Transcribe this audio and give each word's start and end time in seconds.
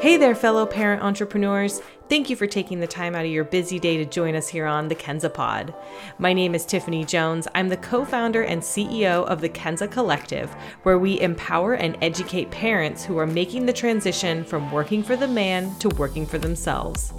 Hey 0.00 0.16
there, 0.16 0.34
fellow 0.34 0.64
parent 0.64 1.02
entrepreneurs. 1.02 1.82
Thank 2.08 2.30
you 2.30 2.36
for 2.36 2.46
taking 2.46 2.80
the 2.80 2.86
time 2.86 3.14
out 3.14 3.26
of 3.26 3.30
your 3.30 3.44
busy 3.44 3.78
day 3.78 3.98
to 3.98 4.06
join 4.06 4.34
us 4.34 4.48
here 4.48 4.64
on 4.64 4.88
the 4.88 4.94
Kenza 4.94 5.32
Pod. 5.32 5.74
My 6.18 6.32
name 6.32 6.54
is 6.54 6.64
Tiffany 6.64 7.04
Jones. 7.04 7.46
I'm 7.54 7.68
the 7.68 7.76
co 7.76 8.06
founder 8.06 8.42
and 8.44 8.62
CEO 8.62 9.26
of 9.26 9.42
the 9.42 9.50
Kenza 9.50 9.90
Collective, 9.90 10.50
where 10.84 10.98
we 10.98 11.20
empower 11.20 11.74
and 11.74 11.98
educate 12.00 12.50
parents 12.50 13.04
who 13.04 13.18
are 13.18 13.26
making 13.26 13.66
the 13.66 13.74
transition 13.74 14.42
from 14.42 14.72
working 14.72 15.02
for 15.02 15.16
the 15.16 15.28
man 15.28 15.74
to 15.80 15.90
working 15.90 16.24
for 16.24 16.38
themselves. 16.38 17.12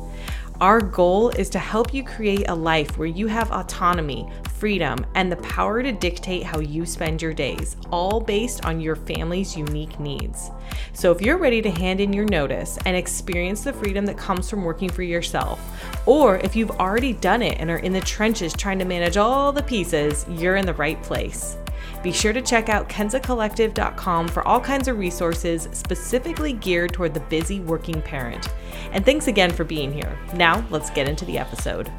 Our 0.61 0.79
goal 0.79 1.29
is 1.29 1.49
to 1.49 1.57
help 1.59 1.91
you 1.91 2.03
create 2.03 2.47
a 2.47 2.53
life 2.53 2.95
where 2.95 3.07
you 3.07 3.25
have 3.25 3.51
autonomy, 3.51 4.31
freedom, 4.59 5.03
and 5.15 5.31
the 5.31 5.37
power 5.37 5.81
to 5.81 5.91
dictate 5.91 6.43
how 6.43 6.59
you 6.59 6.85
spend 6.85 7.19
your 7.19 7.33
days, 7.33 7.77
all 7.91 8.19
based 8.19 8.63
on 8.63 8.79
your 8.79 8.95
family's 8.95 9.57
unique 9.57 9.99
needs. 9.99 10.51
So, 10.93 11.11
if 11.11 11.19
you're 11.19 11.39
ready 11.39 11.63
to 11.63 11.71
hand 11.71 11.99
in 11.99 12.13
your 12.13 12.25
notice 12.25 12.77
and 12.85 12.95
experience 12.95 13.63
the 13.63 13.73
freedom 13.73 14.05
that 14.05 14.19
comes 14.19 14.51
from 14.51 14.63
working 14.63 14.89
for 14.89 15.01
yourself, 15.01 15.59
or 16.05 16.37
if 16.37 16.55
you've 16.55 16.79
already 16.79 17.13
done 17.13 17.41
it 17.41 17.57
and 17.59 17.71
are 17.71 17.77
in 17.77 17.91
the 17.91 18.01
trenches 18.01 18.53
trying 18.53 18.77
to 18.77 18.85
manage 18.85 19.17
all 19.17 19.51
the 19.51 19.63
pieces, 19.63 20.27
you're 20.29 20.57
in 20.57 20.67
the 20.67 20.75
right 20.75 21.01
place. 21.01 21.57
Be 22.03 22.11
sure 22.11 22.33
to 22.33 22.41
check 22.41 22.67
out 22.67 22.89
kenzacollective.com 22.89 24.27
for 24.27 24.47
all 24.47 24.59
kinds 24.59 24.87
of 24.87 24.97
resources 24.97 25.67
specifically 25.71 26.53
geared 26.53 26.93
toward 26.93 27.13
the 27.13 27.19
busy 27.19 27.59
working 27.59 28.01
parent. 28.01 28.49
And 28.91 29.05
thanks 29.05 29.27
again 29.27 29.51
for 29.51 29.63
being 29.63 29.93
here. 29.93 30.17
Now, 30.33 30.65
let's 30.71 30.89
get 30.89 31.07
into 31.07 31.25
the 31.25 31.37
episode. 31.37 31.91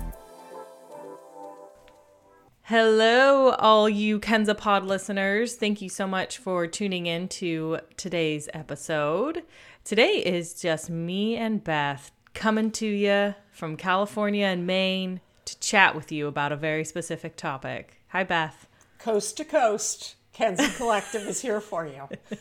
Hello, 2.62 3.50
all 3.50 3.88
you 3.88 4.18
Kenza 4.18 4.56
Pod 4.56 4.84
listeners. 4.84 5.56
Thank 5.56 5.82
you 5.82 5.88
so 5.88 6.06
much 6.06 6.38
for 6.38 6.66
tuning 6.66 7.06
in 7.06 7.28
to 7.28 7.78
today's 7.96 8.48
episode. 8.54 9.42
Today 9.84 10.22
is 10.24 10.54
just 10.60 10.88
me 10.88 11.36
and 11.36 11.62
Beth 11.62 12.10
coming 12.34 12.70
to 12.72 12.86
you 12.86 13.34
from 13.52 13.76
California 13.76 14.46
and 14.46 14.66
Maine 14.66 15.20
to 15.44 15.58
chat 15.60 15.94
with 15.94 16.10
you 16.10 16.26
about 16.26 16.50
a 16.50 16.56
very 16.56 16.84
specific 16.84 17.36
topic. 17.36 18.00
Hi, 18.08 18.24
Beth 18.24 18.68
coast 19.02 19.36
to 19.36 19.44
coast. 19.44 20.14
Kenza 20.34 20.74
Collective 20.76 21.26
is 21.26 21.40
here 21.40 21.60
for 21.60 21.86
you. 21.86 22.08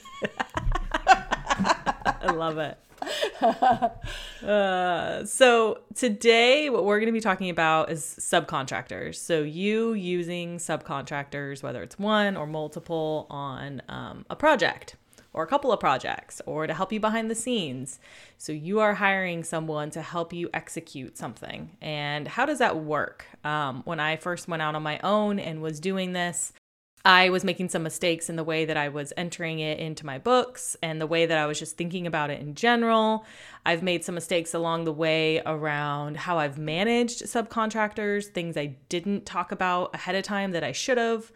I 1.07 2.31
love 2.31 2.57
it. 2.59 2.77
Uh, 4.47 5.25
so 5.25 5.79
today 5.95 6.69
what 6.69 6.85
we're 6.85 6.99
going 6.99 7.07
to 7.07 7.13
be 7.13 7.19
talking 7.19 7.49
about 7.49 7.91
is 7.91 8.01
subcontractors 8.19 9.15
so 9.15 9.41
you 9.43 9.93
using 9.93 10.57
subcontractors 10.57 11.61
whether 11.61 11.83
it's 11.83 11.99
one 11.99 12.35
or 12.35 12.47
multiple 12.47 13.27
on 13.29 13.83
um, 13.87 14.25
a 14.31 14.35
project 14.35 14.95
or 15.33 15.43
a 15.43 15.47
couple 15.47 15.71
of 15.71 15.79
projects 15.79 16.41
or 16.45 16.67
to 16.67 16.73
help 16.73 16.91
you 16.91 16.99
behind 16.99 17.29
the 17.29 17.35
scenes 17.35 17.99
so 18.37 18.51
you 18.51 18.79
are 18.79 18.95
hiring 18.95 19.43
someone 19.43 19.89
to 19.89 20.01
help 20.01 20.33
you 20.33 20.49
execute 20.53 21.17
something 21.17 21.75
and 21.81 22.27
how 22.27 22.45
does 22.45 22.59
that 22.59 22.77
work 22.77 23.25
um, 23.43 23.81
when 23.85 23.99
i 23.99 24.15
first 24.15 24.47
went 24.47 24.61
out 24.61 24.75
on 24.75 24.83
my 24.83 24.99
own 25.03 25.39
and 25.39 25.61
was 25.61 25.79
doing 25.79 26.13
this 26.13 26.53
I 27.03 27.29
was 27.29 27.43
making 27.43 27.69
some 27.69 27.83
mistakes 27.83 28.29
in 28.29 28.35
the 28.35 28.43
way 28.43 28.65
that 28.65 28.77
I 28.77 28.89
was 28.89 29.11
entering 29.17 29.59
it 29.59 29.79
into 29.79 30.05
my 30.05 30.19
books 30.19 30.77
and 30.83 31.01
the 31.01 31.07
way 31.07 31.25
that 31.25 31.37
I 31.37 31.47
was 31.47 31.57
just 31.57 31.75
thinking 31.75 32.05
about 32.05 32.29
it 32.29 32.39
in 32.39 32.53
general. 32.53 33.25
I've 33.65 33.81
made 33.81 34.03
some 34.03 34.15
mistakes 34.15 34.53
along 34.53 34.85
the 34.85 34.91
way 34.91 35.41
around 35.45 36.17
how 36.17 36.37
I've 36.37 36.59
managed 36.59 37.23
subcontractors, 37.23 38.25
things 38.25 38.55
I 38.55 38.77
didn't 38.89 39.25
talk 39.25 39.51
about 39.51 39.95
ahead 39.95 40.15
of 40.15 40.23
time 40.23 40.51
that 40.51 40.63
I 40.63 40.73
should 40.73 40.99
have. 40.99 41.31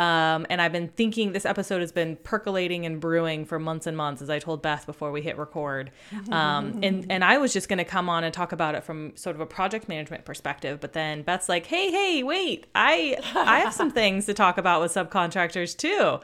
Um, 0.00 0.46
and 0.48 0.62
I've 0.62 0.72
been 0.72 0.88
thinking 0.88 1.32
this 1.32 1.44
episode 1.44 1.82
has 1.82 1.92
been 1.92 2.16
percolating 2.16 2.86
and 2.86 2.98
brewing 2.98 3.44
for 3.44 3.58
months 3.58 3.86
and 3.86 3.94
months, 3.94 4.22
as 4.22 4.30
I 4.30 4.38
told 4.38 4.62
Beth 4.62 4.86
before 4.86 5.12
we 5.12 5.20
hit 5.20 5.36
record. 5.36 5.90
Um, 6.30 6.80
and 6.82 7.04
and 7.10 7.22
I 7.22 7.36
was 7.36 7.52
just 7.52 7.68
going 7.68 7.80
to 7.80 7.84
come 7.84 8.08
on 8.08 8.24
and 8.24 8.32
talk 8.32 8.52
about 8.52 8.74
it 8.74 8.82
from 8.82 9.14
sort 9.14 9.36
of 9.36 9.40
a 9.40 9.46
project 9.46 9.90
management 9.90 10.24
perspective, 10.24 10.80
but 10.80 10.94
then 10.94 11.20
Beth's 11.20 11.50
like, 11.50 11.66
"Hey, 11.66 11.90
hey, 11.90 12.22
wait! 12.22 12.66
I 12.74 13.18
I 13.34 13.58
have 13.58 13.74
some 13.74 13.90
things 14.00 14.24
to 14.24 14.32
talk 14.32 14.56
about 14.56 14.80
with 14.80 14.94
subcontractors 14.94 15.76
too." 15.76 16.20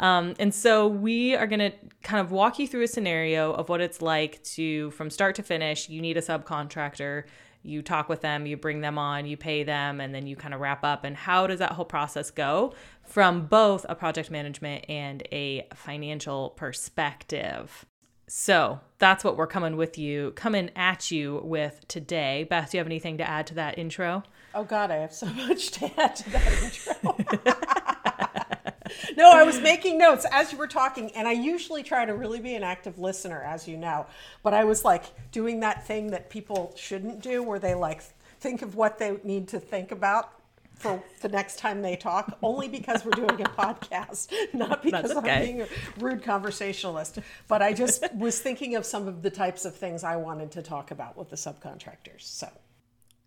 Um, 0.00 0.32
and 0.38 0.54
so 0.54 0.88
we 0.88 1.36
are 1.36 1.46
going 1.46 1.58
to 1.58 1.72
kind 2.02 2.20
of 2.24 2.32
walk 2.32 2.58
you 2.58 2.66
through 2.66 2.84
a 2.84 2.88
scenario 2.88 3.52
of 3.52 3.68
what 3.68 3.82
it's 3.82 4.00
like 4.00 4.42
to, 4.44 4.90
from 4.92 5.10
start 5.10 5.34
to 5.34 5.42
finish, 5.42 5.90
you 5.90 6.00
need 6.00 6.16
a 6.16 6.22
subcontractor 6.22 7.24
you 7.62 7.82
talk 7.82 8.08
with 8.08 8.20
them, 8.20 8.46
you 8.46 8.56
bring 8.56 8.80
them 8.80 8.98
on, 8.98 9.26
you 9.26 9.36
pay 9.36 9.62
them, 9.62 10.00
and 10.00 10.14
then 10.14 10.26
you 10.26 10.36
kind 10.36 10.54
of 10.54 10.60
wrap 10.60 10.84
up. 10.84 11.04
And 11.04 11.16
how 11.16 11.46
does 11.46 11.58
that 11.58 11.72
whole 11.72 11.84
process 11.84 12.30
go 12.30 12.72
from 13.08 13.46
both 13.46 13.86
a 13.88 13.94
project 13.94 14.30
management 14.30 14.84
and 14.88 15.22
a 15.32 15.66
financial 15.74 16.50
perspective? 16.50 17.86
So 18.28 18.80
that's 18.98 19.24
what 19.24 19.38
we're 19.38 19.46
coming 19.46 19.76
with 19.76 19.96
you, 19.96 20.32
coming 20.32 20.70
at 20.76 21.10
you 21.10 21.40
with 21.42 21.88
today. 21.88 22.46
Beth, 22.48 22.70
do 22.70 22.76
you 22.76 22.80
have 22.80 22.86
anything 22.86 23.16
to 23.18 23.28
add 23.28 23.46
to 23.48 23.54
that 23.54 23.78
intro? 23.78 24.22
Oh, 24.54 24.64
God, 24.64 24.90
I 24.90 24.96
have 24.96 25.14
so 25.14 25.26
much 25.48 25.70
to 25.72 26.00
add 26.00 26.16
to 26.16 26.30
that 26.30 26.62
intro. 26.62 27.54
no, 29.16 29.32
I 29.32 29.42
was 29.42 29.58
making 29.60 29.96
notes 29.96 30.26
as 30.30 30.52
you 30.52 30.58
were 30.58 30.66
talking, 30.66 31.10
and 31.12 31.26
I 31.26 31.32
usually 31.32 31.82
try 31.82 32.04
to 32.04 32.14
really 32.14 32.40
be 32.40 32.54
an 32.54 32.62
active 32.62 32.98
listener, 32.98 33.42
as 33.42 33.66
you 33.66 33.78
know. 33.78 34.06
But 34.42 34.52
I 34.52 34.64
was 34.64 34.84
like 34.84 35.04
doing 35.32 35.60
that 35.60 35.86
thing 35.86 36.10
that 36.10 36.28
people 36.28 36.74
shouldn't 36.76 37.22
do, 37.22 37.42
where 37.42 37.58
they 37.58 37.74
like 37.74 38.02
think 38.40 38.60
of 38.60 38.74
what 38.74 38.98
they 38.98 39.16
need 39.24 39.48
to 39.48 39.58
think 39.58 39.90
about 39.90 40.37
for 40.78 41.02
the 41.20 41.28
next 41.28 41.58
time 41.58 41.82
they 41.82 41.96
talk, 41.96 42.38
only 42.42 42.68
because 42.68 43.04
we're 43.04 43.10
doing 43.12 43.40
a 43.40 43.44
podcast, 43.44 44.32
not 44.52 44.82
because 44.82 45.10
okay. 45.12 45.30
I'm 45.30 45.44
being 45.44 45.60
a 45.62 45.66
rude 45.98 46.22
conversationalist. 46.22 47.18
But 47.48 47.62
I 47.62 47.72
just 47.72 48.04
was 48.14 48.40
thinking 48.40 48.76
of 48.76 48.86
some 48.86 49.08
of 49.08 49.22
the 49.22 49.30
types 49.30 49.64
of 49.64 49.74
things 49.74 50.04
I 50.04 50.16
wanted 50.16 50.50
to 50.52 50.62
talk 50.62 50.90
about 50.90 51.16
with 51.16 51.30
the 51.30 51.36
subcontractors. 51.36 52.22
So 52.22 52.48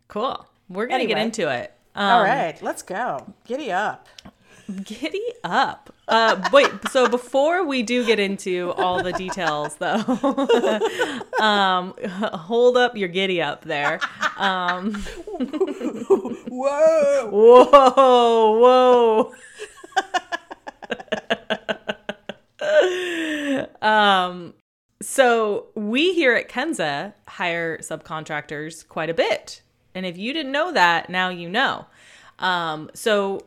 cool. 0.07 0.45
We're 0.69 0.87
gonna 0.87 1.03
anyway, 1.03 1.15
get 1.15 1.25
into 1.25 1.51
it. 1.53 1.73
Um, 1.93 2.09
all 2.09 2.23
right, 2.23 2.61
let's 2.61 2.81
go. 2.81 3.33
Giddy 3.45 3.71
up. 3.71 4.07
Giddy 4.71 5.21
up. 5.43 5.93
Uh, 6.07 6.49
wait, 6.51 6.71
so 6.89 7.07
before 7.07 7.63
we 7.65 7.83
do 7.83 8.03
get 8.05 8.19
into 8.19 8.71
all 8.77 9.03
the 9.03 9.13
details, 9.13 9.75
though, 9.75 9.97
um, 11.39 11.93
hold 12.33 12.77
up 12.77 12.97
your 12.97 13.09
giddy 13.09 13.41
up 13.41 13.63
there. 13.63 13.99
Um, 14.37 14.93
whoa. 16.49 17.29
Whoa, 17.31 18.59
whoa. 18.59 19.33
um, 23.81 24.53
so 25.01 25.67
we 25.75 26.13
here 26.13 26.33
at 26.33 26.49
Kenza 26.49 27.13
hire 27.27 27.77
subcontractors 27.79 28.87
quite 28.87 29.09
a 29.09 29.13
bit. 29.13 29.61
And 29.93 30.05
if 30.05 30.17
you 30.17 30.33
didn't 30.33 30.51
know 30.51 30.71
that, 30.71 31.09
now 31.09 31.29
you 31.29 31.49
know. 31.49 31.85
Um, 32.39 32.89
so 32.93 33.41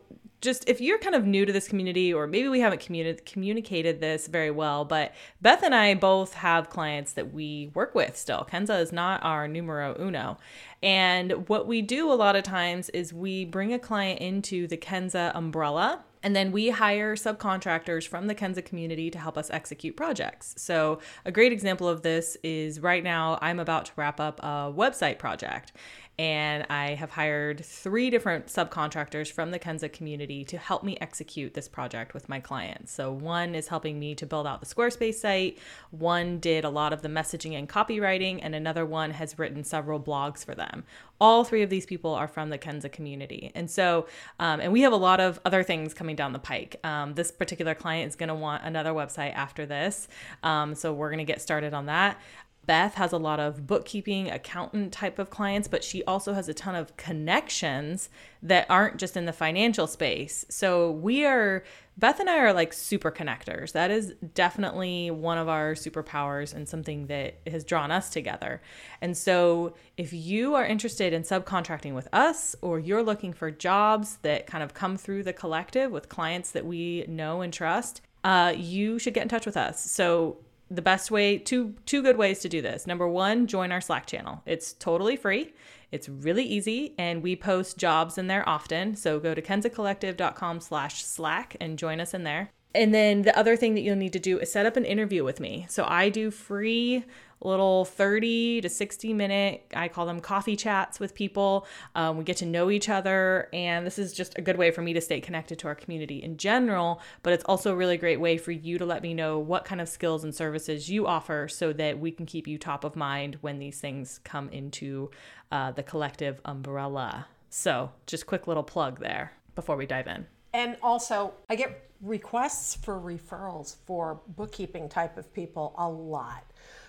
just 0.44 0.68
if 0.68 0.80
you're 0.80 0.98
kind 0.98 1.14
of 1.14 1.26
new 1.26 1.44
to 1.44 1.52
this 1.52 1.66
community 1.66 2.12
or 2.12 2.26
maybe 2.26 2.48
we 2.48 2.60
haven't 2.60 2.80
communi- 2.80 3.24
communicated 3.24 4.00
this 4.00 4.26
very 4.28 4.50
well 4.50 4.84
but 4.84 5.12
beth 5.40 5.62
and 5.62 5.74
i 5.74 5.94
both 5.94 6.34
have 6.34 6.70
clients 6.70 7.12
that 7.14 7.32
we 7.32 7.70
work 7.74 7.94
with 7.94 8.16
still. 8.16 8.46
Kenza 8.50 8.80
is 8.80 8.92
not 8.92 9.22
our 9.24 9.48
numero 9.48 9.96
uno. 9.98 10.38
And 10.82 11.48
what 11.48 11.66
we 11.66 11.82
do 11.82 12.12
a 12.12 12.14
lot 12.14 12.36
of 12.36 12.44
times 12.44 12.90
is 12.90 13.12
we 13.12 13.44
bring 13.44 13.72
a 13.72 13.78
client 13.78 14.20
into 14.20 14.66
the 14.66 14.76
kenza 14.76 15.32
umbrella 15.34 16.04
and 16.22 16.34
then 16.34 16.52
we 16.52 16.70
hire 16.70 17.16
subcontractors 17.16 18.08
from 18.08 18.28
the 18.28 18.34
Kenza 18.34 18.64
community 18.64 19.10
to 19.10 19.18
help 19.18 19.36
us 19.36 19.50
execute 19.50 19.94
projects. 19.94 20.54
So, 20.56 21.00
a 21.26 21.30
great 21.30 21.52
example 21.52 21.86
of 21.86 22.00
this 22.00 22.38
is 22.42 22.80
right 22.80 23.04
now 23.04 23.38
I'm 23.42 23.60
about 23.60 23.84
to 23.86 23.92
wrap 23.96 24.18
up 24.20 24.40
a 24.40 24.72
website 24.74 25.18
project 25.18 25.72
and 26.18 26.64
I 26.70 26.94
have 26.94 27.10
hired 27.10 27.64
three 27.64 28.08
different 28.08 28.46
subcontractors 28.46 29.32
from 29.32 29.50
the 29.50 29.58
Kenza 29.58 29.92
community 29.92 30.44
to 30.44 30.56
help 30.56 30.84
me 30.84 30.96
execute 31.00 31.54
this 31.54 31.66
project 31.68 32.14
with 32.14 32.28
my 32.28 32.38
clients. 32.38 32.92
So, 32.92 33.10
one 33.10 33.54
is 33.54 33.68
helping 33.68 33.98
me 33.98 34.14
to 34.14 34.26
build 34.26 34.46
out 34.46 34.60
the 34.60 34.66
Squarespace 34.66 35.14
site, 35.14 35.58
one 35.90 36.38
did 36.38 36.64
a 36.64 36.68
lot 36.68 36.92
of 36.92 37.02
the 37.02 37.08
messaging 37.08 37.58
and 37.58 37.68
copywriting, 37.68 38.38
and 38.42 38.54
another 38.54 38.86
one 38.86 39.10
has 39.10 39.38
written 39.38 39.64
several 39.64 39.98
blogs 39.98 40.44
for 40.44 40.54
them. 40.54 40.84
All 41.20 41.42
three 41.42 41.62
of 41.62 41.70
these 41.70 41.86
people 41.86 42.14
are 42.14 42.28
from 42.28 42.50
the 42.50 42.58
Kenza 42.58 42.90
community. 42.90 43.50
And 43.54 43.70
so, 43.70 44.06
um, 44.38 44.60
and 44.60 44.72
we 44.72 44.82
have 44.82 44.92
a 44.92 44.96
lot 44.96 45.20
of 45.20 45.40
other 45.44 45.62
things 45.62 45.94
coming 45.94 46.16
down 46.16 46.32
the 46.32 46.38
pike. 46.38 46.76
Um, 46.84 47.14
this 47.14 47.32
particular 47.32 47.74
client 47.74 48.08
is 48.08 48.16
going 48.16 48.28
to 48.28 48.34
want 48.34 48.62
another 48.64 48.92
website 48.92 49.34
after 49.34 49.66
this. 49.66 50.06
Um, 50.44 50.76
so, 50.76 50.92
we're 50.92 51.10
going 51.10 51.18
to 51.18 51.24
get 51.24 51.42
started 51.42 51.74
on 51.74 51.86
that. 51.86 52.20
Beth 52.66 52.94
has 52.94 53.12
a 53.12 53.18
lot 53.18 53.40
of 53.40 53.66
bookkeeping, 53.66 54.30
accountant 54.30 54.92
type 54.92 55.18
of 55.18 55.30
clients, 55.30 55.68
but 55.68 55.84
she 55.84 56.04
also 56.04 56.32
has 56.32 56.48
a 56.48 56.54
ton 56.54 56.74
of 56.74 56.96
connections 56.96 58.08
that 58.42 58.66
aren't 58.68 58.98
just 58.98 59.16
in 59.16 59.24
the 59.24 59.32
financial 59.32 59.86
space. 59.86 60.44
So 60.48 60.90
we 60.90 61.24
are, 61.24 61.64
Beth 61.96 62.20
and 62.20 62.28
I 62.28 62.38
are 62.38 62.52
like 62.52 62.72
super 62.72 63.10
connectors. 63.10 63.72
That 63.72 63.90
is 63.90 64.14
definitely 64.34 65.10
one 65.10 65.38
of 65.38 65.48
our 65.48 65.72
superpowers 65.72 66.54
and 66.54 66.68
something 66.68 67.06
that 67.06 67.38
has 67.46 67.64
drawn 67.64 67.90
us 67.90 68.10
together. 68.10 68.60
And 69.00 69.16
so 69.16 69.74
if 69.96 70.12
you 70.12 70.54
are 70.54 70.66
interested 70.66 71.12
in 71.12 71.22
subcontracting 71.22 71.94
with 71.94 72.08
us 72.12 72.54
or 72.60 72.78
you're 72.78 73.02
looking 73.02 73.32
for 73.32 73.50
jobs 73.50 74.18
that 74.22 74.46
kind 74.46 74.62
of 74.62 74.74
come 74.74 74.96
through 74.96 75.22
the 75.22 75.32
collective 75.32 75.90
with 75.90 76.08
clients 76.08 76.50
that 76.52 76.66
we 76.66 77.04
know 77.08 77.40
and 77.40 77.52
trust, 77.52 78.00
uh, 78.24 78.54
you 78.56 78.98
should 78.98 79.14
get 79.14 79.22
in 79.22 79.28
touch 79.28 79.46
with 79.46 79.56
us. 79.56 79.90
So 79.90 80.38
the 80.74 80.82
best 80.82 81.10
way 81.10 81.38
two 81.38 81.74
two 81.86 82.02
good 82.02 82.16
ways 82.16 82.40
to 82.40 82.48
do 82.48 82.60
this. 82.62 82.86
Number 82.86 83.06
1, 83.08 83.46
join 83.46 83.72
our 83.72 83.80
Slack 83.80 84.06
channel. 84.06 84.42
It's 84.46 84.72
totally 84.72 85.16
free. 85.16 85.52
It's 85.90 86.08
really 86.08 86.44
easy 86.44 86.94
and 86.98 87.22
we 87.22 87.36
post 87.36 87.78
jobs 87.78 88.18
in 88.18 88.26
there 88.26 88.48
often. 88.48 88.96
So 88.96 89.20
go 89.20 89.32
to 89.32 89.40
kenzacollective.com 89.40 90.60
slash 90.60 91.04
slack 91.04 91.56
and 91.60 91.78
join 91.78 92.00
us 92.00 92.14
in 92.14 92.24
there. 92.24 92.50
And 92.74 92.92
then 92.92 93.22
the 93.22 93.36
other 93.38 93.56
thing 93.56 93.74
that 93.74 93.82
you'll 93.82 93.96
need 93.96 94.12
to 94.14 94.18
do 94.18 94.38
is 94.38 94.50
set 94.50 94.66
up 94.66 94.76
an 94.76 94.84
interview 94.84 95.22
with 95.22 95.38
me. 95.38 95.66
So 95.68 95.84
I 95.86 96.08
do 96.08 96.30
free 96.30 97.04
little 97.40 97.84
30 97.84 98.62
to 98.62 98.68
60 98.68 99.12
minute, 99.12 99.66
I 99.76 99.88
call 99.88 100.06
them 100.06 100.20
coffee 100.20 100.56
chats 100.56 100.98
with 100.98 101.14
people. 101.14 101.66
Um, 101.94 102.16
we 102.16 102.24
get 102.24 102.38
to 102.38 102.46
know 102.46 102.70
each 102.70 102.88
other. 102.88 103.48
And 103.52 103.86
this 103.86 103.98
is 103.98 104.12
just 104.12 104.38
a 104.38 104.42
good 104.42 104.56
way 104.56 104.70
for 104.70 104.82
me 104.82 104.92
to 104.94 105.00
stay 105.00 105.20
connected 105.20 105.58
to 105.60 105.68
our 105.68 105.74
community 105.74 106.22
in 106.22 106.36
general. 106.36 107.00
But 107.22 107.34
it's 107.34 107.44
also 107.44 107.72
a 107.72 107.76
really 107.76 107.98
great 107.98 108.18
way 108.18 108.38
for 108.38 108.50
you 108.50 108.78
to 108.78 108.86
let 108.86 109.02
me 109.02 109.14
know 109.14 109.38
what 109.38 109.64
kind 109.64 109.80
of 109.80 109.88
skills 109.88 110.24
and 110.24 110.34
services 110.34 110.88
you 110.88 111.06
offer 111.06 111.46
so 111.48 111.72
that 111.74 111.98
we 111.98 112.10
can 112.10 112.26
keep 112.26 112.48
you 112.48 112.58
top 112.58 112.82
of 112.82 112.96
mind 112.96 113.38
when 113.40 113.58
these 113.58 113.78
things 113.78 114.20
come 114.24 114.48
into 114.48 115.10
uh, 115.52 115.70
the 115.70 115.82
collective 115.82 116.40
umbrella. 116.44 117.26
So 117.50 117.92
just 118.06 118.26
quick 118.26 118.46
little 118.46 118.64
plug 118.64 119.00
there 119.00 119.32
before 119.54 119.76
we 119.76 119.86
dive 119.86 120.06
in. 120.06 120.26
And 120.54 120.76
also, 120.82 121.34
I 121.50 121.56
get 121.56 121.90
requests 122.00 122.76
for 122.76 123.00
referrals 123.00 123.76
for 123.86 124.20
bookkeeping 124.36 124.88
type 124.88 125.18
of 125.18 125.32
people 125.34 125.74
a 125.76 125.88
lot. 125.88 126.44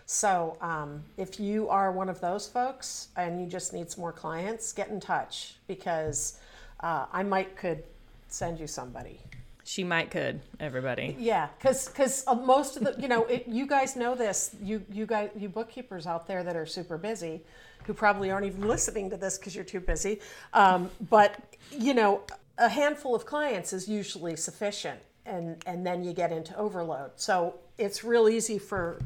So 0.06 0.56
um, 0.62 1.03
if 1.17 1.39
you 1.39 1.67
are 1.69 1.91
one 1.91 2.07
of 2.07 2.21
those 2.21 2.47
folks 2.47 3.07
and 3.17 3.41
you 3.41 3.47
just 3.47 3.73
need 3.73 3.89
some 3.89 4.01
more 4.01 4.12
clients, 4.12 4.71
get 4.71 4.89
in 4.89 5.00
touch 5.00 5.56
because 5.67 6.38
uh, 6.81 7.07
I 7.12 7.23
might 7.23 7.57
could 7.57 7.83
send 8.27 8.59
you 8.59 8.67
somebody. 8.67 9.19
She 9.63 9.83
might 9.83 10.12
could 10.12 10.41
everybody. 10.59 11.15
Yeah, 11.17 11.47
because 11.57 11.88
because 11.88 12.23
uh, 12.27 12.35
most 12.35 12.77
of 12.77 12.83
the 12.83 12.95
you 13.01 13.07
know 13.07 13.23
it, 13.25 13.47
you 13.47 13.65
guys 13.65 13.95
know 13.95 14.13
this 14.13 14.56
you 14.62 14.83
you 14.91 15.07
guys 15.07 15.31
you 15.35 15.50
bookkeepers 15.50 16.06
out 16.06 16.27
there 16.27 16.44
that 16.44 16.56
are 16.56 16.67
super 16.67 17.00
busy, 17.00 17.41
who 17.85 17.94
probably 17.95 18.29
aren't 18.29 18.45
even 18.45 18.67
listening 18.67 19.09
to 19.09 19.17
this 19.17 19.39
because 19.39 19.56
you're 19.56 19.63
too 19.63 19.79
busy. 19.79 20.19
Um, 20.53 20.91
but 21.09 21.56
you 21.71 21.95
know 21.95 22.21
a 22.57 22.69
handful 22.69 23.16
of 23.16 23.25
clients 23.25 23.74
is 23.74 23.88
usually 23.88 24.36
sufficient 24.36 25.00
and 25.25 25.62
and 25.66 25.86
then 25.86 26.04
you 26.04 26.13
get 26.13 26.31
into 26.31 26.56
overload 26.57 27.12
so 27.16 27.56
it's 27.78 28.04
real 28.04 28.30
easy 28.30 28.57
for, 28.57 29.00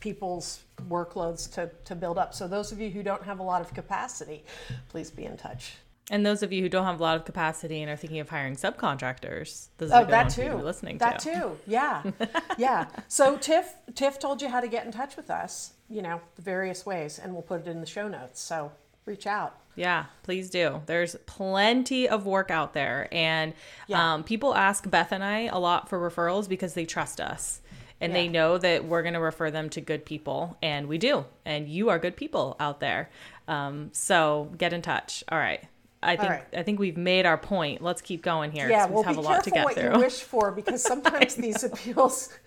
people's 0.00 0.60
workloads 0.88 1.52
to, 1.52 1.70
to 1.84 1.94
build 1.94 2.16
up 2.16 2.32
so 2.32 2.48
those 2.48 2.72
of 2.72 2.80
you 2.80 2.88
who 2.88 3.02
don't 3.02 3.22
have 3.22 3.38
a 3.38 3.42
lot 3.42 3.60
of 3.60 3.74
capacity 3.74 4.42
please 4.88 5.10
be 5.10 5.26
in 5.26 5.36
touch 5.36 5.74
and 6.10 6.26
those 6.26 6.42
of 6.42 6.52
you 6.52 6.62
who 6.62 6.68
don't 6.68 6.84
have 6.84 6.98
a 6.98 7.02
lot 7.02 7.16
of 7.16 7.24
capacity 7.24 7.82
and 7.82 7.90
are 7.90 7.96
thinking 7.96 8.18
of 8.18 8.28
hiring 8.28 8.56
subcontractors, 8.56 9.68
this 9.78 9.86
is 9.86 9.92
oh, 9.92 10.04
that 10.06 10.28
too. 10.28 10.54
listening 10.54 10.98
that 10.98 11.20
to. 11.20 11.30
That 11.30 11.40
too. 11.40 11.58
Yeah, 11.68 12.02
yeah. 12.58 12.88
So 13.06 13.36
Tiff, 13.36 13.74
Tiff 13.94 14.18
told 14.18 14.42
you 14.42 14.48
how 14.48 14.60
to 14.60 14.66
get 14.66 14.84
in 14.84 14.90
touch 14.90 15.16
with 15.16 15.30
us. 15.30 15.74
You 15.88 16.02
know 16.02 16.20
the 16.34 16.42
various 16.42 16.84
ways, 16.84 17.20
and 17.20 17.32
we'll 17.32 17.42
put 17.42 17.60
it 17.60 17.68
in 17.68 17.80
the 17.80 17.86
show 17.86 18.08
notes. 18.08 18.40
So 18.40 18.72
reach 19.06 19.28
out. 19.28 19.59
Yeah, 19.80 20.04
please 20.24 20.50
do. 20.50 20.82
There's 20.84 21.16
plenty 21.24 22.06
of 22.06 22.26
work 22.26 22.50
out 22.50 22.74
there. 22.74 23.08
And 23.10 23.54
Yeah. 23.86 24.12
um, 24.14 24.24
people 24.24 24.54
ask 24.54 24.88
Beth 24.90 25.10
and 25.10 25.24
I 25.24 25.44
a 25.46 25.58
lot 25.58 25.88
for 25.88 25.98
referrals 25.98 26.48
because 26.50 26.74
they 26.74 26.84
trust 26.84 27.18
us 27.18 27.62
and 27.98 28.14
they 28.14 28.28
know 28.28 28.58
that 28.58 28.84
we're 28.84 29.00
going 29.02 29.14
to 29.14 29.20
refer 29.20 29.50
them 29.50 29.70
to 29.70 29.80
good 29.80 30.04
people. 30.04 30.58
And 30.62 30.86
we 30.86 30.98
do. 30.98 31.24
And 31.46 31.66
you 31.66 31.88
are 31.88 31.98
good 31.98 32.14
people 32.14 32.56
out 32.60 32.80
there. 32.80 33.08
Um, 33.48 33.88
so 33.92 34.52
get 34.58 34.74
in 34.74 34.82
touch. 34.82 35.24
All 35.30 35.38
right. 35.38 35.64
I 36.02 36.16
think 36.16 36.30
right. 36.30 36.44
I 36.56 36.62
think 36.62 36.78
we've 36.78 36.96
made 36.96 37.26
our 37.26 37.36
point. 37.36 37.82
Let's 37.82 38.00
keep 38.00 38.22
going 38.22 38.52
here. 38.52 38.68
Yeah, 38.70 38.86
we 38.86 38.94
well, 38.94 39.02
have 39.02 39.16
be 39.16 39.18
a 39.18 39.22
lot 39.22 39.44
to 39.44 39.50
get 39.50 39.64
what 39.64 39.74
through. 39.74 39.92
you 39.94 39.98
wish 39.98 40.20
for 40.20 40.50
because 40.50 40.82
sometimes 40.92 41.34
these 41.34 41.62
appeals, 41.62 42.38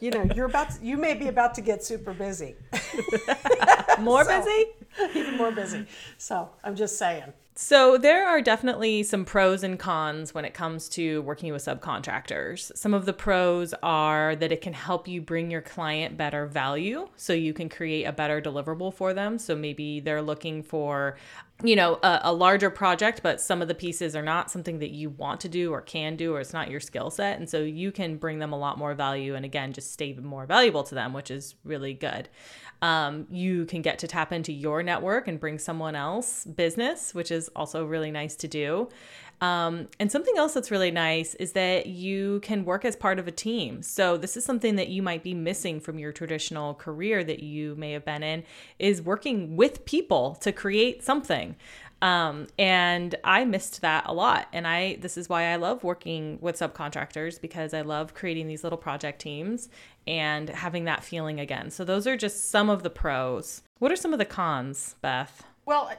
you 0.00 0.10
know, 0.10 0.26
you're 0.34 0.46
about 0.46 0.70
to, 0.70 0.84
you 0.84 0.96
may 0.96 1.12
be 1.12 1.28
about 1.28 1.54
to 1.56 1.60
get 1.60 1.84
super 1.84 2.14
busy, 2.14 2.54
More 4.00 4.24
So- 4.24 4.38
busy? 4.38 4.66
even 5.18 5.36
more 5.36 5.52
busy. 5.52 5.86
So 6.16 6.48
I'm 6.64 6.74
just 6.74 6.96
saying. 6.98 7.32
So, 7.58 7.96
there 7.96 8.28
are 8.28 8.42
definitely 8.42 9.02
some 9.02 9.24
pros 9.24 9.62
and 9.62 9.78
cons 9.78 10.34
when 10.34 10.44
it 10.44 10.52
comes 10.52 10.90
to 10.90 11.22
working 11.22 11.54
with 11.54 11.64
subcontractors. 11.64 12.70
Some 12.76 12.92
of 12.92 13.06
the 13.06 13.14
pros 13.14 13.72
are 13.82 14.36
that 14.36 14.52
it 14.52 14.60
can 14.60 14.74
help 14.74 15.08
you 15.08 15.22
bring 15.22 15.50
your 15.50 15.62
client 15.62 16.18
better 16.18 16.44
value 16.44 17.08
so 17.16 17.32
you 17.32 17.54
can 17.54 17.70
create 17.70 18.04
a 18.04 18.12
better 18.12 18.42
deliverable 18.42 18.92
for 18.92 19.14
them. 19.14 19.38
So, 19.38 19.56
maybe 19.56 20.00
they're 20.00 20.20
looking 20.20 20.62
for, 20.62 21.16
you 21.62 21.74
know, 21.74 21.98
a, 22.02 22.20
a 22.24 22.32
larger 22.32 22.68
project, 22.68 23.20
but 23.22 23.40
some 23.40 23.62
of 23.62 23.68
the 23.68 23.74
pieces 23.74 24.14
are 24.14 24.22
not 24.22 24.50
something 24.50 24.78
that 24.80 24.90
you 24.90 25.10
want 25.10 25.40
to 25.40 25.48
do 25.48 25.72
or 25.72 25.80
can 25.80 26.16
do, 26.16 26.34
or 26.34 26.40
it's 26.40 26.52
not 26.52 26.70
your 26.70 26.80
skill 26.80 27.10
set. 27.10 27.38
And 27.38 27.48
so, 27.48 27.60
you 27.60 27.90
can 27.92 28.16
bring 28.16 28.38
them 28.38 28.52
a 28.52 28.58
lot 28.58 28.78
more 28.78 28.94
value 28.94 29.34
and 29.34 29.44
again, 29.44 29.72
just 29.72 29.92
stay 29.92 30.12
more 30.14 30.46
valuable 30.46 30.82
to 30.84 30.94
them, 30.94 31.12
which 31.12 31.30
is 31.30 31.54
really 31.64 31.94
good. 31.94 32.28
Um, 32.82 33.26
you 33.30 33.64
can 33.64 33.80
get 33.82 33.98
to 34.00 34.06
tap 34.06 34.32
into 34.32 34.52
your 34.52 34.82
network 34.82 35.28
and 35.28 35.40
bring 35.40 35.58
someone 35.58 35.94
else 35.94 36.44
business, 36.44 37.14
which 37.14 37.30
is 37.30 37.48
also 37.56 37.86
really 37.86 38.10
nice 38.10 38.36
to 38.36 38.48
do. 38.48 38.88
Um, 39.40 39.88
and 40.00 40.10
something 40.10 40.34
else 40.38 40.54
that's 40.54 40.70
really 40.70 40.90
nice 40.90 41.34
is 41.34 41.52
that 41.52 41.86
you 41.86 42.40
can 42.40 42.64
work 42.64 42.84
as 42.84 42.96
part 42.96 43.18
of 43.18 43.28
a 43.28 43.30
team. 43.30 43.82
So 43.82 44.16
this 44.16 44.36
is 44.36 44.44
something 44.44 44.76
that 44.76 44.88
you 44.88 45.02
might 45.02 45.22
be 45.22 45.34
missing 45.34 45.78
from 45.78 45.98
your 45.98 46.12
traditional 46.12 46.74
career 46.74 47.22
that 47.22 47.42
you 47.42 47.74
may 47.76 47.92
have 47.92 48.04
been 48.04 48.22
in 48.22 48.44
is 48.78 49.02
working 49.02 49.56
with 49.56 49.84
people 49.84 50.36
to 50.36 50.52
create 50.52 51.02
something. 51.02 51.56
Um, 52.02 52.46
and 52.58 53.14
I 53.24 53.44
missed 53.44 53.80
that 53.80 54.04
a 54.06 54.12
lot. 54.12 54.48
And 54.52 54.66
I, 54.66 54.96
this 55.00 55.16
is 55.16 55.28
why 55.28 55.44
I 55.44 55.56
love 55.56 55.82
working 55.84 56.38
with 56.40 56.58
subcontractors 56.58 57.40
because 57.40 57.74
I 57.74 57.82
love 57.82 58.14
creating 58.14 58.48
these 58.48 58.62
little 58.62 58.78
project 58.78 59.20
teams 59.20 59.68
and 60.06 60.48
having 60.48 60.84
that 60.84 61.04
feeling 61.04 61.40
again. 61.40 61.70
So 61.70 61.84
those 61.84 62.06
are 62.06 62.16
just 62.16 62.50
some 62.50 62.70
of 62.70 62.82
the 62.82 62.90
pros. 62.90 63.62
What 63.78 63.92
are 63.92 63.96
some 63.96 64.12
of 64.12 64.18
the 64.18 64.24
cons, 64.24 64.96
Beth? 65.00 65.44
Well, 65.64 65.90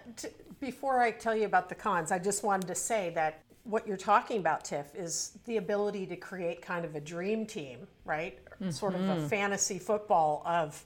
before 0.60 1.00
I 1.00 1.12
tell 1.12 1.36
you 1.36 1.46
about 1.46 1.70
the 1.70 1.76
cons, 1.76 2.12
I 2.12 2.20
just 2.20 2.44
wanted 2.44 2.68
to 2.68 2.76
say 2.76 3.12
that 3.16 3.44
what 3.64 3.86
you're 3.88 3.98
talking 3.98 4.40
about, 4.40 4.64
Tiff, 4.64 4.96
is 4.96 5.38
the 5.46 5.58
ability 5.58 6.06
to 6.08 6.16
create 6.16 6.62
kind 6.62 6.86
of 6.86 6.96
a 6.96 7.02
dream 7.02 7.46
team, 7.46 7.88
right? 8.06 8.40
Sort 8.72 8.96
of 8.96 9.02
a 9.02 9.28
fantasy 9.28 9.78
football 9.78 10.42
of 10.46 10.84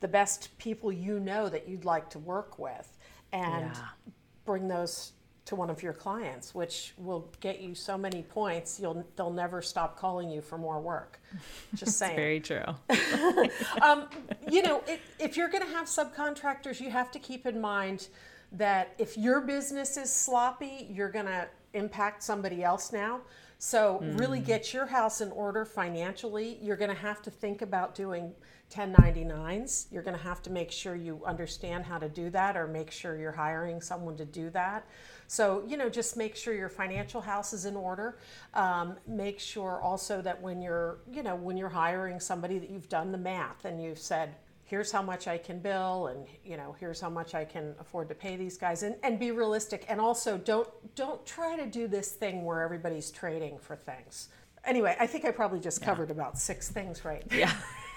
the 0.00 0.08
best 0.08 0.56
people 0.58 0.90
you 0.90 1.20
know 1.20 1.48
that 1.48 1.68
you'd 1.68 1.84
like 1.84 2.10
to 2.10 2.18
work 2.18 2.58
with 2.58 2.96
and 3.32 3.66
Yeah. 3.66 3.88
bring 4.44 4.68
those 4.68 5.12
to 5.44 5.54
one 5.54 5.68
of 5.68 5.82
your 5.82 5.92
clients, 5.92 6.54
which 6.54 6.94
will 6.96 7.30
get 7.40 7.60
you 7.60 7.74
so 7.74 7.98
many 7.98 8.22
points, 8.22 8.80
you'll 8.80 9.04
they'll 9.16 9.30
never 9.30 9.60
stop 9.60 9.98
calling 9.98 10.30
you 10.30 10.40
for 10.40 10.56
more 10.56 10.80
work. 10.80 11.20
Just 11.74 11.98
saying. 11.98 12.16
Very 12.16 12.40
true. 12.40 12.64
um, 13.82 14.08
you 14.50 14.62
know, 14.62 14.82
if, 14.88 15.00
if 15.18 15.36
you're 15.36 15.50
going 15.50 15.64
to 15.64 15.70
have 15.70 15.86
subcontractors, 15.86 16.80
you 16.80 16.90
have 16.90 17.10
to 17.10 17.18
keep 17.18 17.46
in 17.46 17.60
mind 17.60 18.08
that 18.52 18.94
if 18.98 19.16
your 19.16 19.40
business 19.40 19.96
is 19.96 20.10
sloppy, 20.10 20.88
you're 20.90 21.10
going 21.10 21.26
to 21.26 21.48
impact 21.72 22.22
somebody 22.22 22.62
else 22.62 22.92
now. 22.92 23.20
So, 23.58 24.00
really 24.02 24.40
get 24.40 24.74
your 24.74 24.84
house 24.84 25.20
in 25.20 25.30
order 25.30 25.64
financially. 25.64 26.58
You're 26.60 26.76
going 26.76 26.94
to 26.94 27.00
have 27.00 27.22
to 27.22 27.30
think 27.30 27.62
about 27.62 27.94
doing 27.94 28.34
1099s. 28.70 29.86
You're 29.90 30.02
going 30.02 30.16
to 30.16 30.22
have 30.22 30.42
to 30.42 30.50
make 30.50 30.70
sure 30.70 30.94
you 30.94 31.22
understand 31.24 31.84
how 31.84 31.98
to 31.98 32.08
do 32.08 32.30
that 32.30 32.56
or 32.56 32.66
make 32.66 32.90
sure 32.90 33.16
you're 33.16 33.32
hiring 33.32 33.80
someone 33.80 34.16
to 34.16 34.24
do 34.24 34.50
that. 34.50 34.86
So, 35.26 35.64
you 35.66 35.76
know, 35.76 35.88
just 35.88 36.16
make 36.16 36.36
sure 36.36 36.52
your 36.54 36.68
financial 36.68 37.20
house 37.20 37.52
is 37.52 37.64
in 37.64 37.76
order. 37.76 38.18
Um, 38.52 38.96
make 39.06 39.40
sure 39.40 39.80
also 39.80 40.20
that 40.22 40.40
when 40.42 40.60
you're, 40.60 40.98
you 41.10 41.22
know, 41.22 41.34
when 41.36 41.56
you're 41.56 41.68
hiring 41.68 42.20
somebody 42.20 42.58
that 42.58 42.70
you've 42.70 42.88
done 42.88 43.12
the 43.12 43.18
math 43.18 43.64
and 43.64 43.82
you've 43.82 43.98
said, 43.98 44.34
here's 44.74 44.90
how 44.90 45.00
much 45.02 45.28
I 45.28 45.38
can 45.38 45.60
bill 45.60 46.08
and, 46.08 46.26
you 46.44 46.56
know, 46.56 46.74
here's 46.80 47.00
how 47.00 47.08
much 47.08 47.32
I 47.32 47.44
can 47.44 47.76
afford 47.78 48.08
to 48.08 48.14
pay 48.16 48.34
these 48.34 48.58
guys 48.58 48.82
and, 48.82 48.96
and 49.04 49.20
be 49.20 49.30
realistic. 49.30 49.84
And 49.88 50.00
also 50.00 50.36
don't, 50.36 50.68
don't 50.96 51.24
try 51.24 51.54
to 51.54 51.64
do 51.64 51.86
this 51.86 52.10
thing 52.10 52.44
where 52.44 52.60
everybody's 52.60 53.12
trading 53.12 53.56
for 53.56 53.76
things. 53.76 54.30
Anyway, 54.64 54.96
I 54.98 55.06
think 55.06 55.24
I 55.26 55.30
probably 55.30 55.60
just 55.60 55.80
covered 55.80 56.10
about 56.10 56.36
six 56.38 56.68
things 56.68 57.04
right 57.04 57.22
Yeah. 57.32 57.52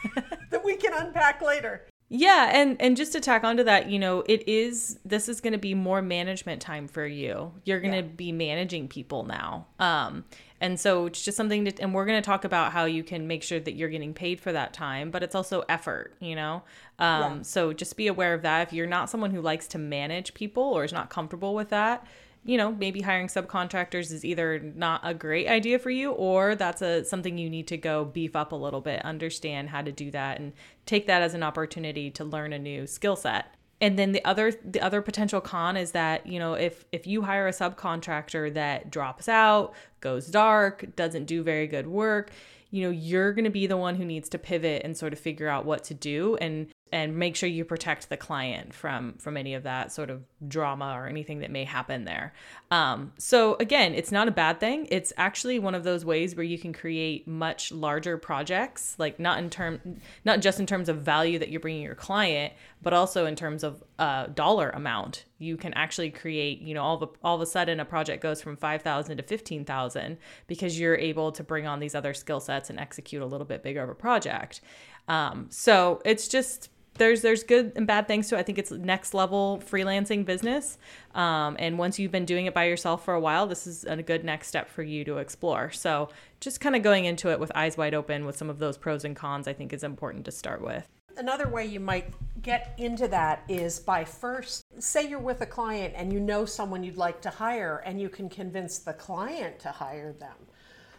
that 0.52 0.64
we 0.64 0.76
can 0.76 0.94
unpack 0.94 1.42
later. 1.42 1.82
Yeah, 2.10 2.52
and 2.54 2.80
and 2.80 2.96
just 2.96 3.12
to 3.14 3.20
tack 3.20 3.44
onto 3.44 3.64
that, 3.64 3.90
you 3.90 3.98
know, 4.00 4.24
it 4.30 4.48
is 4.48 4.98
this 5.04 5.28
is 5.28 5.42
going 5.42 5.54
to 5.54 5.60
be 5.60 5.74
more 5.74 6.02
management 6.02 6.62
time 6.62 6.88
for 6.88 7.06
you. 7.06 7.52
You're 7.66 7.82
going 7.82 7.92
to 7.92 8.08
Yeah. 8.08 8.16
be 8.16 8.32
managing 8.32 8.88
people 8.88 9.24
now. 9.24 9.66
Um 9.80 10.24
and 10.60 10.80
so 10.80 11.06
it's 11.08 11.24
just 11.24 11.38
something 11.38 11.66
to 11.66 11.82
and 11.82 11.94
we're 11.94 12.06
going 12.06 12.22
to 12.22 12.26
talk 12.26 12.44
about 12.44 12.72
how 12.72 12.86
you 12.86 13.04
can 13.04 13.28
make 13.28 13.44
sure 13.44 13.60
that 13.60 13.76
you're 13.76 13.90
getting 13.90 14.14
paid 14.14 14.40
for 14.42 14.52
that 14.52 14.74
time, 14.74 15.12
but 15.12 15.24
it's 15.24 15.36
also 15.36 15.64
effort, 15.70 16.16
you 16.20 16.36
know. 16.36 16.64
Um 17.00 17.38
Yeah. 17.38 17.42
so 17.44 17.74
just 17.74 17.96
be 17.98 18.08
aware 18.08 18.34
of 18.34 18.42
that 18.44 18.68
if 18.68 18.74
you're 18.74 18.88
not 18.88 19.10
someone 19.10 19.32
who 19.32 19.42
likes 19.42 19.68
to 19.70 19.78
manage 19.78 20.34
people 20.34 20.64
or 20.64 20.84
is 20.84 20.94
not 20.94 21.10
comfortable 21.10 21.54
with 21.56 21.70
that, 21.70 22.06
you 22.46 22.58
know, 22.58 22.72
maybe 22.72 23.02
hiring 23.02 23.28
subcontractors 23.28 24.12
is 24.12 24.24
either 24.24 24.60
not 24.60 25.02
a 25.04 25.14
great 25.14 25.48
idea 25.48 25.78
for 25.80 25.90
you 25.90 26.12
or 26.12 26.56
that's 26.56 26.82
a 26.82 27.04
something 27.06 27.38
you 27.38 27.50
need 27.50 27.68
to 27.68 27.78
go 27.78 28.06
beef 28.06 28.36
up 28.36 28.52
a 28.52 28.56
little 28.56 28.82
bit, 28.82 29.04
understand 29.04 29.70
how 29.70 29.82
to 29.82 29.92
do 29.92 30.10
that 30.12 30.40
and 30.40 30.54
take 30.86 31.08
that 31.08 31.22
as 31.22 31.34
an 31.34 31.44
opportunity 31.44 32.10
to 32.12 32.24
learn 32.24 32.54
a 32.54 32.60
new 32.60 32.88
skill 32.88 33.16
set. 33.18 33.54
And 33.80 33.98
then 33.98 34.12
the 34.12 34.26
other 34.26 34.52
the 34.52 34.82
other 34.82 35.02
potential 35.02 35.40
con 35.40 35.78
is 35.78 35.92
that, 35.92 36.26
you 36.26 36.40
know, 36.40 36.54
if 36.54 36.86
if 36.92 37.06
you 37.06 37.22
hire 37.22 37.48
a 37.48 37.52
subcontractor 37.52 38.54
that 38.56 38.90
drops 38.90 39.30
out, 39.30 39.74
goes 40.02 40.28
dark, 40.28 40.96
doesn't 40.96 41.26
do 41.26 41.44
very 41.44 41.68
good 41.68 41.88
work, 41.88 42.32
you 42.72 42.84
know, 42.84 42.90
you're 42.90 43.34
going 43.34 43.46
to 43.46 43.52
be 43.52 43.68
the 43.68 43.78
one 43.78 43.96
who 43.96 44.06
needs 44.06 44.30
to 44.30 44.40
pivot 44.40 44.82
and 44.84 44.98
sort 44.98 45.14
of 45.14 45.20
figure 45.20 45.48
out 45.48 45.66
what 45.66 45.84
to 45.86 45.94
do 45.94 46.36
and 46.38 46.68
and 46.92 47.18
make 47.18 47.36
sure 47.36 47.50
you 47.50 47.66
protect 47.66 48.10
the 48.10 48.18
client 48.18 48.74
from 48.74 49.14
from 49.20 49.38
any 49.38 49.54
of 49.54 49.64
that 49.64 49.92
sort 49.92 50.10
of 50.10 50.24
drama 50.48 50.94
or 50.96 51.08
anything 51.08 51.40
that 51.40 51.50
may 51.50 51.64
happen 51.64 52.06
there. 52.06 52.32
Um, 52.70 53.12
so 53.18 53.56
again, 53.60 53.96
it's 53.96 54.12
not 54.12 54.28
a 54.28 54.32
bad 54.32 54.60
thing. 54.60 54.88
It's 54.92 55.12
actually 55.18 55.58
one 55.58 55.74
of 55.74 55.84
those 55.84 56.06
ways 56.06 56.36
where 56.36 56.44
you 56.44 56.60
can 56.60 56.74
create 56.74 57.28
much 57.28 57.72
larger 57.72 58.18
projects, 58.18 58.96
like 59.00 59.20
not 59.20 59.40
in 59.40 59.50
term, 59.50 60.00
not 60.26 60.42
just 60.42 60.60
in 60.60 60.68
terms 60.68 60.90
of 60.90 60.98
value 60.98 61.40
that 61.40 61.50
you're 61.50 61.60
bringing 61.60 61.82
your 61.82 61.96
client, 61.96 62.54
but 62.84 62.94
also 62.94 63.26
in 63.26 63.36
terms 63.36 63.64
of 63.64 63.84
uh, 63.98 64.28
dollar 64.28 64.70
amount. 64.70 65.26
You 65.40 65.58
can 65.58 65.74
actually 65.74 66.12
create, 66.12 66.62
you 66.62 66.76
know, 66.76 66.84
all 66.84 67.02
of 67.02 67.10
a, 67.10 67.10
all 67.24 67.36
of 67.36 67.42
a 67.42 67.48
sudden 67.48 67.80
a 67.80 67.86
project 67.86 68.22
goes 68.22 68.40
from 68.40 68.58
five 68.58 68.84
thousand 68.84 69.18
to 69.18 69.24
fifteen 69.24 69.66
thousand 69.66 70.18
because 70.46 70.80
you're 70.80 70.98
able 70.98 71.32
to 71.32 71.44
bring 71.44 71.66
on 71.66 71.80
these 71.80 71.96
other 71.96 72.14
skill 72.14 72.40
sets 72.40 72.70
and 72.70 72.80
execute 72.80 73.24
a 73.24 73.26
little 73.26 73.48
bit 73.48 73.64
bigger 73.64 73.82
of 73.82 73.90
a 73.90 73.96
project. 73.96 74.62
Um, 75.08 75.48
so 75.50 76.02
it's 76.06 76.28
just 76.28 76.70
there's 76.98 77.22
there's 77.22 77.44
good 77.44 77.74
and 77.76 77.88
bad 77.88 78.08
things 78.08 78.30
to 78.30 78.36
it. 78.36 78.40
I 78.40 78.44
think 78.44 78.58
it's 78.58 78.72
next 78.72 79.14
level 79.14 79.62
freelancing 79.70 80.26
business. 80.26 80.78
Um, 81.16 81.56
and 81.60 81.78
once 81.78 82.00
you've 82.00 82.12
been 82.12 82.26
doing 82.26 82.46
it 82.46 82.54
by 82.54 82.66
yourself 82.66 83.06
for 83.06 83.14
a 83.14 83.20
while, 83.20 83.48
this 83.48 83.68
is 83.68 83.84
a 83.86 84.02
good 84.04 84.24
next 84.24 84.48
step 84.48 84.70
for 84.70 84.84
you 84.84 85.04
to 85.06 85.18
explore. 85.18 85.72
So 85.72 86.10
just 86.40 86.60
kind 86.60 86.76
of 86.76 86.84
going 86.84 87.06
into 87.06 87.32
it 87.32 87.40
with 87.40 87.52
eyes 87.56 87.78
wide 87.78 87.94
open 87.94 88.26
with 88.26 88.38
some 88.38 88.50
of 88.50 88.60
those 88.60 88.78
pros 88.78 89.06
and 89.06 89.16
cons, 89.16 89.48
I 89.48 89.54
think 89.54 89.74
is 89.74 89.84
important 89.84 90.26
to 90.26 90.32
start 90.32 90.62
with. 90.62 90.88
Another 91.18 91.48
way 91.48 91.66
you 91.66 91.80
might 91.80 92.14
get 92.44 92.76
into 92.78 93.08
that 93.08 93.44
is 93.50 93.80
by 93.80 94.06
first, 94.06 94.64
say 94.78 95.10
you're 95.10 95.18
with 95.18 95.42
a 95.42 95.48
client 95.48 95.96
and 95.98 96.14
you 96.14 96.20
know 96.20 96.46
someone 96.46 96.84
you'd 96.84 96.98
like 96.98 97.22
to 97.22 97.32
hire, 97.32 97.82
and 97.86 98.00
you 98.00 98.08
can 98.08 98.30
convince 98.30 98.78
the 98.78 98.94
client 98.94 99.58
to 99.60 99.70
hire 99.70 100.14
them. 100.14 100.36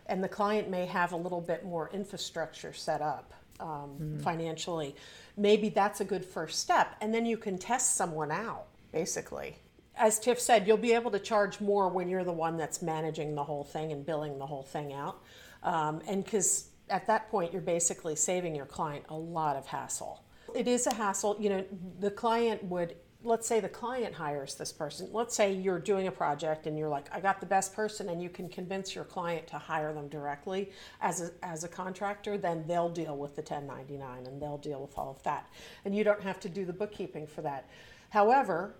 And 0.07 0.25
the 0.25 0.29
client 0.29 0.69
may 0.69 0.87
have 0.87 1.13
a 1.13 1.17
little 1.17 1.41
bit 1.41 1.65
more 1.65 1.89
infrastructure 1.93 2.73
set 2.73 3.01
up 3.01 3.33
um, 3.61 3.97
mm. 4.01 4.23
financially 4.23 4.95
maybe 5.39 5.69
that's 5.69 6.01
a 6.01 6.05
good 6.05 6.25
first 6.25 6.59
step. 6.59 6.97
And 7.01 7.15
then 7.15 7.25
you 7.25 7.37
can 7.37 7.57
test 7.57 7.97
someone 7.97 8.31
out, 8.31 8.67
basically. 8.93 9.57
As 9.97 10.19
Tiff 10.19 10.41
said, 10.41 10.67
you'll 10.67 10.77
be 10.77 10.93
able 10.93 11.11
to 11.13 11.19
charge 11.19 11.61
more 11.61 11.89
when 11.89 12.09
you're 12.09 12.25
the 12.25 12.33
one 12.33 12.57
that's 12.57 12.83
managing 12.83 13.35
the 13.35 13.45
whole 13.45 13.65
thing 13.65 13.93
and 13.93 14.05
billing 14.05 14.39
the 14.39 14.47
whole 14.47 14.63
thing 14.63 14.93
out. 14.93 15.23
Um, 15.63 16.03
and 16.07 16.25
because 16.25 16.69
at 16.91 17.07
that 17.07 17.31
point, 17.31 17.53
you're 17.53 17.63
basically 17.63 18.17
saving 18.17 18.55
your 18.55 18.67
client 18.67 19.05
a 19.09 19.17
lot 19.17 19.57
of 19.57 19.67
hassle. 19.67 20.23
It 20.55 20.69
is 20.69 20.87
a 20.87 20.95
hassle. 20.95 21.37
You 21.39 21.51
know, 21.51 21.65
the 22.01 22.11
client 22.11 22.65
would 22.65 22.95
let's 23.25 23.49
say 23.49 23.59
the 23.59 23.69
client 23.69 24.15
hires 24.15 24.55
this 24.55 24.73
person. 24.73 25.09
Let's 25.13 25.35
say 25.35 25.53
you're 25.53 25.81
doing 25.81 26.07
a 26.07 26.13
project 26.13 26.67
and 26.67 26.79
you're 26.79 26.89
like, 26.89 27.07
I 27.13 27.21
got 27.21 27.41
the 27.41 27.47
best 27.47 27.75
person, 27.75 28.09
and 28.11 28.23
you 28.23 28.29
can 28.29 28.49
convince 28.49 28.95
your 28.95 29.05
client 29.05 29.47
to 29.49 29.59
hire 29.59 29.93
them 29.93 30.09
directly 30.09 30.71
as 31.01 31.21
a, 31.21 31.31
as 31.43 31.65
a 31.65 31.69
contractor, 31.69 32.39
then 32.39 32.65
they'll 32.67 32.89
deal 32.89 33.17
with 33.17 33.35
the 33.35 33.43
1099 33.43 34.27
and 34.27 34.41
they'll 34.41 34.59
deal 34.59 34.81
with 34.81 34.97
all 34.97 35.11
of 35.11 35.23
that. 35.25 35.51
And 35.85 35.95
you 35.97 36.05
don't 36.05 36.23
have 36.23 36.39
to 36.41 36.49
do 36.49 36.65
the 36.65 36.73
bookkeeping 36.73 37.27
for 37.27 37.43
that. 37.43 37.69
However, 38.11 38.77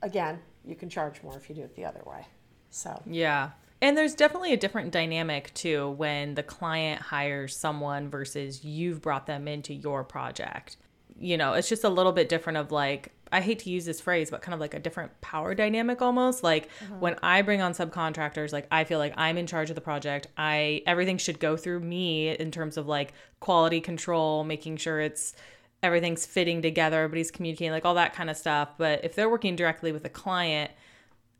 again, 0.00 0.40
you 0.64 0.74
can 0.74 0.88
charge 0.88 1.22
more 1.22 1.36
if 1.36 1.48
you 1.48 1.54
do 1.54 1.62
it 1.62 1.76
the 1.76 1.84
other 1.84 2.02
way. 2.06 2.26
So, 2.70 3.00
yeah. 3.06 3.50
And 3.82 3.96
there's 3.96 4.14
definitely 4.14 4.52
a 4.52 4.56
different 4.56 4.92
dynamic 4.92 5.52
too 5.54 5.90
when 5.90 6.34
the 6.34 6.42
client 6.42 7.02
hires 7.02 7.56
someone 7.56 8.08
versus 8.08 8.64
you've 8.64 9.02
brought 9.02 9.26
them 9.26 9.48
into 9.48 9.74
your 9.74 10.04
project. 10.04 10.76
You 11.18 11.36
know, 11.36 11.52
it's 11.52 11.68
just 11.68 11.84
a 11.84 11.88
little 11.88 12.12
bit 12.12 12.28
different 12.28 12.56
of 12.56 12.72
like, 12.72 13.12
I 13.32 13.40
hate 13.40 13.60
to 13.60 13.70
use 13.70 13.84
this 13.84 14.00
phrase, 14.00 14.30
but 14.30 14.42
kind 14.42 14.54
of 14.54 14.60
like 14.60 14.74
a 14.74 14.78
different 14.78 15.18
power 15.20 15.54
dynamic 15.54 16.02
almost. 16.02 16.42
Like 16.42 16.68
mm-hmm. 16.84 17.00
when 17.00 17.16
I 17.22 17.42
bring 17.42 17.62
on 17.62 17.72
subcontractors, 17.72 18.52
like 18.52 18.66
I 18.70 18.84
feel 18.84 18.98
like 18.98 19.14
I'm 19.16 19.38
in 19.38 19.46
charge 19.46 19.70
of 19.70 19.74
the 19.74 19.80
project. 19.80 20.26
I 20.36 20.82
everything 20.86 21.16
should 21.16 21.40
go 21.40 21.56
through 21.56 21.80
me 21.80 22.30
in 22.30 22.50
terms 22.50 22.76
of 22.76 22.86
like 22.86 23.14
quality 23.40 23.80
control, 23.80 24.44
making 24.44 24.76
sure 24.76 25.00
it's 25.00 25.34
everything's 25.82 26.26
fitting 26.26 26.62
together, 26.62 26.98
everybody's 26.98 27.30
communicating, 27.30 27.72
like 27.72 27.84
all 27.84 27.94
that 27.94 28.14
kind 28.14 28.30
of 28.30 28.36
stuff. 28.36 28.70
But 28.78 29.04
if 29.04 29.14
they're 29.14 29.30
working 29.30 29.56
directly 29.56 29.92
with 29.92 30.04
a 30.04 30.10
client, 30.10 30.70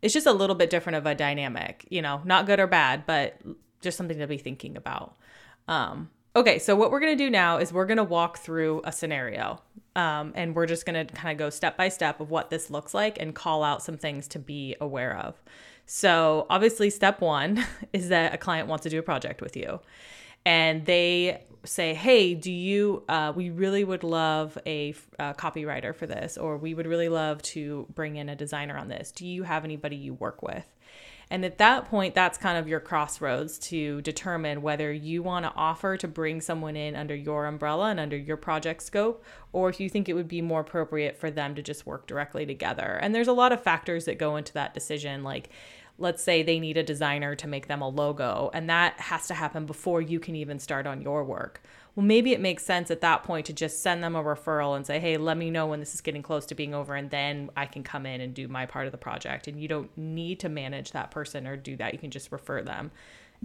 it's 0.01 0.13
just 0.13 0.27
a 0.27 0.33
little 0.33 0.55
bit 0.55 0.69
different 0.69 0.97
of 0.97 1.05
a 1.05 1.15
dynamic, 1.15 1.85
you 1.89 2.01
know, 2.01 2.21
not 2.25 2.45
good 2.45 2.59
or 2.59 2.67
bad, 2.67 3.05
but 3.05 3.39
just 3.81 3.97
something 3.97 4.17
to 4.17 4.27
be 4.27 4.37
thinking 4.37 4.75
about. 4.75 5.15
Um, 5.67 6.09
okay, 6.35 6.59
so 6.59 6.75
what 6.75 6.91
we're 6.91 6.99
gonna 6.99 7.15
do 7.15 7.29
now 7.29 7.57
is 7.57 7.73
we're 7.73 7.85
gonna 7.85 8.03
walk 8.03 8.37
through 8.37 8.81
a 8.83 8.91
scenario. 8.91 9.61
Um, 9.95 10.31
and 10.35 10.55
we're 10.55 10.65
just 10.65 10.87
going 10.87 11.05
to 11.05 11.13
kind 11.13 11.31
of 11.31 11.37
go 11.37 11.51
step 11.51 11.77
by 11.77 11.89
step 11.89 12.19
of 12.19 12.31
what 12.31 12.49
this 12.49 12.71
looks 12.71 12.95
like 12.95 13.21
and 13.21 13.35
call 13.35 13.63
out 13.63 13.83
some 13.83 13.95
things 13.95 14.27
to 14.29 14.39
be 14.39 14.75
aware 14.81 15.15
of. 15.15 15.39
So, 15.85 16.47
obviously, 16.49 16.89
step 16.89 17.21
one 17.21 17.63
is 17.93 18.09
that 18.09 18.33
a 18.33 18.37
client 18.37 18.67
wants 18.67 18.83
to 18.83 18.89
do 18.89 18.97
a 18.97 19.03
project 19.03 19.41
with 19.41 19.55
you. 19.55 19.81
And 20.45 20.85
they 20.85 21.43
say, 21.65 21.93
hey, 21.93 22.33
do 22.33 22.51
you, 22.51 23.03
uh, 23.07 23.31
we 23.35 23.49
really 23.49 23.83
would 23.83 24.03
love 24.03 24.57
a, 24.65 24.93
a 25.19 25.33
copywriter 25.33 25.95
for 25.95 26.05
this, 26.05 26.37
or 26.37 26.57
we 26.57 26.73
would 26.73 26.87
really 26.87 27.07
love 27.07 27.41
to 27.43 27.87
bring 27.93 28.17
in 28.17 28.27
a 28.27 28.35
designer 28.35 28.77
on 28.77 28.89
this. 28.89 29.11
Do 29.11 29.25
you 29.25 29.43
have 29.43 29.63
anybody 29.63 29.95
you 29.95 30.13
work 30.13 30.41
with? 30.41 30.65
And 31.29 31.43
at 31.45 31.57
that 31.57 31.85
point, 31.85 32.15
that's 32.15 32.37
kind 32.37 32.57
of 32.57 32.67
your 32.67 32.79
crossroads 32.79 33.57
to 33.59 34.01
determine 34.01 34.61
whether 34.61 34.91
you 34.91 35.23
want 35.23 35.45
to 35.45 35.53
offer 35.55 35.97
to 35.97 36.07
bring 36.07 36.41
someone 36.41 36.75
in 36.75 36.95
under 36.95 37.15
your 37.15 37.45
umbrella 37.45 37.89
and 37.89 37.99
under 37.99 38.17
your 38.17 38.37
project 38.37 38.83
scope, 38.83 39.23
or 39.51 39.69
if 39.69 39.79
you 39.79 39.89
think 39.89 40.07
it 40.07 40.13
would 40.13 40.27
be 40.27 40.41
more 40.41 40.61
appropriate 40.61 41.17
for 41.17 41.31
them 41.31 41.55
to 41.55 41.61
just 41.61 41.85
work 41.85 42.07
directly 42.07 42.45
together. 42.45 42.99
And 43.01 43.15
there's 43.15 43.27
a 43.27 43.33
lot 43.33 43.51
of 43.51 43.63
factors 43.63 44.05
that 44.05 44.17
go 44.17 44.35
into 44.35 44.53
that 44.53 44.73
decision, 44.73 45.23
like 45.23 45.49
let's 45.97 46.23
say 46.23 46.41
they 46.41 46.59
need 46.59 46.77
a 46.77 46.83
designer 46.83 47.35
to 47.35 47.47
make 47.47 47.67
them 47.67 47.81
a 47.81 47.87
logo, 47.87 48.49
and 48.53 48.69
that 48.69 48.99
has 48.99 49.27
to 49.27 49.33
happen 49.33 49.65
before 49.65 50.01
you 50.01 50.19
can 50.19 50.35
even 50.35 50.59
start 50.59 50.87
on 50.87 51.01
your 51.01 51.23
work 51.23 51.61
well, 51.95 52.05
maybe 52.05 52.33
it 52.33 52.39
makes 52.39 52.65
sense 52.65 52.89
at 52.89 53.01
that 53.01 53.23
point 53.23 53.45
to 53.45 53.53
just 53.53 53.83
send 53.83 54.03
them 54.03 54.15
a 54.15 54.23
referral 54.23 54.75
and 54.75 54.85
say, 54.85 54.99
hey, 54.99 55.17
let 55.17 55.37
me 55.37 55.51
know 55.51 55.67
when 55.67 55.79
this 55.79 55.93
is 55.93 56.01
getting 56.01 56.23
close 56.23 56.45
to 56.47 56.55
being 56.55 56.73
over, 56.73 56.95
and 56.95 57.11
then 57.11 57.51
I 57.55 57.67
can 57.67 57.83
come 57.83 58.05
in 58.05 58.19
and 58.19 58.33
do 58.33 58.47
my 58.47 58.65
part 58.65 58.87
of 58.87 58.91
the 58.91 58.97
project. 58.97 59.47
And 59.47 59.59
you 59.61 59.67
don't 59.67 59.95
need 59.95 60.39
to 60.39 60.49
manage 60.49 60.91
that 60.91 61.11
person 61.11 61.45
or 61.45 61.55
do 61.55 61.75
that. 61.77 61.93
You 61.93 61.99
can 61.99 62.09
just 62.09 62.31
refer 62.31 62.63
them. 62.63 62.91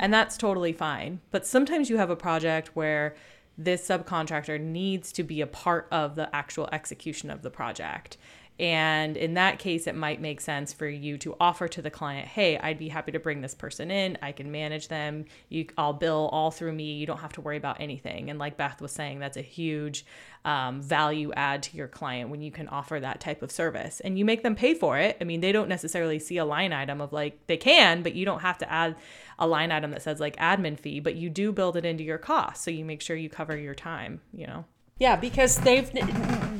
And 0.01 0.15
that's 0.15 0.37
totally 0.37 0.73
fine. 0.73 1.21
But 1.31 1.47
sometimes 1.47 1.91
you 1.91 1.99
have 1.99 2.11
a 2.11 2.17
project 2.17 2.71
where 2.75 3.17
this 3.59 3.87
subcontractor 3.87 4.61
needs 4.61 5.13
to 5.13 5.25
be 5.25 5.41
a 5.41 5.47
part 5.47 5.89
of 5.91 6.15
the 6.15 6.35
actual 6.35 6.69
execution 6.73 7.29
of 7.29 7.43
the 7.43 7.51
project. 7.51 8.17
And 8.59 9.17
in 9.17 9.35
that 9.35 9.61
case, 9.61 9.87
it 9.87 9.95
might 9.95 10.21
make 10.21 10.41
sense 10.41 10.73
for 10.73 10.89
you 10.89 11.17
to 11.19 11.37
offer 11.39 11.69
to 11.69 11.81
the 11.81 11.91
client, 11.91 12.27
hey, 12.27 12.59
I'd 12.59 12.79
be 12.79 12.89
happy 12.89 13.13
to 13.13 13.21
bring 13.21 13.41
this 13.41 13.55
person 13.55 13.91
in. 13.91 14.19
I 14.21 14.33
can 14.33 14.51
manage 14.51 14.89
them. 14.89 15.27
You, 15.49 15.67
I'll 15.79 15.93
bill 15.93 16.29
all 16.33 16.51
through 16.51 16.73
me. 16.73 16.95
You 16.95 17.07
don't 17.07 17.21
have 17.21 17.33
to 17.35 17.41
worry 17.41 17.57
about 17.57 17.81
anything. 17.81 18.31
And 18.31 18.39
like 18.39 18.57
Beth 18.57 18.81
was 18.81 18.91
saying, 18.91 19.21
that's 19.21 19.37
a 19.37 19.43
huge 19.43 20.05
um, 20.45 20.83
value 20.83 21.33
add 21.35 21.63
to 21.65 21.77
your 21.77 21.87
client 21.87 22.31
when 22.31 22.43
you 22.43 22.51
can 22.51 22.67
offer 22.69 22.99
that 22.99 23.21
type 23.21 23.43
of 23.43 23.53
service 23.53 24.01
and 24.01 24.19
you 24.19 24.25
make 24.25 24.43
them 24.43 24.57
pay 24.57 24.75
for 24.75 24.99
it. 24.99 25.17
I 25.21 25.25
mean, 25.25 25.41
they 25.41 25.53
don't 25.53 25.69
necessarily 25.69 26.19
see 26.19 26.39
a 26.39 26.45
line 26.45 26.73
item 26.73 27.01
of 27.01 27.13
like, 27.13 27.47
they 27.47 27.57
can, 27.57 28.03
but 28.03 28.15
you 28.15 28.25
don't 28.25 28.41
have 28.41 28.59
to 28.59 28.73
add 28.73 28.97
a 29.39 29.47
line 29.47 29.71
item 29.71 29.93
that 29.93 30.03
says 30.03 30.19
like 30.19 30.37
admin 30.37 30.79
fee, 30.79 30.99
but 30.99 31.15
you 31.15 31.31
do 31.31 31.53
build 31.53 31.77
it 31.77 31.85
into 31.85 32.03
your 32.03 32.19
cost. 32.19 32.65
So 32.65 32.73
you 32.73 32.85
make 32.85 33.03
sure 33.03 33.15
you 33.15 33.29
cover 33.29 33.57
your 33.57 33.75
time, 33.75 34.21
you 34.33 34.49
know? 34.49 34.65
Yeah, 34.99 35.17
because 35.17 35.57
they've 35.59 35.93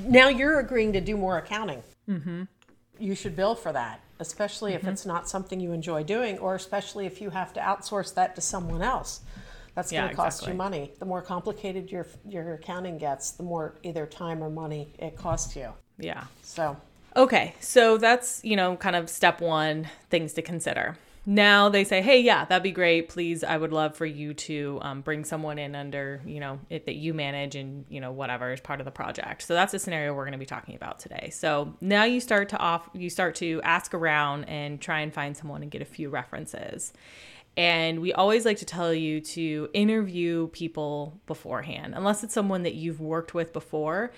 now 0.09 0.29
you're 0.29 0.61
agreeing 0.61 0.93
to 0.93 1.01
do 1.01 1.17
more 1.17 1.39
accounting. 1.39 1.83
Mm-hmm. 2.09 2.45
You 2.99 3.15
should 3.15 3.37
bill 3.37 3.55
for 3.55 3.73
that, 3.73 4.01
especially 4.21 4.73
mm-hmm. 4.73 4.87
if 4.87 4.93
it's 4.93 5.07
not 5.07 5.29
something 5.29 5.61
you 5.61 5.73
enjoy 5.73 6.05
doing, 6.05 6.39
or 6.39 6.55
especially 6.55 7.07
if 7.07 7.21
you 7.21 7.31
have 7.31 7.53
to 7.55 7.61
outsource 7.61 8.15
that 8.15 8.35
to 8.37 8.41
someone 8.41 8.83
else. 8.83 9.21
That's 9.75 9.93
going 9.93 10.09
to 10.09 10.15
cost 10.15 10.41
exactly. 10.41 10.53
you 10.53 10.59
money. 10.59 10.93
The 10.99 11.05
more 11.05 11.23
complicated 11.23 11.91
your 11.91 12.07
your 12.29 12.55
accounting 12.55 12.99
gets, 12.99 13.33
the 13.33 13.45
more 13.45 13.77
either 13.83 14.07
time 14.07 14.43
or 14.43 14.51
money 14.51 14.93
it 14.99 15.17
costs 15.17 15.55
you. 15.55 15.73
Yeah. 15.99 16.25
So. 16.43 16.77
Okay, 17.17 17.55
so 17.61 17.97
that's 17.97 18.45
you 18.45 18.57
know 18.57 18.77
kind 18.77 18.97
of 18.97 19.09
step 19.09 19.41
one 19.41 19.89
things 20.11 20.33
to 20.35 20.43
consider 20.43 20.97
now 21.29 21.69
they 21.69 21.85
say, 21.85 22.01
hey, 22.01 22.23
yeah, 22.23 22.47
that'd 22.47 22.63
be 22.63 22.73
great. 22.73 23.11
Please, 23.11 23.45
I 23.45 23.59
would 23.59 23.71
love 23.71 23.95
for 23.95 24.07
you 24.07 24.33
to 24.33 24.79
um, 24.81 25.03
bring 25.03 25.27
someone 25.27 25.59
in 25.59 25.75
under, 25.75 26.23
you 26.25 26.41
know, 26.41 26.59
it, 26.71 26.87
that 26.87 26.95
you 26.95 27.13
manage 27.13 27.55
and, 27.55 27.85
you 27.91 28.01
know, 28.01 28.13
whatever 28.13 28.51
is 28.51 28.63
part 28.63 28.81
of 28.81 28.87
the 28.87 28.91
project. 28.91 29.43
So 29.43 29.53
that's 29.53 29.73
the 29.73 29.79
scenario 29.79 30.15
we're 30.15 30.25
going 30.25 30.33
to 30.33 30.39
be 30.39 30.47
talking 30.47 30.75
about 30.75 30.99
today. 31.01 31.29
So 31.31 31.77
now 31.83 32.05
you 32.05 32.21
start 32.21 32.49
to 32.49 32.57
off, 32.57 32.89
you 32.95 33.11
start 33.11 33.35
to 33.37 33.61
ask 33.63 33.93
around 33.93 34.45
and 34.45 34.81
try 34.81 35.01
and 35.01 35.13
find 35.13 35.37
someone 35.37 35.61
and 35.61 35.71
get 35.71 35.83
a 35.83 35.85
few 35.85 36.09
references. 36.09 36.95
And 37.59 38.01
we 38.01 38.15
always 38.15 38.47
like 38.47 38.57
to 38.59 38.65
tell 38.65 38.95
you 38.95 39.21
to 39.21 39.69
interview 39.75 40.49
people 40.49 41.21
beforehand, 41.27 41.93
unless 41.95 42.25
it's 42.25 42.33
someone 42.33 42.63
that 42.63 42.75
you've 42.75 43.03
worked 43.03 43.35
with 43.35 43.53
before 43.53 44.13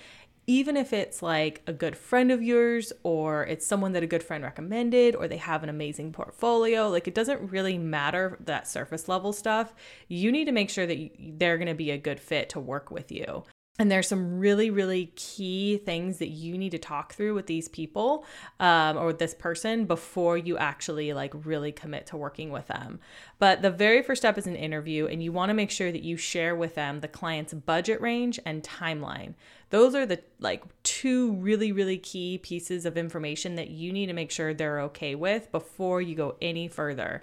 even 0.51 0.77
if 0.77 0.93
it's 0.93 1.23
like 1.23 1.63
a 1.69 1.73
good 1.73 1.97
friend 1.97 2.33
of 2.33 2.43
yours 2.43 2.93
or 3.05 3.47
it's 3.47 3.65
someone 3.65 3.93
that 3.93 4.03
a 4.03 4.07
good 4.09 4.21
friend 4.21 4.43
recommended 4.43 5.15
or 5.15 5.29
they 5.29 5.37
have 5.37 5.63
an 5.63 5.69
amazing 5.69 6.11
portfolio, 6.11 6.89
like 6.89 7.07
it 7.07 7.15
doesn't 7.15 7.53
really 7.53 7.79
matter 7.79 8.37
that 8.41 8.67
surface 8.67 9.09
level 9.09 9.33
stuff. 9.33 9.73
You 10.09 10.33
need 10.33 10.47
to 10.47 10.53
make 10.53 10.69
sure 10.69 10.89
that 10.89 11.11
they're 11.39 11.57
going 11.57 11.69
to 11.69 11.75
be 11.75 11.93
a 11.93 11.99
good 11.99 12.19
fit 12.19 12.49
to 12.49 12.59
work 12.59 12.91
with 12.91 13.13
you. 13.13 13.45
and 13.79 13.91
there's 13.91 14.09
some 14.09 14.39
really 14.39 14.69
really 14.71 15.07
key 15.17 15.79
things 15.79 16.19
that 16.19 16.29
you 16.29 16.59
need 16.59 16.71
to 16.71 16.79
talk 16.79 17.15
through 17.15 17.35
with 17.35 17.47
these 17.47 17.69
people 17.69 18.27
um, 18.59 18.99
or 18.99 19.13
this 19.13 19.35
person 19.35 19.87
before 19.87 20.37
you 20.37 20.59
actually 20.59 21.13
like 21.13 21.33
really 21.47 21.73
commit 21.73 22.07
to 22.07 22.17
working 22.17 22.51
with 22.51 22.67
them 22.67 23.01
but 23.39 23.63
the 23.63 23.71
very 23.71 24.03
first 24.03 24.21
step 24.21 24.37
is 24.37 24.47
an 24.47 24.57
interview 24.57 25.07
and 25.07 25.23
you 25.23 25.33
want 25.33 25.49
to 25.49 25.55
make 25.55 25.71
sure 25.71 25.93
that 25.93 26.03
you 26.03 26.17
share 26.17 26.55
with 26.55 26.75
them 26.75 27.01
the 27.01 27.09
client's 27.09 27.55
budget 27.55 28.01
range 28.01 28.39
and 28.45 28.63
timeline 28.63 29.35
those 29.71 29.95
are 29.95 30.05
the 30.05 30.21
like 30.39 30.63
two 30.83 31.33
really 31.35 31.73
really 31.73 31.99
key 31.99 32.39
pieces 32.39 32.85
of 32.85 32.97
information 32.97 33.55
that 33.57 33.71
you 33.71 33.93
need 33.93 34.07
to 34.07 34.13
make 34.13 34.31
sure 34.31 34.53
they're 34.53 34.81
okay 34.83 35.15
with 35.15 35.51
before 35.51 36.03
you 36.03 36.15
go 36.15 36.37
any 36.43 36.69
further. 36.69 37.23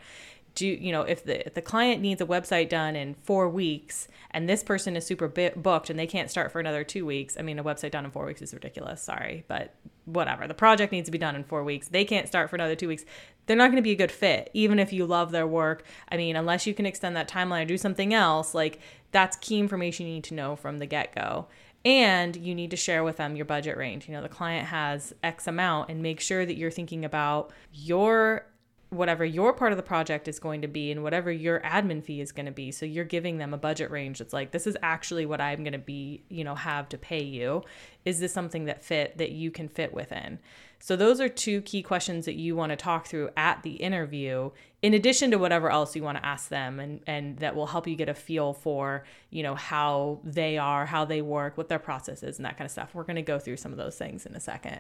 Do 0.56 0.68
you 0.68 0.92
know 0.92 1.04
if 1.04 1.24
the 1.24 1.46
if 1.46 1.54
the 1.54 1.62
client 1.62 2.02
needs 2.02 2.20
a 2.22 2.26
website 2.26 2.70
done 2.70 2.96
in 2.96 3.14
four 3.24 3.48
weeks 3.48 4.08
and 4.32 4.50
this 4.50 4.64
person 4.64 4.96
is 4.96 5.06
super 5.06 5.28
booked 5.28 5.90
and 5.90 6.00
they 6.00 6.08
can't 6.08 6.32
start 6.32 6.52
for 6.52 6.60
another 6.60 6.84
two 6.84 7.06
weeks 7.06 7.38
i 7.40 7.42
mean 7.42 7.60
a 7.60 7.64
website 7.64 7.92
done 7.92 8.06
in 8.06 8.12
four 8.12 8.26
weeks 8.26 8.42
is 8.42 8.54
ridiculous 8.54 9.02
sorry 9.02 9.46
but 9.48 9.76
whatever. 10.08 10.48
The 10.48 10.54
project 10.54 10.92
needs 10.92 11.08
to 11.08 11.12
be 11.12 11.18
done 11.18 11.36
in 11.36 11.44
four 11.44 11.64
weeks. 11.64 11.90
They 11.90 12.06
can't 12.06 12.28
start 12.28 12.50
for 12.50 12.56
another 12.56 12.76
two 12.76 12.88
weeks. 12.88 13.04
They're 13.46 13.58
not 13.58 13.68
going 13.68 13.78
to 13.78 13.82
be 13.82 13.92
a 13.92 13.96
good 13.96 14.12
fit 14.12 14.50
even 14.54 14.80
if 14.80 14.92
you 14.92 15.06
love 15.06 15.32
their 15.32 15.46
work. 15.46 15.84
I 16.10 16.18
mean 16.18 16.36
unless 16.36 16.66
you 16.66 16.74
can 16.74 16.86
extend 16.86 17.16
that 17.16 17.30
timeline 17.30 17.64
or 17.64 17.66
do 17.66 17.78
something 17.78 18.14
else 18.14 18.56
like 18.56 18.80
that's 19.12 19.38
key 19.38 19.60
information 19.60 20.08
you 20.08 20.16
need 20.16 20.24
to 20.26 20.34
know 20.34 20.56
from 20.56 20.80
the 20.80 20.86
get-go 20.86 21.48
and 21.86 22.36
you 22.36 22.54
need 22.54 22.72
to 22.72 22.78
share 22.78 23.04
with 23.04 23.18
them 23.18 23.36
your 23.36 23.46
budget 23.46 23.78
range. 23.78 24.08
You 24.08 24.14
know 24.14 24.22
the 24.22 24.30
client 24.30 24.68
has 24.68 25.14
x 25.24 25.48
amount 25.48 25.90
and 25.90 26.02
make 26.02 26.20
sure 26.20 26.46
that 26.46 26.56
you're 26.56 26.72
thinking 26.72 27.06
about 27.06 27.52
your 27.74 28.48
whatever 28.90 29.26
your 29.26 29.52
part 29.52 29.74
of 29.74 29.78
the 29.78 29.84
project 29.84 30.30
is 30.30 30.40
going 30.40 30.62
to 30.62 30.68
be 30.68 30.92
and 30.92 31.04
whatever 31.04 31.30
your 31.30 31.60
admin 31.60 32.02
fee 32.02 32.22
is 32.22 32.32
going 32.32 32.46
to 32.46 32.52
be. 32.52 32.72
So 32.72 32.86
you're 32.86 33.04
giving 33.04 33.38
them 33.38 33.54
a 33.54 33.58
budget 33.58 33.92
range 33.92 34.20
that's 34.20 34.34
like 34.34 34.52
this 34.52 34.66
is 34.66 34.78
actually 34.82 35.26
what 35.26 35.42
i'm 35.42 35.64
going 35.64 35.74
to 35.74 35.80
be 35.80 36.24
you 36.30 36.44
know 36.44 36.56
have 36.56 36.90
to 36.90 36.98
pay 36.98 37.24
you. 37.24 37.64
Is 38.06 38.20
this 38.20 38.34
something 38.34 38.66
that 38.66 38.84
fit 38.84 39.18
that 39.18 39.32
you 39.32 39.52
can 39.52 39.68
fit 39.68 39.94
within 39.94 40.40
so 40.80 40.96
those 40.96 41.20
are 41.20 41.30
two 41.30 41.62
key 41.62 41.82
questions 41.82 42.26
that 42.26 42.36
you 42.36 42.56
want 42.56 42.72
to 42.72 42.76
talk 42.76 43.08
through 43.08 43.30
at 43.36 43.64
the 43.64 43.74
interview 43.74 44.50
in 44.82 44.94
addition 44.94 45.32
to 45.32 45.38
whatever 45.38 45.70
else 45.70 45.96
you 45.96 46.04
want 46.04 46.18
to 46.18 46.26
ask 46.26 46.50
them 46.50 46.80
and 46.80 47.02
and 47.08 47.38
that 47.40 47.56
will 47.56 47.68
help 47.68 47.88
you 47.88 47.96
get 47.96 48.10
a 48.10 48.14
feel 48.14 48.54
for 48.54 49.04
you 49.30 49.44
know 49.44 49.56
how 49.56 50.20
they 50.24 50.58
are 50.58 50.86
how 50.86 51.04
they 51.06 51.22
work 51.22 51.58
what 51.58 51.70
their 51.70 51.80
process 51.80 52.24
is 52.24 52.38
and 52.38 52.46
that 52.46 52.58
kind 52.58 52.66
of 52.66 52.72
stuff 52.72 52.94
we're 52.94 53.04
going 53.04 53.16
to 53.16 53.22
go 53.22 53.40
through 53.40 53.58
some 53.58 53.72
of 53.72 53.78
those 53.78 53.98
things 53.98 54.26
in 54.26 54.36
a 54.36 54.40
second 54.40 54.80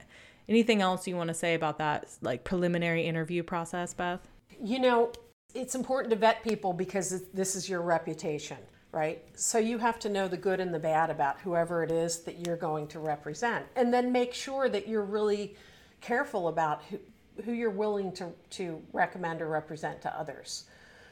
Anything 0.50 0.82
else 0.82 1.08
you 1.08 1.16
want 1.16 1.28
to 1.28 1.34
say 1.34 1.56
about 1.56 1.78
that 1.80 2.08
like 2.22 2.44
preliminary 2.44 3.06
interview 3.06 3.44
process, 3.44 3.94
Beth? 3.94 4.22
You 4.64 4.80
know, 4.80 5.12
it's 5.54 5.76
important 5.76 6.12
to 6.12 6.16
vet 6.16 6.44
people 6.44 6.72
because 6.72 7.24
this 7.34 7.56
is 7.56 7.68
your 7.68 7.82
reputation, 7.82 8.58
right? 8.94 9.24
So 9.36 9.58
you 9.58 9.78
have 9.78 10.00
to 10.00 10.10
know 10.10 10.28
the 10.28 10.38
good 10.38 10.60
and 10.62 10.74
the 10.74 10.80
bad 10.80 11.10
about 11.10 11.40
whoever 11.42 11.84
it 11.84 11.92
is 11.92 12.22
that 12.22 12.46
you're 12.46 12.58
going 12.58 12.88
to 12.88 13.00
represent. 13.00 13.66
And 13.76 13.94
then 13.94 14.12
make 14.12 14.34
sure 14.34 14.70
that 14.70 14.88
you're 14.88 15.04
really 15.04 15.56
careful 16.02 16.48
about 16.48 16.84
who, 16.84 17.00
who 17.44 17.52
you're 17.54 17.70
willing 17.70 18.12
to, 18.14 18.32
to 18.52 18.82
recommend 18.94 19.42
or 19.42 19.48
represent 19.48 20.02
to 20.02 20.20
others. 20.20 20.66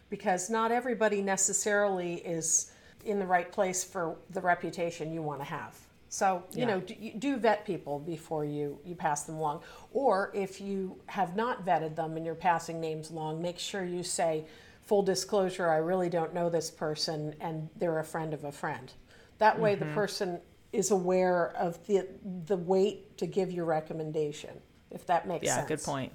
Because 0.09 0.49
not 0.49 0.71
everybody 0.71 1.21
necessarily 1.21 2.15
is 2.15 2.71
in 3.05 3.19
the 3.19 3.25
right 3.25 3.51
place 3.51 3.83
for 3.83 4.15
the 4.31 4.41
reputation 4.41 5.11
you 5.11 5.21
want 5.21 5.39
to 5.39 5.45
have. 5.45 5.75
So, 6.09 6.43
you 6.53 6.61
yeah. 6.61 6.65
know, 6.65 6.79
do, 6.79 6.95
do, 7.17 7.37
vet 7.37 7.65
people 7.65 7.99
before 7.99 8.45
you, 8.45 8.79
you 8.85 8.95
pass 8.95 9.23
them 9.23 9.35
along. 9.35 9.61
Or 9.91 10.31
if 10.33 10.61
you 10.61 10.97
have 11.07 11.35
not 11.35 11.65
vetted 11.65 11.95
them 11.95 12.15
and 12.15 12.25
you're 12.25 12.35
passing 12.35 12.79
names 12.79 13.09
along, 13.09 13.41
make 13.41 13.59
sure 13.59 13.83
you 13.83 14.03
say, 14.03 14.45
full 14.83 15.01
disclosure, 15.01 15.69
I 15.69 15.77
really 15.77 16.09
don't 16.09 16.33
know 16.33 16.49
this 16.49 16.69
person 16.69 17.35
and 17.41 17.67
they're 17.75 17.99
a 17.99 18.03
friend 18.03 18.33
of 18.33 18.43
a 18.43 18.51
friend. 18.51 18.93
That 19.39 19.59
way 19.59 19.75
mm-hmm. 19.75 19.89
the 19.89 19.93
person 19.93 20.39
is 20.71 20.91
aware 20.91 21.51
of 21.57 21.85
the, 21.87 22.07
the 22.45 22.57
weight 22.57 23.17
to 23.17 23.25
give 23.25 23.51
your 23.51 23.65
recommendation, 23.65 24.61
if 24.95 25.05
that 25.05 25.27
makes 25.27 25.45
yeah, 25.45 25.57
sense. 25.57 25.69
Yeah, 25.69 25.75
good 25.75 25.83
point. 25.83 26.13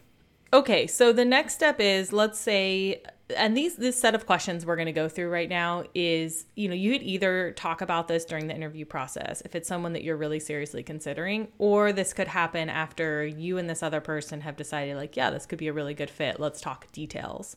Okay, 0.53 0.89
so 0.89 1.13
the 1.13 1.25
next 1.25 1.55
step 1.55 1.79
is 1.79 2.13
let's 2.13 2.39
say 2.39 3.03
and 3.37 3.57
these 3.57 3.77
this 3.77 3.97
set 3.97 4.15
of 4.15 4.27
questions 4.27 4.67
we're 4.67 4.75
going 4.75 4.87
to 4.87 4.93
go 4.93 5.09
through 5.09 5.29
right 5.29 5.49
now 5.49 5.85
is 5.95 6.47
you 6.57 6.69
know 6.69 6.75
you 6.75 6.93
could 6.93 7.03
either 7.03 7.53
talk 7.53 7.81
about 7.81 8.09
this 8.09 8.25
during 8.25 8.49
the 8.49 8.55
interview 8.55 8.85
process 8.85 9.41
if 9.45 9.55
it's 9.55 9.69
someone 9.69 9.93
that 9.93 10.03
you're 10.03 10.17
really 10.17 10.41
seriously 10.41 10.83
considering 10.83 11.47
or 11.59 11.93
this 11.93 12.13
could 12.13 12.27
happen 12.27 12.69
after 12.69 13.25
you 13.25 13.57
and 13.57 13.71
this 13.71 13.85
other 13.85 14.01
person 14.01 14.41
have 14.41 14.57
decided 14.57 14.97
like 14.97 15.17
yeah 15.17 15.31
this 15.31 15.47
could 15.47 15.61
be 15.61 15.69
a 15.69 15.73
really 15.73 15.95
good 15.95 16.11
fit 16.11 16.41
let's 16.41 16.61
talk 16.61 16.91
details 16.93 17.57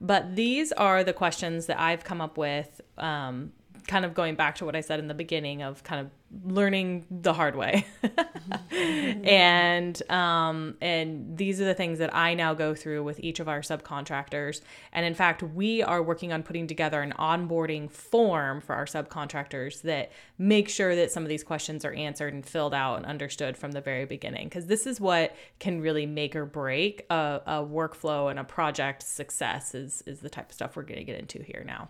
but 0.00 0.34
these 0.34 0.72
are 0.72 1.04
the 1.04 1.12
questions 1.12 1.66
that 1.66 1.78
i've 1.78 2.02
come 2.02 2.20
up 2.20 2.36
with 2.36 2.80
um, 2.98 3.52
kind 3.86 4.04
of 4.04 4.14
going 4.14 4.34
back 4.34 4.56
to 4.56 4.64
what 4.64 4.76
I 4.76 4.80
said 4.80 5.00
in 5.00 5.08
the 5.08 5.14
beginning 5.14 5.62
of 5.62 5.82
kind 5.82 6.00
of 6.00 6.10
learning 6.44 7.06
the 7.10 7.32
hard 7.32 7.56
way. 7.56 7.86
and 8.70 10.10
um, 10.10 10.76
and 10.80 11.36
these 11.36 11.60
are 11.60 11.64
the 11.64 11.74
things 11.74 11.98
that 11.98 12.14
I 12.14 12.34
now 12.34 12.54
go 12.54 12.74
through 12.74 13.02
with 13.02 13.20
each 13.20 13.40
of 13.40 13.48
our 13.48 13.60
subcontractors. 13.60 14.62
And 14.92 15.04
in 15.04 15.14
fact, 15.14 15.42
we 15.42 15.82
are 15.82 16.02
working 16.02 16.32
on 16.32 16.42
putting 16.42 16.66
together 16.66 17.00
an 17.02 17.12
onboarding 17.18 17.90
form 17.90 18.60
for 18.60 18.74
our 18.74 18.86
subcontractors 18.86 19.82
that 19.82 20.12
make 20.38 20.68
sure 20.68 20.96
that 20.96 21.10
some 21.10 21.22
of 21.22 21.28
these 21.28 21.44
questions 21.44 21.84
are 21.84 21.92
answered 21.92 22.32
and 22.32 22.44
filled 22.44 22.74
out 22.74 22.96
and 22.96 23.06
understood 23.06 23.56
from 23.56 23.72
the 23.72 23.80
very 23.80 24.04
beginning. 24.04 24.48
Because 24.48 24.66
this 24.66 24.86
is 24.86 25.00
what 25.00 25.36
can 25.58 25.80
really 25.80 26.06
make 26.06 26.34
or 26.34 26.46
break 26.46 27.04
a, 27.10 27.40
a 27.46 27.54
workflow 27.64 28.30
and 28.30 28.38
a 28.38 28.44
project 28.44 29.02
success 29.02 29.74
is 29.74 30.02
is 30.06 30.20
the 30.20 30.30
type 30.30 30.48
of 30.48 30.54
stuff 30.54 30.76
we're 30.76 30.82
going 30.82 30.98
to 30.98 31.04
get 31.04 31.18
into 31.18 31.42
here 31.42 31.64
now. 31.66 31.88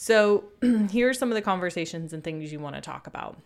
So, 0.00 0.44
here 0.90 1.08
are 1.08 1.12
some 1.12 1.28
of 1.28 1.34
the 1.34 1.42
conversations 1.42 2.12
and 2.12 2.22
things 2.22 2.52
you 2.52 2.60
want 2.60 2.76
to 2.76 2.80
talk 2.80 3.08
about. 3.08 3.36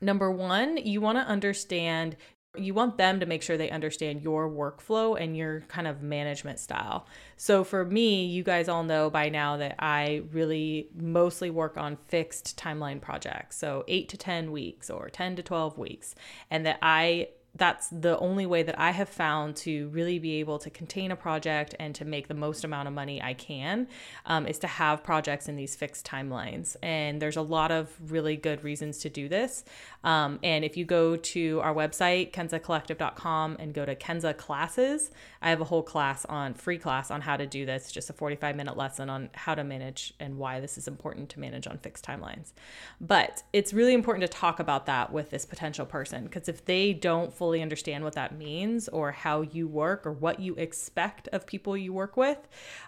Number 0.00 0.30
one, 0.30 0.78
you 0.78 1.02
want 1.02 1.18
to 1.18 1.22
understand, 1.22 2.16
you 2.56 2.72
want 2.72 2.96
them 2.96 3.20
to 3.20 3.26
make 3.26 3.42
sure 3.42 3.58
they 3.58 3.68
understand 3.68 4.22
your 4.22 4.48
workflow 4.48 5.20
and 5.20 5.36
your 5.36 5.60
kind 5.68 5.86
of 5.86 6.00
management 6.02 6.60
style. 6.60 7.06
So, 7.36 7.62
for 7.62 7.84
me, 7.84 8.24
you 8.24 8.42
guys 8.42 8.70
all 8.70 8.84
know 8.84 9.10
by 9.10 9.28
now 9.28 9.58
that 9.58 9.74
I 9.80 10.22
really 10.32 10.88
mostly 10.96 11.50
work 11.50 11.76
on 11.76 11.98
fixed 12.08 12.56
timeline 12.56 13.02
projects. 13.02 13.58
So, 13.58 13.84
eight 13.86 14.08
to 14.08 14.16
10 14.16 14.50
weeks 14.50 14.88
or 14.88 15.10
10 15.10 15.36
to 15.36 15.42
12 15.42 15.76
weeks. 15.76 16.14
And 16.50 16.64
that 16.64 16.78
I 16.80 17.28
that's 17.58 17.88
the 17.88 18.18
only 18.18 18.46
way 18.46 18.62
that 18.62 18.78
I 18.78 18.92
have 18.92 19.08
found 19.08 19.56
to 19.56 19.88
really 19.88 20.18
be 20.18 20.40
able 20.40 20.58
to 20.60 20.70
contain 20.70 21.10
a 21.10 21.16
project 21.16 21.74
and 21.78 21.94
to 21.96 22.04
make 22.04 22.28
the 22.28 22.34
most 22.34 22.64
amount 22.64 22.88
of 22.88 22.94
money 22.94 23.20
I 23.20 23.34
can 23.34 23.88
um, 24.26 24.46
is 24.46 24.58
to 24.60 24.66
have 24.66 25.02
projects 25.02 25.48
in 25.48 25.56
these 25.56 25.74
fixed 25.74 26.06
timelines. 26.06 26.76
And 26.82 27.20
there's 27.20 27.36
a 27.36 27.42
lot 27.42 27.70
of 27.70 27.92
really 28.10 28.36
good 28.36 28.64
reasons 28.64 28.98
to 28.98 29.10
do 29.10 29.28
this. 29.28 29.64
Um, 30.04 30.38
and 30.42 30.64
if 30.64 30.76
you 30.76 30.84
go 30.84 31.16
to 31.16 31.60
our 31.62 31.74
website, 31.74 32.32
kenzacollective.com, 32.32 33.56
and 33.58 33.74
go 33.74 33.84
to 33.84 33.96
Kenza 33.96 34.36
classes, 34.36 35.10
I 35.42 35.50
have 35.50 35.60
a 35.60 35.64
whole 35.64 35.82
class 35.82 36.24
on 36.26 36.54
free 36.54 36.78
class 36.78 37.10
on 37.10 37.20
how 37.20 37.36
to 37.36 37.46
do 37.46 37.66
this, 37.66 37.90
just 37.90 38.08
a 38.08 38.12
45 38.12 38.54
minute 38.54 38.76
lesson 38.76 39.10
on 39.10 39.30
how 39.34 39.54
to 39.54 39.64
manage 39.64 40.14
and 40.20 40.38
why 40.38 40.60
this 40.60 40.78
is 40.78 40.86
important 40.86 41.28
to 41.30 41.40
manage 41.40 41.66
on 41.66 41.78
fixed 41.78 42.04
timelines. 42.04 42.52
But 43.00 43.42
it's 43.52 43.72
really 43.72 43.94
important 43.94 44.30
to 44.30 44.38
talk 44.38 44.60
about 44.60 44.86
that 44.86 45.12
with 45.12 45.30
this 45.30 45.44
potential 45.44 45.86
person 45.86 46.24
because 46.24 46.48
if 46.48 46.64
they 46.64 46.92
don't 46.92 47.32
fully 47.32 47.47
understand 47.56 48.04
what 48.04 48.14
that 48.14 48.36
means 48.36 48.88
or 48.88 49.12
how 49.12 49.42
you 49.42 49.66
work 49.66 50.06
or 50.06 50.12
what 50.12 50.40
you 50.40 50.54
expect 50.56 51.28
of 51.28 51.46
people 51.46 51.76
you 51.76 51.92
work 51.92 52.16
with, 52.16 52.38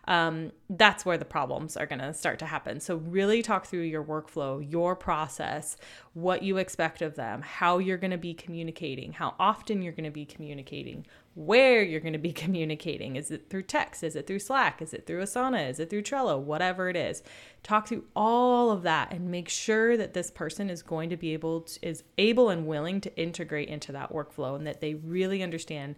um, 0.06 0.52
that's 0.68 1.04
where 1.04 1.18
the 1.18 1.24
problems 1.24 1.76
are 1.76 1.86
going 1.86 1.98
to 2.00 2.14
start 2.14 2.38
to 2.38 2.46
happen. 2.46 2.80
So, 2.80 2.96
really 2.96 3.42
talk 3.42 3.66
through 3.66 3.82
your 3.82 4.04
workflow, 4.04 4.64
your 4.70 4.94
process, 4.94 5.76
what 6.14 6.42
you 6.42 6.56
expect 6.58 7.02
of 7.02 7.14
them, 7.16 7.42
how 7.42 7.78
you're 7.78 7.98
going 7.98 8.10
to 8.10 8.18
be 8.18 8.34
communicating, 8.34 9.12
how 9.12 9.34
often 9.38 9.82
you're 9.82 9.92
going 9.92 10.04
to 10.04 10.10
be 10.10 10.24
communicating, 10.24 11.06
where 11.34 11.82
you're 11.82 12.00
going 12.00 12.12
to 12.12 12.18
be 12.18 12.32
communicating. 12.44 13.16
Is 13.16 13.30
it 13.30 13.48
through 13.50 13.62
text? 13.62 14.02
Is 14.02 14.16
it 14.16 14.26
through 14.26 14.40
Slack? 14.40 14.82
Is 14.82 14.92
it 14.92 15.06
through 15.06 15.22
Asana? 15.22 15.68
Is 15.68 15.78
it 15.78 15.90
through 15.90 16.02
Trello? 16.02 16.38
Whatever 16.38 16.88
it 16.88 16.96
is. 16.96 17.22
Talk 17.62 17.88
through 17.88 18.04
all 18.16 18.70
of 18.70 18.82
that 18.82 19.12
and 19.12 19.30
make 19.30 19.48
sure 19.48 19.96
that 19.96 20.14
this 20.14 20.30
person 20.30 20.70
is 20.70 20.82
going 20.82 21.10
to 21.10 21.16
be 21.16 21.32
able 21.32 21.62
to, 21.62 21.86
is 21.86 22.02
able 22.18 22.50
and 22.50 22.66
willing 22.66 23.00
to 23.02 23.16
integrate 23.16 23.68
into 23.68 23.92
that 23.92 24.12
workflow 24.12 24.56
and 24.56 24.66
that 24.66 24.80
they 24.80 24.94
really 24.94 25.42
understand 25.42 25.96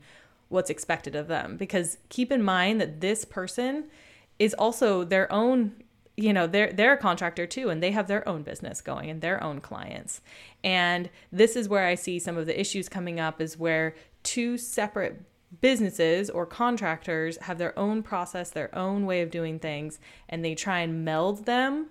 what's 0.48 0.70
expected 0.70 1.16
of 1.16 1.28
them 1.28 1.56
because 1.56 1.96
keep 2.10 2.30
in 2.30 2.42
mind 2.42 2.78
that 2.78 3.00
this 3.00 3.24
person 3.24 3.84
is 4.38 4.52
also 4.54 5.02
their 5.02 5.32
own 5.32 5.72
you 6.16 6.30
know 6.30 6.46
they're 6.46 6.70
they're 6.72 6.92
a 6.92 6.98
contractor 6.98 7.46
too 7.46 7.70
and 7.70 7.82
they 7.82 7.90
have 7.90 8.06
their 8.06 8.28
own 8.28 8.42
business 8.42 8.82
going 8.82 9.08
and 9.08 9.22
their 9.22 9.42
own 9.42 9.60
clients 9.60 10.20
and 10.62 11.08
this 11.32 11.56
is 11.56 11.70
where 11.70 11.86
i 11.86 11.94
see 11.94 12.18
some 12.18 12.36
of 12.36 12.44
the 12.44 12.60
issues 12.60 12.86
coming 12.86 13.18
up 13.18 13.40
is 13.40 13.58
where 13.58 13.94
two 14.22 14.56
separate 14.58 15.22
businesses 15.60 16.30
or 16.30 16.46
contractors 16.46 17.36
have 17.38 17.58
their 17.58 17.78
own 17.78 18.02
process, 18.02 18.50
their 18.50 18.74
own 18.74 19.04
way 19.04 19.20
of 19.20 19.30
doing 19.30 19.58
things, 19.58 20.00
and 20.28 20.44
they 20.44 20.54
try 20.54 20.80
and 20.80 21.04
meld 21.04 21.44
them 21.44 21.88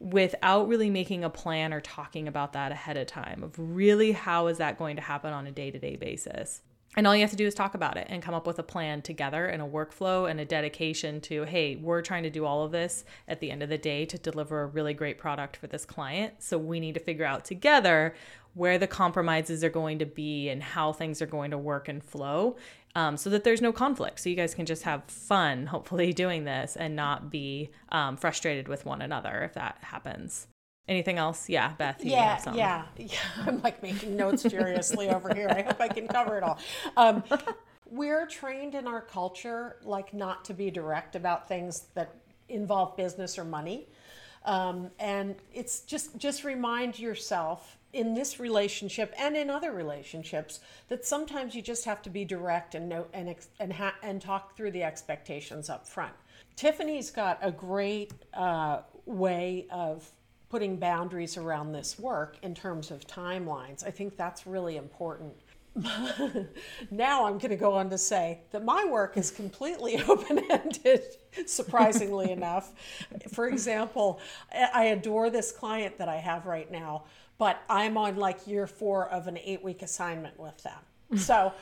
without 0.00 0.68
really 0.68 0.90
making 0.90 1.22
a 1.24 1.30
plan 1.30 1.72
or 1.72 1.80
talking 1.80 2.26
about 2.26 2.52
that 2.52 2.72
ahead 2.72 2.96
of 2.96 3.06
time 3.06 3.42
of 3.42 3.52
really 3.56 4.12
how 4.12 4.48
is 4.48 4.58
that 4.58 4.76
going 4.76 4.96
to 4.96 5.02
happen 5.02 5.32
on 5.32 5.46
a 5.46 5.52
day-to-day 5.52 5.96
basis. 5.96 6.62
And 6.96 7.06
all 7.06 7.14
you 7.14 7.22
have 7.22 7.30
to 7.30 7.36
do 7.36 7.46
is 7.46 7.54
talk 7.54 7.74
about 7.74 7.96
it 7.96 8.06
and 8.08 8.22
come 8.22 8.34
up 8.34 8.46
with 8.46 8.58
a 8.58 8.62
plan 8.62 9.02
together 9.02 9.46
and 9.46 9.60
a 9.60 9.66
workflow 9.66 10.30
and 10.30 10.38
a 10.38 10.44
dedication 10.44 11.20
to, 11.22 11.42
hey, 11.44 11.74
we're 11.74 12.02
trying 12.02 12.22
to 12.22 12.30
do 12.30 12.44
all 12.44 12.64
of 12.64 12.70
this 12.70 13.04
at 13.26 13.40
the 13.40 13.50
end 13.50 13.64
of 13.64 13.68
the 13.68 13.78
day 13.78 14.04
to 14.06 14.18
deliver 14.18 14.62
a 14.62 14.66
really 14.66 14.94
great 14.94 15.18
product 15.18 15.56
for 15.56 15.66
this 15.66 15.84
client. 15.84 16.34
So 16.38 16.56
we 16.56 16.78
need 16.78 16.94
to 16.94 17.00
figure 17.00 17.24
out 17.24 17.44
together 17.44 18.14
where 18.54 18.78
the 18.78 18.86
compromises 18.86 19.62
are 19.62 19.70
going 19.70 19.98
to 19.98 20.06
be 20.06 20.48
and 20.48 20.62
how 20.62 20.92
things 20.92 21.20
are 21.20 21.26
going 21.26 21.50
to 21.50 21.58
work 21.58 21.88
and 21.88 22.02
flow 22.02 22.56
um, 22.94 23.16
so 23.16 23.28
that 23.30 23.44
there's 23.44 23.60
no 23.60 23.72
conflict. 23.72 24.20
So 24.20 24.28
you 24.28 24.36
guys 24.36 24.54
can 24.54 24.66
just 24.66 24.84
have 24.84 25.04
fun, 25.04 25.66
hopefully, 25.74 26.12
doing 26.12 26.44
this 26.44 26.76
and 26.76 26.96
not 26.96 27.30
be 27.30 27.70
um, 27.90 28.16
frustrated 28.16 28.68
with 28.68 28.86
one 28.86 29.02
another 29.02 29.42
if 29.42 29.54
that 29.54 29.78
happens. 29.82 30.46
Anything 30.86 31.16
else? 31.16 31.48
Yeah, 31.48 31.72
Beth. 31.78 32.04
yeah, 32.04 32.38
yeah, 32.54 32.84
yeah. 32.98 33.16
I'm 33.46 33.62
like 33.62 33.82
making 33.82 34.16
notes 34.16 34.42
furiously 34.42 35.08
over 35.08 35.34
here. 35.34 35.48
I 35.48 35.62
hope 35.62 35.80
I 35.80 35.88
can 35.88 36.06
cover 36.06 36.36
it 36.36 36.42
all. 36.42 36.58
Um, 36.96 37.24
we're 37.86 38.26
trained 38.26 38.74
in 38.74 38.86
our 38.86 39.00
culture, 39.00 39.76
like 39.82 40.12
not 40.12 40.44
to 40.46 40.54
be 40.54 40.70
direct 40.70 41.16
about 41.16 41.48
things 41.48 41.86
that 41.94 42.14
involve 42.50 42.98
business 42.98 43.38
or 43.38 43.44
money. 43.44 43.88
Um, 44.44 44.90
and 44.98 45.36
it's 45.54 45.80
just 45.80 46.18
just 46.18 46.44
remind 46.44 46.98
yourself 46.98 47.78
in 47.94 48.14
this 48.14 48.40
relationship 48.40 49.14
and 49.18 49.36
in 49.36 49.48
other 49.48 49.72
relationships 49.72 50.60
that 50.88 51.04
sometimes 51.04 51.54
you 51.54 51.62
just 51.62 51.84
have 51.84 52.02
to 52.02 52.10
be 52.10 52.24
direct 52.24 52.74
and 52.74 52.88
know 52.88 53.06
and 53.12 53.34
and 53.60 53.72
ha- 53.72 53.94
and 54.02 54.20
talk 54.20 54.56
through 54.56 54.72
the 54.72 54.82
expectations 54.82 55.70
up 55.70 55.86
front. 55.86 56.12
Tiffany's 56.56 57.10
got 57.10 57.38
a 57.42 57.50
great 57.50 58.12
uh, 58.34 58.80
way 59.06 59.66
of 59.70 60.10
putting 60.48 60.76
boundaries 60.76 61.36
around 61.36 61.72
this 61.72 61.98
work 61.98 62.36
in 62.42 62.54
terms 62.54 62.90
of 62.90 63.06
timelines. 63.06 63.84
I 63.84 63.90
think 63.90 64.16
that's 64.16 64.46
really 64.46 64.76
important. 64.76 65.34
now 66.92 67.24
I'm 67.24 67.38
going 67.38 67.50
to 67.50 67.56
go 67.56 67.72
on 67.72 67.90
to 67.90 67.98
say 67.98 68.38
that 68.52 68.64
my 68.64 68.84
work 68.84 69.16
is 69.16 69.32
completely 69.32 70.00
open 70.08 70.40
ended, 70.50 71.02
surprisingly 71.46 72.30
enough. 72.38 72.72
For 73.32 73.48
example, 73.48 74.20
I 74.52 74.84
adore 74.86 75.30
this 75.30 75.50
client 75.50 75.98
that 75.98 76.08
I 76.08 76.16
have 76.16 76.46
right 76.46 76.70
now, 76.70 77.04
but 77.38 77.62
I'm 77.68 77.96
on 77.96 78.16
like 78.16 78.46
year 78.46 78.66
four 78.66 79.08
of 79.08 79.26
an 79.26 79.38
eight 79.38 79.62
week 79.62 79.82
assignment 79.82 80.38
with 80.38 80.62
them. 80.62 80.80
So. 81.18 81.52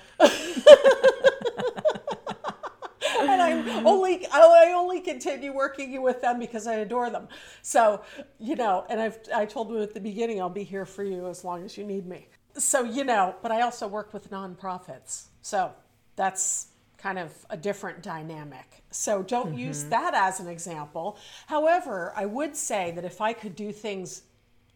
and 3.29 3.43
I'm 3.43 3.87
only 3.87 4.27
I 4.29 4.73
only 4.75 5.01
continue 5.01 5.53
working 5.53 6.01
with 6.03 6.21
them 6.21 6.39
because 6.39 6.67
I 6.67 6.75
adore 6.75 7.11
them. 7.11 7.29
So, 7.63 8.03
you 8.39 8.57
know, 8.57 8.85
and 8.89 9.01
I've 9.01 9.19
I 9.35 9.45
told 9.47 9.69
them 9.69 9.83
at 9.83 9.95
the 9.95 10.01
beginning 10.01 10.41
I'll 10.41 10.49
be 10.49 10.65
here 10.65 10.87
for 10.87 11.05
you 11.05 11.29
as 11.29 11.45
long 11.45 11.65
as 11.65 11.77
you 11.77 11.85
need 11.85 12.07
me. 12.07 12.29
So, 12.57 12.85
you 12.85 13.05
know, 13.05 13.35
but 13.43 13.51
I 13.51 13.63
also 13.63 13.89
work 13.89 14.13
with 14.13 14.31
nonprofits. 14.31 15.29
So, 15.41 15.73
that's 16.17 16.69
kind 16.99 17.19
of 17.19 17.33
a 17.49 17.57
different 17.57 18.03
dynamic. 18.03 18.83
So, 18.91 19.23
don't 19.23 19.51
mm-hmm. 19.51 19.59
use 19.59 19.85
that 19.85 20.15
as 20.15 20.39
an 20.41 20.49
example. 20.49 21.19
However, 21.47 22.13
I 22.15 22.27
would 22.27 22.55
say 22.57 22.93
that 22.93 23.05
if 23.05 23.21
I 23.21 23.33
could 23.33 23.57
do 23.57 23.73
things 23.73 24.23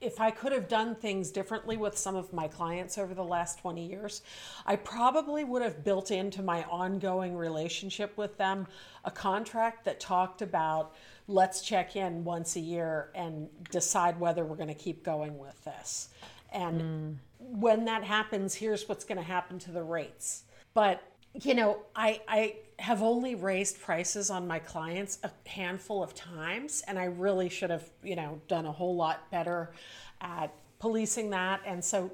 if 0.01 0.21
I 0.21 0.31
could 0.31 0.53
have 0.53 0.69
done 0.69 0.95
things 0.95 1.31
differently 1.31 1.77
with 1.77 1.97
some 1.97 2.17
of 2.17 2.33
my 2.33 2.49
clients 2.49 2.99
over 2.99 3.15
the 3.15 3.25
last 3.25 3.59
20 3.61 3.87
years, 3.87 4.23
I 4.67 4.77
probably 4.77 5.43
would 5.43 5.63
have 5.63 5.85
built 5.85 6.11
into 6.11 6.43
my 6.43 6.65
ongoing 6.65 7.35
relationship 7.35 8.17
with 8.19 8.37
them 8.37 8.67
a 9.05 9.11
contract 9.11 9.85
that 9.87 9.99
talked 9.99 10.43
about 10.43 10.95
let's 11.29 11.63
check 11.63 11.97
in 11.97 12.25
once 12.25 12.57
a 12.57 12.61
year 12.61 13.11
and 13.15 13.49
decide 13.71 14.21
whether 14.21 14.45
we're 14.45 14.57
going 14.57 14.69
to 14.69 14.75
keep 14.75 15.03
going 15.03 15.39
with 15.39 15.65
this. 15.65 16.11
And 16.53 16.81
mm. 16.81 17.17
when 17.39 17.85
that 17.87 18.05
happens, 18.05 18.55
here's 18.55 18.89
what's 18.89 19.05
going 19.05 19.19
to 19.19 19.25
happen 19.25 19.59
to 19.61 19.73
the 19.73 19.83
rates. 19.83 20.45
But, 20.75 21.03
you 21.43 21.55
know, 21.55 21.79
I, 21.97 22.21
I 22.29 22.57
have 22.79 23.03
only 23.03 23.35
raised 23.35 23.81
prices 23.81 24.31
on 24.31 24.47
my 24.47 24.59
clients 24.59 25.19
a 25.23 25.31
handful 25.49 26.03
of 26.03 26.15
times 26.15 26.83
and 26.87 26.99
I 26.99 27.05
really 27.05 27.49
should 27.49 27.71
have, 27.71 27.89
you 28.03 28.17
know, 28.17 28.41
done 28.49 28.67
a 28.67 28.73
whole 28.73 28.95
lot 28.95 29.31
better 29.31 29.73
at 30.21 30.53
policing 30.79 31.31
that. 31.31 31.61
And 31.65 31.83
so 31.83 32.13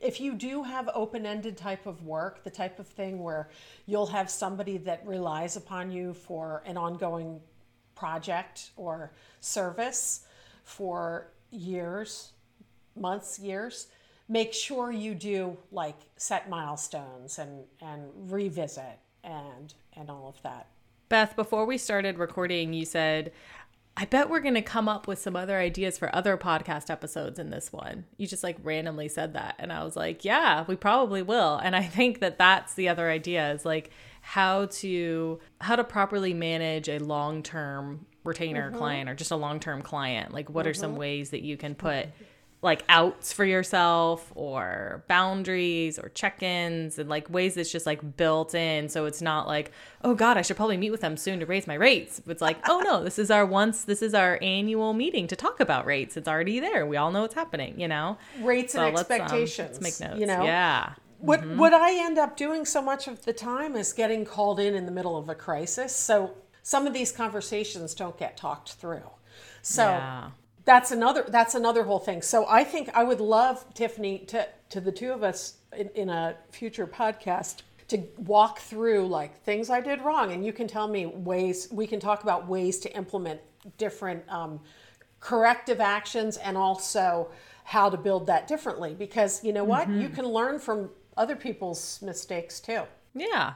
if 0.00 0.20
you 0.20 0.34
do 0.34 0.62
have 0.62 0.88
open-ended 0.94 1.56
type 1.56 1.86
of 1.86 2.04
work, 2.04 2.44
the 2.44 2.50
type 2.50 2.78
of 2.78 2.86
thing 2.86 3.22
where 3.22 3.48
you'll 3.86 4.06
have 4.06 4.30
somebody 4.30 4.76
that 4.78 5.04
relies 5.06 5.56
upon 5.56 5.90
you 5.90 6.14
for 6.14 6.62
an 6.66 6.76
ongoing 6.76 7.40
project 7.94 8.70
or 8.76 9.10
service 9.40 10.26
for 10.62 11.28
years, 11.50 12.32
months, 12.94 13.38
years, 13.38 13.88
make 14.28 14.52
sure 14.52 14.92
you 14.92 15.14
do 15.14 15.56
like 15.72 15.96
set 16.16 16.48
milestones 16.48 17.38
and 17.38 17.64
and 17.80 18.10
revisit 18.30 18.98
and 19.22 19.74
and 19.96 20.10
all 20.10 20.28
of 20.28 20.40
that. 20.42 20.68
Beth, 21.08 21.36
before 21.36 21.66
we 21.66 21.78
started 21.78 22.18
recording, 22.18 22.72
you 22.72 22.84
said, 22.84 23.32
I 23.96 24.04
bet 24.04 24.28
we're 24.28 24.40
going 24.40 24.54
to 24.54 24.62
come 24.62 24.88
up 24.88 25.06
with 25.06 25.18
some 25.18 25.36
other 25.36 25.58
ideas 25.58 25.96
for 25.96 26.14
other 26.14 26.36
podcast 26.36 26.90
episodes 26.90 27.38
in 27.38 27.48
this 27.48 27.72
one. 27.72 28.04
You 28.18 28.26
just 28.26 28.42
like 28.42 28.58
randomly 28.62 29.08
said 29.08 29.32
that. 29.32 29.54
And 29.58 29.72
I 29.72 29.84
was 29.84 29.96
like, 29.96 30.24
yeah, 30.24 30.64
we 30.66 30.76
probably 30.76 31.22
will. 31.22 31.56
And 31.56 31.74
I 31.74 31.82
think 31.82 32.20
that 32.20 32.36
that's 32.36 32.74
the 32.74 32.88
other 32.88 33.08
idea 33.10 33.52
is 33.52 33.64
like 33.64 33.90
how 34.20 34.66
to 34.66 35.38
how 35.60 35.76
to 35.76 35.84
properly 35.84 36.34
manage 36.34 36.88
a 36.88 36.98
long-term 36.98 38.04
retainer 38.24 38.68
mm-hmm. 38.68 38.78
client 38.78 39.08
or 39.08 39.14
just 39.14 39.30
a 39.30 39.36
long-term 39.36 39.80
client. 39.80 40.34
Like 40.34 40.50
what 40.50 40.62
mm-hmm. 40.62 40.70
are 40.70 40.74
some 40.74 40.90
mm-hmm. 40.90 41.00
ways 41.00 41.30
that 41.30 41.42
you 41.42 41.56
can 41.56 41.74
put 41.74 42.08
like 42.62 42.82
outs 42.88 43.32
for 43.32 43.44
yourself 43.44 44.32
or 44.34 45.04
boundaries 45.08 45.98
or 45.98 46.08
check-ins 46.08 46.98
and 46.98 47.08
like 47.08 47.28
ways 47.30 47.54
that's 47.54 47.70
just 47.70 47.86
like 47.86 48.16
built 48.16 48.54
in. 48.54 48.88
So 48.88 49.04
it's 49.04 49.22
not 49.22 49.46
like 49.46 49.72
oh 50.02 50.14
god 50.14 50.36
i 50.36 50.42
should 50.42 50.56
probably 50.56 50.76
meet 50.76 50.90
with 50.90 51.00
them 51.00 51.16
soon 51.16 51.40
to 51.40 51.46
raise 51.46 51.66
my 51.66 51.74
rates. 51.74 52.20
It's 52.26 52.42
like 52.42 52.58
oh 52.68 52.80
no 52.80 53.04
this 53.04 53.18
is 53.18 53.30
our 53.30 53.44
once 53.44 53.84
this 53.84 54.02
is 54.02 54.14
our 54.14 54.38
annual 54.42 54.94
meeting 54.94 55.26
to 55.28 55.36
talk 55.36 55.60
about 55.60 55.86
rates. 55.86 56.16
It's 56.16 56.28
already 56.28 56.60
there. 56.60 56.86
We 56.86 56.96
all 56.96 57.10
know 57.10 57.22
what's 57.22 57.34
happening 57.34 57.78
you 57.78 57.88
know? 57.88 58.18
Rates 58.40 58.72
so 58.72 58.86
and 58.86 58.96
expectations 58.96 59.78
let's, 59.78 59.78
um, 59.78 59.82
let's 59.82 60.00
make 60.00 60.10
notes. 60.10 60.20
you 60.20 60.26
know? 60.26 60.44
Yeah. 60.44 60.94
What 61.18 61.40
mm-hmm. 61.40 61.58
what 61.58 61.74
i 61.74 61.98
end 62.04 62.18
up 62.18 62.36
doing 62.36 62.64
so 62.64 62.80
much 62.80 63.06
of 63.06 63.24
the 63.24 63.32
time 63.32 63.76
is 63.76 63.92
getting 63.92 64.24
called 64.24 64.60
in 64.60 64.74
in 64.74 64.86
the 64.86 64.92
middle 64.92 65.16
of 65.16 65.28
a 65.28 65.34
crisis. 65.34 65.94
So 65.94 66.34
some 66.62 66.86
of 66.86 66.94
these 66.94 67.12
conversations 67.12 67.94
don't 67.94 68.18
get 68.18 68.36
talked 68.36 68.72
through. 68.72 69.10
So 69.62 69.84
yeah 69.84 70.30
that's 70.66 70.90
another 70.90 71.24
that's 71.28 71.54
another 71.54 71.84
whole 71.84 72.00
thing. 72.00 72.20
So 72.20 72.44
I 72.46 72.64
think 72.64 72.90
I 72.92 73.04
would 73.04 73.20
love 73.20 73.64
Tiffany 73.72 74.18
to 74.26 74.46
to 74.68 74.80
the 74.80 74.92
two 74.92 75.12
of 75.12 75.22
us 75.22 75.54
in, 75.74 75.88
in 75.94 76.10
a 76.10 76.36
future 76.50 76.86
podcast 76.86 77.62
to 77.88 78.02
walk 78.18 78.58
through 78.58 79.06
like 79.06 79.40
things 79.44 79.70
I 79.70 79.80
did 79.80 80.02
wrong, 80.02 80.32
and 80.32 80.44
you 80.44 80.52
can 80.52 80.66
tell 80.66 80.88
me 80.88 81.06
ways 81.06 81.68
we 81.70 81.86
can 81.86 82.00
talk 82.00 82.24
about 82.24 82.48
ways 82.48 82.80
to 82.80 82.94
implement 82.96 83.40
different 83.78 84.24
um, 84.28 84.60
corrective 85.20 85.80
actions 85.80 86.36
and 86.36 86.56
also 86.56 87.30
how 87.62 87.88
to 87.88 87.96
build 87.96 88.26
that 88.26 88.48
differently. 88.48 88.92
Because 88.92 89.42
you 89.44 89.52
know 89.52 89.64
what, 89.64 89.88
mm-hmm. 89.88 90.00
you 90.00 90.08
can 90.08 90.26
learn 90.26 90.58
from 90.58 90.90
other 91.16 91.36
people's 91.36 92.02
mistakes 92.02 92.58
too. 92.58 92.82
Yeah, 93.14 93.52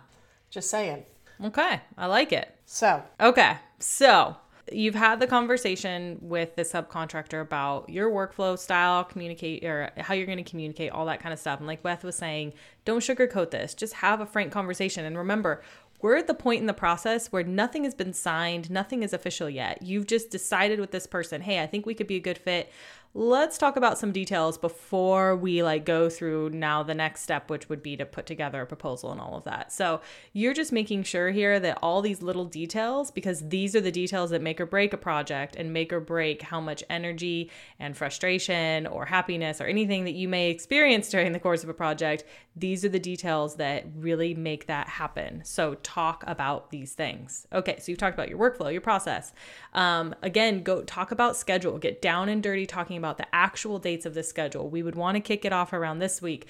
just 0.49 0.71
saying. 0.71 1.05
Okay, 1.43 1.81
I 1.99 2.07
like 2.07 2.33
it. 2.33 2.55
So 2.67 3.03
okay, 3.21 3.57
so 3.81 4.37
you've 4.73 4.95
had 4.95 5.21
the 5.21 5.27
conversation 5.27 6.19
with 6.21 6.57
the 6.57 6.63
subcontractor 6.63 7.41
about 7.41 7.89
your 7.89 8.11
workflow 8.11 8.59
style, 8.59 9.05
communicate 9.05 9.65
or 9.65 9.91
how 9.99 10.15
you're 10.15 10.27
going 10.27 10.43
to 10.43 10.51
communicate, 10.51 10.93
all 10.93 11.07
that 11.07 11.21
kind 11.21 11.33
of 11.33 11.39
stuff. 11.39 11.59
And 11.59 11.67
like 11.67 11.83
Beth 11.83 12.05
was 12.05 12.17
saying, 12.17 12.53
don't 12.85 13.01
sugarcoat 13.01 13.51
this. 13.51 13.75
Just 13.75 13.95
have 13.95 14.21
a 14.21 14.27
frank 14.27 14.53
conversation. 14.53 15.05
And 15.05 15.17
remember, 15.17 15.63
we're 16.03 16.17
at 16.17 16.27
the 16.27 16.35
point 16.35 16.61
in 16.61 16.67
the 16.67 16.73
process 16.73 17.31
where 17.31 17.45
nothing 17.45 17.85
has 17.85 17.95
been 17.95 18.15
signed, 18.15 18.71
nothing 18.71 19.03
is 19.03 19.13
official 19.13 19.51
yet. 19.51 19.83
You've 19.83 20.07
just 20.07 20.31
decided 20.31 20.81
with 20.81 20.93
this 20.93 21.07
person, 21.07 21.43
hey, 21.43 21.63
I 21.63 21.67
think 21.67 21.85
we 21.85 21.95
could 21.95 22.07
be 22.07 22.17
a 22.17 22.21
good 22.21 22.39
fit 22.39 22.73
let's 23.13 23.59
talk 23.59 23.77
about 23.77 23.99
some 23.99 24.13
details 24.13 24.57
before 24.57 25.35
we 25.35 25.65
like 25.65 25.85
go 25.85 26.09
through 26.09 26.49
now 26.51 26.81
the 26.81 26.95
next 26.95 27.23
step 27.23 27.51
which 27.51 27.69
would 27.69 27.83
be 27.83 27.97
to 27.97 28.07
put 28.07 28.25
together 28.25 28.63
a 28.63 28.67
proposal 28.67 29.11
and 29.11 29.21
all 29.21 29.37
of 29.37 29.43
that. 29.43 29.73
So 29.73 30.01
you're 30.33 30.55
just 30.55 30.71
making 30.71 31.03
sure 31.03 31.31
here 31.31 31.59
that 31.59 31.79
all 31.83 32.03
these 32.03 32.23
little 32.23 32.45
details 32.45 33.11
because 33.11 33.49
these 33.49 33.75
are 33.75 33.81
the 33.81 33.91
details 33.91 34.31
that 34.31 34.43
make 34.43 34.61
or 34.61 34.67
break 34.67 34.93
a 34.93 34.97
project 34.97 35.57
and 35.57 35.73
make 35.73 35.93
or 35.93 35.99
break 35.99 36.43
how 36.43 36.61
much 36.61 36.85
energy 36.89 37.51
and 37.81 37.97
frustration 37.97 38.87
or 38.87 39.07
happiness 39.07 39.61
or 39.61 39.65
anything 39.65 40.05
that 40.05 40.15
you 40.15 40.29
may 40.29 40.49
experience 40.49 41.09
during 41.09 41.33
the 41.33 41.41
course 41.41 41.65
of 41.65 41.69
a 41.69 41.75
project 41.75 42.23
these 42.55 42.85
are 42.85 42.89
the 42.89 43.01
details 43.01 43.57
that 43.57 43.87
really 43.97 44.35
make 44.35 44.67
that 44.67 44.89
happen. 44.89 45.43
So 45.45 45.75
talk 45.83 46.23
about 46.29 46.71
these 46.71 46.93
things. 46.93 47.49
Okay 47.53 47.77
so 47.81 47.91
you've 47.91 47.99
talked 47.99 48.15
about 48.15 48.29
your 48.29 48.39
workflow 48.39 48.71
your 48.71 48.81
process. 48.81 49.33
Um, 49.75 50.15
again 50.23 50.63
go 50.63 50.83
talk 50.83 51.11
about 51.11 51.37
schedule. 51.37 51.77
Get 51.77 52.01
down 52.01 52.29
and 52.29 52.41
dirty 52.41 52.67
talking 52.67 53.00
about 53.01 53.19
the 53.19 53.27
actual 53.35 53.79
dates 53.79 54.07
of 54.07 54.15
the 54.15 54.23
schedule. 54.23 54.71
We 54.71 54.83
would 54.83 54.95
want 54.95 55.17
to 55.17 55.21
kick 55.21 55.45
it 55.45 55.53
off 55.53 55.73
around 55.73 55.99
this 55.99 56.23
week. 56.23 56.47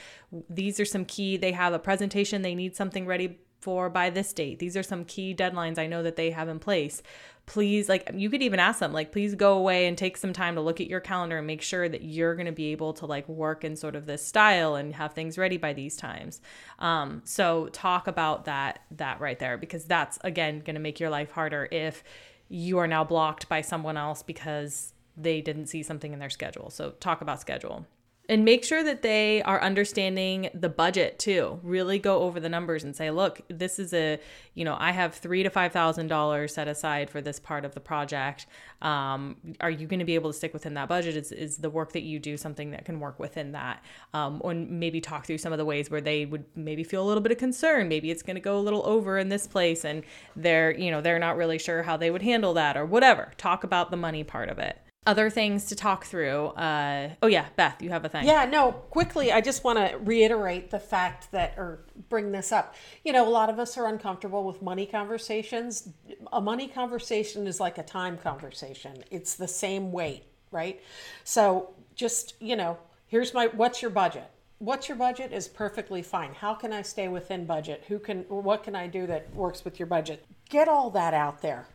These 0.48 0.78
are 0.78 0.84
some 0.84 1.04
key, 1.04 1.36
they 1.36 1.52
have 1.52 1.72
a 1.72 1.78
presentation, 1.78 2.42
they 2.42 2.54
need 2.54 2.76
something 2.76 3.06
ready 3.06 3.38
for 3.60 3.90
by 3.90 4.10
this 4.10 4.32
date. 4.32 4.58
These 4.58 4.76
are 4.76 4.82
some 4.82 5.04
key 5.04 5.34
deadlines 5.34 5.78
I 5.78 5.86
know 5.86 6.02
that 6.02 6.16
they 6.16 6.30
have 6.30 6.48
in 6.48 6.58
place. 6.58 7.02
Please, 7.46 7.88
like, 7.88 8.10
you 8.14 8.30
could 8.30 8.42
even 8.42 8.60
ask 8.60 8.78
them, 8.78 8.92
like, 8.92 9.12
please 9.12 9.34
go 9.34 9.54
away 9.54 9.86
and 9.86 9.98
take 9.98 10.16
some 10.16 10.32
time 10.32 10.54
to 10.54 10.60
look 10.60 10.80
at 10.80 10.86
your 10.86 11.00
calendar 11.00 11.38
and 11.38 11.46
make 11.46 11.62
sure 11.62 11.88
that 11.88 12.02
you're 12.02 12.36
going 12.36 12.46
to 12.46 12.52
be 12.52 12.72
able 12.72 12.92
to, 12.94 13.06
like, 13.06 13.28
work 13.28 13.64
in 13.64 13.74
sort 13.76 13.96
of 13.96 14.06
this 14.06 14.24
style 14.24 14.76
and 14.76 14.94
have 14.94 15.14
things 15.14 15.36
ready 15.36 15.56
by 15.56 15.72
these 15.72 15.96
times. 15.96 16.40
Um, 16.78 17.22
so, 17.24 17.68
talk 17.72 18.06
about 18.06 18.44
that, 18.44 18.82
that 18.92 19.20
right 19.20 19.38
there, 19.38 19.58
because 19.58 19.84
that's, 19.84 20.18
again, 20.22 20.60
going 20.60 20.74
to 20.74 20.80
make 20.80 21.00
your 21.00 21.10
life 21.10 21.32
harder 21.32 21.68
if 21.72 22.04
you 22.48 22.78
are 22.78 22.86
now 22.86 23.04
blocked 23.04 23.48
by 23.48 23.62
someone 23.62 23.96
else 23.96 24.22
because 24.22 24.92
they 25.16 25.40
didn't 25.40 25.66
see 25.66 25.82
something 25.82 26.12
in 26.12 26.18
their 26.18 26.30
schedule. 26.30 26.70
So 26.70 26.90
talk 27.00 27.20
about 27.20 27.40
schedule. 27.40 27.86
and 28.30 28.44
make 28.44 28.64
sure 28.64 28.84
that 28.84 29.02
they 29.02 29.42
are 29.42 29.60
understanding 29.60 30.50
the 30.54 30.68
budget 30.68 31.18
too. 31.18 31.58
Really 31.64 31.98
go 31.98 32.20
over 32.20 32.38
the 32.38 32.48
numbers 32.48 32.84
and 32.84 32.94
say 32.94 33.10
look 33.10 33.40
this 33.48 33.80
is 33.80 33.92
a 33.92 34.20
you 34.54 34.64
know 34.64 34.76
i 34.78 34.92
have 34.92 35.14
three 35.14 35.42
to 35.42 35.50
five 35.50 35.72
thousand 35.72 36.06
dollars 36.06 36.54
set 36.54 36.68
aside 36.68 37.10
for 37.10 37.20
this 37.20 37.40
part 37.40 37.64
of 37.64 37.74
the 37.74 37.80
project. 37.80 38.46
Um, 38.82 39.36
are 39.60 39.70
you 39.70 39.88
going 39.88 39.98
to 39.98 40.04
be 40.04 40.14
able 40.14 40.30
to 40.30 40.36
stick 40.36 40.52
within 40.52 40.74
that 40.74 40.88
budget? 40.88 41.16
Is, 41.16 41.32
is 41.32 41.56
the 41.56 41.70
work 41.70 41.92
that 41.92 42.02
you 42.02 42.20
do 42.20 42.36
something 42.36 42.70
that 42.70 42.84
can 42.84 43.00
work 43.00 43.18
within 43.18 43.50
that? 43.52 43.82
Um, 44.14 44.40
or 44.44 44.54
maybe 44.54 45.00
talk 45.00 45.26
through 45.26 45.38
some 45.38 45.52
of 45.52 45.58
the 45.58 45.64
ways 45.64 45.90
where 45.90 46.00
they 46.00 46.24
would 46.24 46.44
maybe 46.54 46.84
feel 46.84 47.02
a 47.02 47.08
little 47.08 47.22
bit 47.22 47.32
of 47.32 47.38
concern. 47.38 47.88
Maybe 47.88 48.12
it's 48.12 48.22
going 48.22 48.36
to 48.36 48.40
go 48.40 48.58
a 48.58 48.62
little 48.62 48.86
over 48.86 49.18
in 49.18 49.28
this 49.28 49.48
place 49.48 49.84
and 49.84 50.04
they're 50.36 50.70
you 50.78 50.92
know 50.92 51.00
they're 51.00 51.18
not 51.18 51.36
really 51.36 51.58
sure 51.58 51.82
how 51.82 51.96
they 51.96 52.12
would 52.12 52.22
handle 52.22 52.54
that 52.54 52.76
or 52.76 52.86
whatever. 52.86 53.32
Talk 53.38 53.64
about 53.64 53.90
the 53.90 53.96
money 53.96 54.22
part 54.22 54.48
of 54.48 54.58
it 54.60 54.78
other 55.06 55.30
things 55.30 55.64
to 55.66 55.74
talk 55.74 56.04
through. 56.04 56.48
Uh, 56.48 57.10
oh 57.22 57.26
yeah, 57.26 57.46
Beth, 57.56 57.80
you 57.80 57.90
have 57.90 58.04
a 58.04 58.08
thing. 58.08 58.26
Yeah, 58.26 58.44
no, 58.44 58.72
quickly, 58.72 59.32
I 59.32 59.40
just 59.40 59.64
want 59.64 59.78
to 59.78 59.96
reiterate 59.98 60.70
the 60.70 60.78
fact 60.78 61.32
that, 61.32 61.54
or 61.56 61.84
bring 62.10 62.32
this 62.32 62.52
up. 62.52 62.74
You 63.04 63.12
know, 63.12 63.26
a 63.26 63.30
lot 63.30 63.48
of 63.48 63.58
us 63.58 63.78
are 63.78 63.86
uncomfortable 63.86 64.44
with 64.44 64.60
money 64.60 64.84
conversations. 64.84 65.88
A 66.32 66.40
money 66.40 66.68
conversation 66.68 67.46
is 67.46 67.60
like 67.60 67.78
a 67.78 67.82
time 67.82 68.18
conversation. 68.18 69.02
It's 69.10 69.34
the 69.34 69.48
same 69.48 69.90
weight, 69.90 70.24
right? 70.50 70.82
So 71.24 71.70
just, 71.94 72.34
you 72.38 72.54
know, 72.54 72.76
here's 73.06 73.32
my, 73.32 73.46
what's 73.46 73.80
your 73.80 73.90
budget? 73.90 74.30
What's 74.58 74.86
your 74.86 74.98
budget 74.98 75.32
is 75.32 75.48
perfectly 75.48 76.02
fine. 76.02 76.34
How 76.34 76.52
can 76.52 76.74
I 76.74 76.82
stay 76.82 77.08
within 77.08 77.46
budget? 77.46 77.84
Who 77.88 77.98
can, 77.98 78.24
what 78.28 78.62
can 78.62 78.76
I 78.76 78.86
do 78.86 79.06
that 79.06 79.34
works 79.34 79.64
with 79.64 79.78
your 79.78 79.86
budget? 79.86 80.26
Get 80.50 80.68
all 80.68 80.90
that 80.90 81.14
out 81.14 81.40
there. 81.40 81.68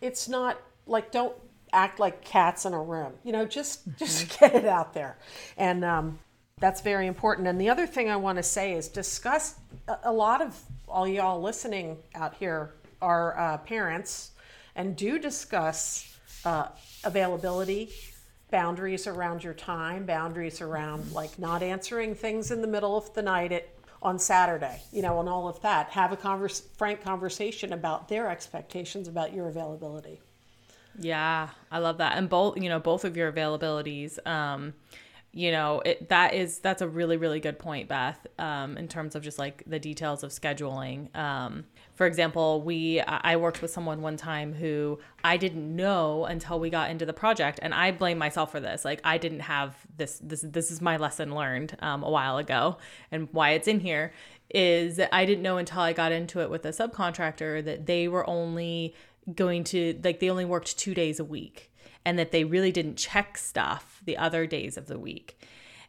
It's 0.00 0.28
not 0.28 0.58
like, 0.88 1.12
don't, 1.12 1.36
act 1.72 1.98
like 1.98 2.24
cats 2.24 2.64
in 2.64 2.74
a 2.74 2.82
room. 2.82 3.12
You 3.24 3.32
know, 3.32 3.46
just 3.46 3.80
just 3.98 4.38
get 4.38 4.54
it 4.54 4.66
out 4.66 4.94
there, 4.94 5.18
and 5.56 5.84
um, 5.84 6.18
that's 6.58 6.80
very 6.80 7.06
important. 7.06 7.48
And 7.48 7.60
the 7.60 7.70
other 7.70 7.86
thing 7.86 8.10
I 8.10 8.16
want 8.16 8.36
to 8.36 8.42
say 8.42 8.72
is 8.74 8.88
discuss. 8.88 9.56
A, 9.88 9.98
a 10.04 10.12
lot 10.12 10.42
of 10.42 10.60
all 10.88 11.08
y'all 11.08 11.40
listening 11.40 11.98
out 12.14 12.34
here 12.34 12.74
are 13.00 13.38
uh, 13.38 13.58
parents, 13.58 14.32
and 14.76 14.96
do 14.96 15.18
discuss 15.18 16.16
uh, 16.44 16.68
availability, 17.04 17.90
boundaries 18.50 19.06
around 19.06 19.42
your 19.42 19.54
time, 19.54 20.06
boundaries 20.06 20.60
around 20.60 21.12
like 21.12 21.38
not 21.38 21.62
answering 21.62 22.14
things 22.14 22.50
in 22.50 22.60
the 22.60 22.68
middle 22.68 22.96
of 22.96 23.12
the 23.14 23.22
night 23.22 23.52
at 23.52 23.68
on 24.02 24.18
Saturday, 24.18 24.82
you 24.90 25.00
know, 25.00 25.20
and 25.20 25.28
all 25.28 25.48
of 25.48 25.60
that. 25.62 25.88
Have 25.90 26.12
a 26.12 26.16
converse, 26.16 26.60
frank 26.76 27.02
conversation 27.02 27.72
about 27.72 28.08
their 28.08 28.28
expectations 28.28 29.08
about 29.08 29.32
your 29.32 29.48
availability. 29.48 30.20
Yeah, 30.98 31.48
I 31.70 31.78
love 31.78 31.98
that. 31.98 32.16
And 32.18 32.28
both, 32.28 32.56
you 32.58 32.68
know, 32.68 32.78
both 32.78 33.04
of 33.04 33.16
your 33.16 33.32
availabilities, 33.32 34.24
um, 34.26 34.74
you 35.34 35.50
know, 35.50 35.80
it, 35.80 36.10
that 36.10 36.34
is 36.34 36.58
that's 36.58 36.82
a 36.82 36.88
really 36.88 37.16
really 37.16 37.40
good 37.40 37.58
point, 37.58 37.88
Beth. 37.88 38.26
Um, 38.38 38.76
in 38.76 38.86
terms 38.86 39.14
of 39.14 39.22
just 39.22 39.38
like 39.38 39.62
the 39.66 39.78
details 39.78 40.22
of 40.22 40.30
scheduling. 40.30 41.14
Um, 41.16 41.64
for 41.94 42.06
example, 42.06 42.60
we 42.60 43.00
I 43.00 43.36
worked 43.36 43.62
with 43.62 43.70
someone 43.70 44.02
one 44.02 44.18
time 44.18 44.52
who 44.52 44.98
I 45.24 45.38
didn't 45.38 45.74
know 45.74 46.26
until 46.26 46.60
we 46.60 46.68
got 46.68 46.90
into 46.90 47.06
the 47.06 47.14
project, 47.14 47.60
and 47.62 47.72
I 47.72 47.92
blame 47.92 48.18
myself 48.18 48.52
for 48.52 48.60
this. 48.60 48.84
Like 48.84 49.00
I 49.04 49.16
didn't 49.16 49.40
have 49.40 49.74
this. 49.96 50.20
This 50.22 50.42
this 50.42 50.70
is 50.70 50.82
my 50.82 50.98
lesson 50.98 51.34
learned 51.34 51.76
um, 51.80 52.02
a 52.02 52.10
while 52.10 52.36
ago, 52.36 52.76
and 53.10 53.28
why 53.32 53.50
it's 53.52 53.68
in 53.68 53.80
here 53.80 54.12
is 54.50 54.96
that 54.96 55.08
I 55.14 55.24
didn't 55.24 55.42
know 55.42 55.56
until 55.56 55.80
I 55.80 55.94
got 55.94 56.12
into 56.12 56.40
it 56.40 56.50
with 56.50 56.66
a 56.66 56.70
subcontractor 56.70 57.64
that 57.64 57.86
they 57.86 58.06
were 58.06 58.28
only 58.28 58.94
going 59.34 59.64
to 59.64 59.98
like 60.02 60.20
they 60.20 60.30
only 60.30 60.44
worked 60.44 60.78
two 60.78 60.94
days 60.94 61.20
a 61.20 61.24
week 61.24 61.72
and 62.04 62.18
that 62.18 62.32
they 62.32 62.44
really 62.44 62.72
didn't 62.72 62.96
check 62.96 63.38
stuff 63.38 64.00
the 64.04 64.16
other 64.16 64.46
days 64.46 64.76
of 64.76 64.86
the 64.86 64.98
week. 64.98 65.38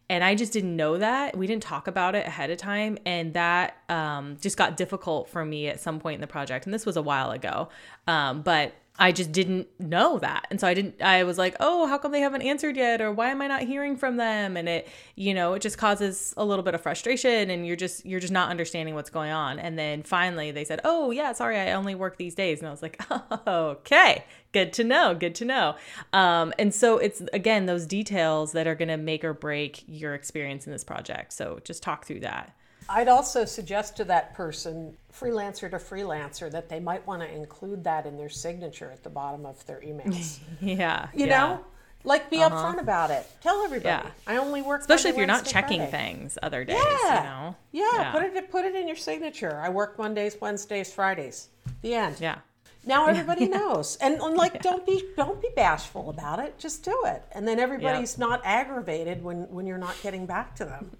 And 0.09 0.23
i 0.23 0.35
just 0.35 0.51
didn't 0.53 0.75
know 0.75 0.97
that. 0.97 1.35
We 1.35 1.47
didn't 1.47 1.63
talk 1.63 1.87
about 1.87 2.13
it 2.13 2.27
ahead 2.27 2.49
of 2.49 2.57
time. 2.57 2.97
And 3.05 3.33
that 3.33 3.77
um, 3.89 4.37
just 4.39 4.57
got 4.57 4.77
difficult 4.77 5.29
for 5.29 5.45
me 5.45 5.67
at 5.67 5.79
some 5.79 5.99
point 5.99 6.15
in 6.15 6.21
the 6.21 6.27
project. 6.27 6.65
And 6.65 6.73
this 6.73 6.85
was 6.85 6.97
a 6.97 7.01
while 7.01 7.31
ago. 7.31 7.69
Um, 8.05 8.41
but 8.41 8.73
I 8.99 9.11
just 9.11 9.31
didn't 9.31 9.67
know 9.79 10.19
that. 10.19 10.45
And 10.51 10.61
so 10.61 10.67
I 10.67 10.75
didn't, 10.75 11.01
I 11.01 11.23
was 11.23 11.39
like, 11.39 11.55
oh, 11.59 11.87
how 11.87 11.97
come 11.97 12.11
they 12.11 12.19
haven't 12.19 12.43
answered 12.43 12.77
yet? 12.77 13.01
Or 13.01 13.11
why 13.11 13.29
am 13.29 13.41
I 13.41 13.47
not 13.47 13.63
hearing 13.63 13.97
from 13.97 14.17
them? 14.17 14.55
And 14.55 14.69
it, 14.69 14.87
you 15.15 15.33
know, 15.33 15.55
it 15.55 15.63
just 15.63 15.79
causes 15.79 16.31
a 16.37 16.45
little 16.45 16.61
bit 16.63 16.75
of 16.75 16.81
frustration 16.81 17.49
and 17.49 17.65
you're 17.65 17.75
just, 17.75 18.05
you're 18.05 18.19
just 18.19 18.31
not 18.31 18.51
understanding 18.51 18.93
what's 18.93 19.09
going 19.09 19.31
on. 19.31 19.57
And 19.57 19.79
then 19.79 20.03
finally 20.03 20.51
they 20.51 20.63
said, 20.63 20.79
oh, 20.83 21.09
yeah, 21.09 21.31
sorry, 21.33 21.57
I 21.57 21.71
only 21.71 21.95
work 21.95 22.17
these 22.17 22.35
days. 22.35 22.59
And 22.59 22.67
I 22.67 22.71
was 22.71 22.83
like, 22.83 23.01
oh, 23.09 23.41
okay, 23.47 24.25
good 24.51 24.71
to 24.73 24.83
know, 24.83 25.15
good 25.15 25.33
to 25.35 25.45
know. 25.45 25.75
Um, 26.13 26.53
and 26.59 26.71
so 26.71 26.99
it's, 26.99 27.23
again, 27.33 27.65
those 27.65 27.87
details 27.87 28.51
that 28.51 28.67
are 28.67 28.75
going 28.75 28.89
to 28.89 28.97
make 28.97 29.23
or 29.23 29.33
break 29.33 29.83
your 29.87 30.13
experience 30.13 30.67
in 30.67 30.71
this 30.71 30.83
project. 30.83 31.33
So 31.33 31.59
just 31.63 31.81
talk 31.81 32.05
through 32.05 32.19
that. 32.19 32.55
I'd 32.89 33.07
also 33.07 33.45
suggest 33.45 33.97
to 33.97 34.05
that 34.05 34.33
person, 34.33 34.95
freelancer 35.11 35.69
to 35.69 35.77
freelancer, 35.77 36.51
that 36.51 36.69
they 36.69 36.79
might 36.79 37.05
want 37.07 37.21
to 37.21 37.33
include 37.33 37.83
that 37.83 38.05
in 38.05 38.17
their 38.17 38.29
signature 38.29 38.91
at 38.91 39.03
the 39.03 39.09
bottom 39.09 39.45
of 39.45 39.65
their 39.65 39.81
emails. 39.81 40.39
yeah. 40.61 41.07
You 41.13 41.27
yeah. 41.27 41.37
know? 41.37 41.65
Like 42.05 42.29
be 42.29 42.41
uh-huh. 42.41 42.55
upfront 42.55 42.81
about 42.81 43.11
it. 43.11 43.25
Tell 43.41 43.63
everybody. 43.63 43.89
Yeah. 44.05 44.11
I 44.27 44.37
only 44.37 44.61
work 44.61 44.81
Especially 44.81 45.11
if 45.11 45.17
you're 45.17 45.25
Wednesday, 45.25 45.45
not 45.45 45.51
checking 45.51 45.79
Friday. 45.79 45.91
things 45.91 46.37
other 46.43 46.65
days, 46.65 46.77
yeah. 46.77 47.17
you 47.17 47.23
know. 47.23 47.55
Yeah. 47.71 47.83
yeah. 47.93 48.11
Put 48.11 48.23
it 48.23 48.51
put 48.51 48.65
it 48.65 48.75
in 48.75 48.87
your 48.87 48.97
signature. 48.97 49.59
I 49.63 49.69
work 49.69 49.97
Mondays, 49.97 50.35
Wednesdays, 50.39 50.91
Fridays. 50.93 51.47
The 51.81 51.93
end. 51.93 52.17
Yeah. 52.19 52.39
Now 52.85 53.05
everybody 53.07 53.47
knows. 53.47 53.97
And, 54.01 54.19
and 54.19 54.35
like 54.35 54.55
yeah. 54.55 54.61
don't 54.61 54.85
be 54.85 55.03
don't 55.15 55.41
be 55.41 55.49
bashful 55.55 56.09
about 56.09 56.39
it. 56.39 56.57
Just 56.59 56.83
do 56.83 56.97
it. 57.05 57.23
And 57.31 57.47
then 57.47 57.59
everybody's 57.59 58.17
not 58.17 58.41
aggravated 58.43 59.23
when 59.23 59.49
when 59.49 59.65
you're 59.65 59.77
not 59.77 59.95
getting 60.03 60.25
back 60.25 60.55
to 60.55 60.65
them. 60.65 60.91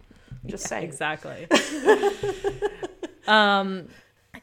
Just 0.46 0.66
yeah, 0.66 0.70
saying. 0.70 0.84
Exactly. 0.84 1.48
um, 3.28 3.88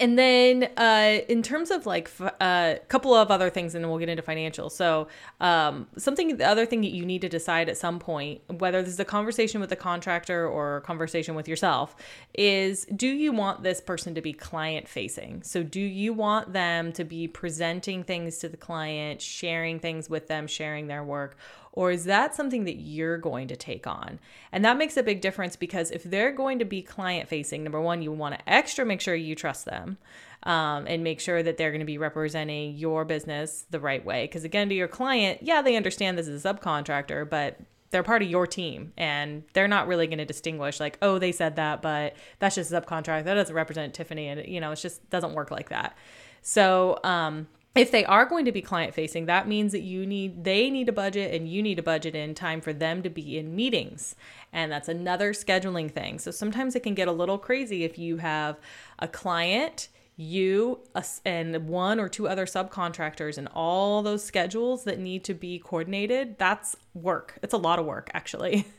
and 0.00 0.18
then 0.18 0.70
uh, 0.76 1.20
in 1.28 1.42
terms 1.42 1.70
of 1.70 1.84
like 1.84 2.10
a 2.20 2.42
uh, 2.42 2.78
couple 2.88 3.14
of 3.14 3.30
other 3.30 3.50
things 3.50 3.74
and 3.74 3.84
then 3.84 3.90
we'll 3.90 3.98
get 3.98 4.08
into 4.08 4.22
financial 4.22 4.70
so 4.70 5.08
um, 5.40 5.86
something 5.96 6.36
the 6.36 6.44
other 6.44 6.64
thing 6.64 6.80
that 6.80 6.92
you 6.92 7.04
need 7.04 7.20
to 7.20 7.28
decide 7.28 7.68
at 7.68 7.76
some 7.76 7.98
point 7.98 8.40
whether 8.58 8.82
this 8.82 8.92
is 8.92 9.00
a 9.00 9.04
conversation 9.04 9.60
with 9.60 9.68
the 9.68 9.76
contractor 9.76 10.48
or 10.48 10.78
a 10.78 10.80
conversation 10.80 11.34
with 11.34 11.46
yourself 11.46 11.94
is 12.34 12.86
do 12.96 13.08
you 13.08 13.30
want 13.32 13.62
this 13.62 13.80
person 13.80 14.14
to 14.14 14.20
be 14.20 14.32
client 14.32 14.88
facing 14.88 15.42
so 15.42 15.62
do 15.62 15.80
you 15.80 16.12
want 16.12 16.52
them 16.52 16.92
to 16.92 17.04
be 17.04 17.28
presenting 17.28 18.02
things 18.02 18.38
to 18.38 18.48
the 18.48 18.56
client 18.56 19.20
sharing 19.20 19.78
things 19.78 20.08
with 20.08 20.28
them 20.28 20.46
sharing 20.46 20.86
their 20.86 21.04
work 21.04 21.36
or 21.72 21.90
is 21.90 22.04
that 22.04 22.34
something 22.34 22.64
that 22.64 22.76
you're 22.76 23.18
going 23.18 23.48
to 23.48 23.56
take 23.56 23.86
on? 23.86 24.18
And 24.50 24.64
that 24.64 24.76
makes 24.76 24.96
a 24.96 25.02
big 25.02 25.20
difference 25.20 25.56
because 25.56 25.90
if 25.90 26.02
they're 26.02 26.32
going 26.32 26.58
to 26.58 26.64
be 26.64 26.82
client 26.82 27.28
facing, 27.28 27.62
number 27.62 27.80
one, 27.80 28.02
you 28.02 28.12
want 28.12 28.36
to 28.36 28.52
extra 28.52 28.84
make 28.84 29.00
sure 29.00 29.14
you 29.14 29.34
trust 29.34 29.66
them 29.66 29.98
um, 30.42 30.86
and 30.86 31.04
make 31.04 31.20
sure 31.20 31.42
that 31.42 31.56
they're 31.56 31.70
going 31.70 31.80
to 31.80 31.86
be 31.86 31.98
representing 31.98 32.76
your 32.76 33.04
business 33.04 33.66
the 33.70 33.80
right 33.80 34.04
way. 34.04 34.24
Because 34.24 34.44
again, 34.44 34.68
to 34.68 34.74
your 34.74 34.88
client, 34.88 35.42
yeah, 35.42 35.62
they 35.62 35.76
understand 35.76 36.18
this 36.18 36.28
is 36.28 36.44
a 36.44 36.54
subcontractor, 36.54 37.28
but 37.28 37.60
they're 37.90 38.02
part 38.02 38.22
of 38.22 38.30
your 38.30 38.46
team 38.46 38.92
and 38.96 39.42
they're 39.52 39.68
not 39.68 39.86
really 39.86 40.06
going 40.06 40.18
to 40.18 40.24
distinguish 40.24 40.78
like 40.78 40.96
oh 41.02 41.18
they 41.18 41.32
said 41.32 41.56
that 41.56 41.82
but 41.82 42.14
that's 42.38 42.54
just 42.54 42.72
a 42.72 42.80
subcontract 42.80 43.24
that 43.24 43.34
doesn't 43.34 43.54
represent 43.54 43.92
tiffany 43.94 44.28
and 44.28 44.46
you 44.46 44.60
know 44.60 44.70
it 44.70 44.76
just 44.76 45.10
doesn't 45.10 45.34
work 45.34 45.50
like 45.50 45.70
that 45.70 45.96
so 46.42 46.98
um, 47.04 47.48
if 47.74 47.90
they 47.92 48.04
are 48.04 48.26
going 48.26 48.44
to 48.44 48.52
be 48.52 48.60
client 48.60 48.94
facing 48.94 49.26
that 49.26 49.46
means 49.46 49.72
that 49.72 49.82
you 49.82 50.04
need 50.04 50.44
they 50.44 50.70
need 50.70 50.88
a 50.88 50.92
budget 50.92 51.32
and 51.34 51.48
you 51.48 51.62
need 51.62 51.78
a 51.78 51.82
budget 51.82 52.14
in 52.14 52.34
time 52.34 52.60
for 52.60 52.72
them 52.72 53.02
to 53.02 53.10
be 53.10 53.38
in 53.38 53.54
meetings. 53.54 54.16
And 54.52 54.72
that's 54.72 54.88
another 54.88 55.32
scheduling 55.32 55.90
thing. 55.90 56.18
So 56.18 56.30
sometimes 56.30 56.74
it 56.74 56.82
can 56.82 56.94
get 56.94 57.06
a 57.06 57.12
little 57.12 57.38
crazy 57.38 57.84
if 57.84 57.98
you 57.98 58.16
have 58.16 58.58
a 58.98 59.06
client 59.06 59.88
you 60.20 60.78
and 61.24 61.66
one 61.66 61.98
or 61.98 62.06
two 62.06 62.28
other 62.28 62.44
subcontractors 62.44 63.38
and 63.38 63.48
all 63.54 64.02
those 64.02 64.22
schedules 64.22 64.84
that 64.84 64.98
need 64.98 65.24
to 65.24 65.32
be 65.32 65.58
coordinated 65.58 66.36
that's 66.38 66.76
work. 66.92 67.38
It's 67.42 67.54
a 67.54 67.58
lot 67.58 67.78
of 67.78 67.86
work 67.86 68.10
actually. 68.14 68.66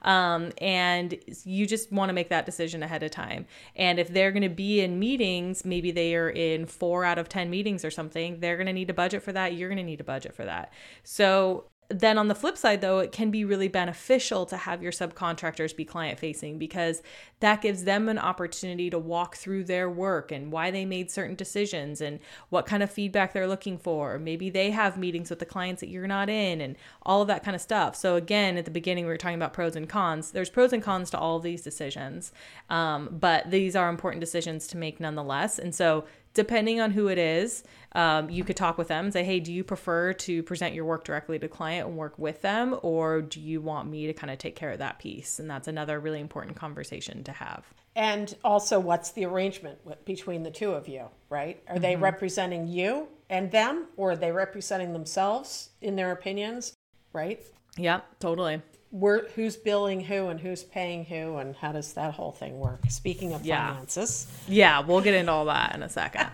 Um, 0.00 0.52
and 0.62 1.14
you 1.44 1.66
just 1.66 1.92
want 1.92 2.08
to 2.08 2.14
make 2.14 2.30
that 2.30 2.46
decision 2.46 2.82
ahead 2.82 3.02
of 3.02 3.10
time. 3.10 3.44
And 3.76 3.98
if 3.98 4.08
they're 4.08 4.32
going 4.32 4.42
to 4.42 4.48
be 4.48 4.80
in 4.80 4.98
meetings 4.98 5.66
maybe 5.66 5.90
they 5.90 6.14
are 6.14 6.30
in 6.30 6.64
four 6.64 7.04
out 7.04 7.18
of 7.18 7.28
ten 7.28 7.50
meetings 7.50 7.84
or 7.84 7.90
something 7.90 8.40
they're 8.40 8.56
going 8.56 8.68
to 8.68 8.72
need 8.72 8.88
a 8.88 8.94
budget 8.94 9.22
for 9.22 9.32
that 9.32 9.52
you're 9.52 9.68
going 9.68 9.76
to 9.76 9.84
need 9.84 10.00
a 10.00 10.04
budget 10.04 10.34
for 10.34 10.46
that. 10.46 10.72
So 11.04 11.64
then 11.90 12.16
on 12.16 12.28
the 12.28 12.34
flip 12.34 12.56
side 12.56 12.80
though 12.80 13.00
it 13.00 13.10
can 13.10 13.30
be 13.30 13.44
really 13.44 13.68
beneficial 13.68 14.46
to 14.46 14.56
have 14.56 14.82
your 14.82 14.92
subcontractors 14.92 15.74
be 15.74 15.84
client 15.84 16.18
facing 16.18 16.56
because 16.56 17.02
that 17.40 17.62
gives 17.62 17.84
them 17.84 18.08
an 18.08 18.18
opportunity 18.18 18.88
to 18.90 18.98
walk 18.98 19.34
through 19.36 19.64
their 19.64 19.90
work 19.90 20.30
and 20.30 20.52
why 20.52 20.70
they 20.70 20.84
made 20.84 21.10
certain 21.10 21.34
decisions 21.34 22.00
and 22.00 22.20
what 22.50 22.66
kind 22.66 22.82
of 22.82 22.90
feedback 22.90 23.32
they're 23.32 23.48
looking 23.48 23.78
for. 23.78 24.18
Maybe 24.18 24.50
they 24.50 24.70
have 24.70 24.98
meetings 24.98 25.30
with 25.30 25.38
the 25.38 25.46
clients 25.46 25.80
that 25.80 25.88
you're 25.88 26.06
not 26.06 26.28
in 26.28 26.60
and 26.60 26.76
all 27.02 27.22
of 27.22 27.28
that 27.28 27.42
kind 27.42 27.54
of 27.54 27.60
stuff. 27.60 27.96
So 27.96 28.16
again 28.16 28.56
at 28.56 28.66
the 28.66 28.70
beginning 28.70 29.04
we 29.04 29.10
were 29.10 29.16
talking 29.16 29.36
about 29.36 29.52
pros 29.52 29.74
and 29.74 29.88
cons. 29.88 30.30
There's 30.30 30.50
pros 30.50 30.72
and 30.72 30.82
cons 30.82 31.10
to 31.10 31.18
all 31.18 31.36
of 31.36 31.42
these 31.42 31.62
decisions 31.62 32.32
um, 32.68 33.08
but 33.10 33.50
these 33.50 33.74
are 33.74 33.88
important 33.88 34.20
decisions 34.20 34.66
to 34.68 34.76
make 34.76 35.00
nonetheless. 35.00 35.58
And 35.58 35.74
so 35.74 36.04
depending 36.34 36.80
on 36.80 36.90
who 36.92 37.08
it 37.08 37.18
is, 37.18 37.64
um, 37.92 38.30
you 38.30 38.44
could 38.44 38.56
talk 38.56 38.78
with 38.78 38.88
them 38.88 39.06
and 39.06 39.12
say, 39.12 39.24
hey, 39.24 39.40
do 39.40 39.52
you 39.52 39.64
prefer 39.64 40.12
to 40.12 40.42
present 40.44 40.74
your 40.74 40.84
work 40.84 41.04
directly 41.04 41.38
to 41.38 41.48
client 41.48 41.88
and 41.88 41.96
work 41.96 42.18
with 42.18 42.40
them? 42.42 42.78
Or 42.82 43.20
do 43.20 43.40
you 43.40 43.60
want 43.60 43.88
me 43.88 44.06
to 44.06 44.12
kind 44.12 44.30
of 44.30 44.38
take 44.38 44.54
care 44.54 44.70
of 44.70 44.78
that 44.78 44.98
piece? 44.98 45.40
And 45.40 45.50
that's 45.50 45.66
another 45.66 45.98
really 45.98 46.20
important 46.20 46.56
conversation 46.56 47.24
to 47.24 47.32
have. 47.32 47.64
And 47.96 48.34
also, 48.44 48.78
what's 48.78 49.10
the 49.10 49.24
arrangement 49.24 49.78
between 50.04 50.44
the 50.44 50.50
two 50.50 50.70
of 50.72 50.86
you, 50.86 51.06
right? 51.28 51.60
Are 51.66 51.74
mm-hmm. 51.74 51.82
they 51.82 51.96
representing 51.96 52.68
you 52.68 53.08
and 53.28 53.50
them, 53.50 53.86
or 53.96 54.12
are 54.12 54.16
they 54.16 54.30
representing 54.30 54.92
themselves 54.92 55.70
in 55.80 55.96
their 55.96 56.12
opinions, 56.12 56.76
right? 57.12 57.42
Yeah, 57.76 58.00
totally. 58.20 58.62
We're, 58.92 59.28
who's 59.30 59.56
billing 59.56 60.00
who 60.00 60.28
and 60.28 60.40
who's 60.40 60.64
paying 60.64 61.04
who, 61.04 61.36
and 61.36 61.54
how 61.54 61.72
does 61.72 61.92
that 61.92 62.14
whole 62.14 62.32
thing 62.32 62.58
work? 62.58 62.80
Speaking 62.88 63.32
of 63.32 63.44
yeah. 63.44 63.72
finances. 63.72 64.26
Yeah, 64.48 64.80
we'll 64.80 65.00
get 65.00 65.14
into 65.14 65.30
all 65.30 65.44
that 65.44 65.74
in 65.74 65.82
a 65.82 65.88
second. 65.88 66.28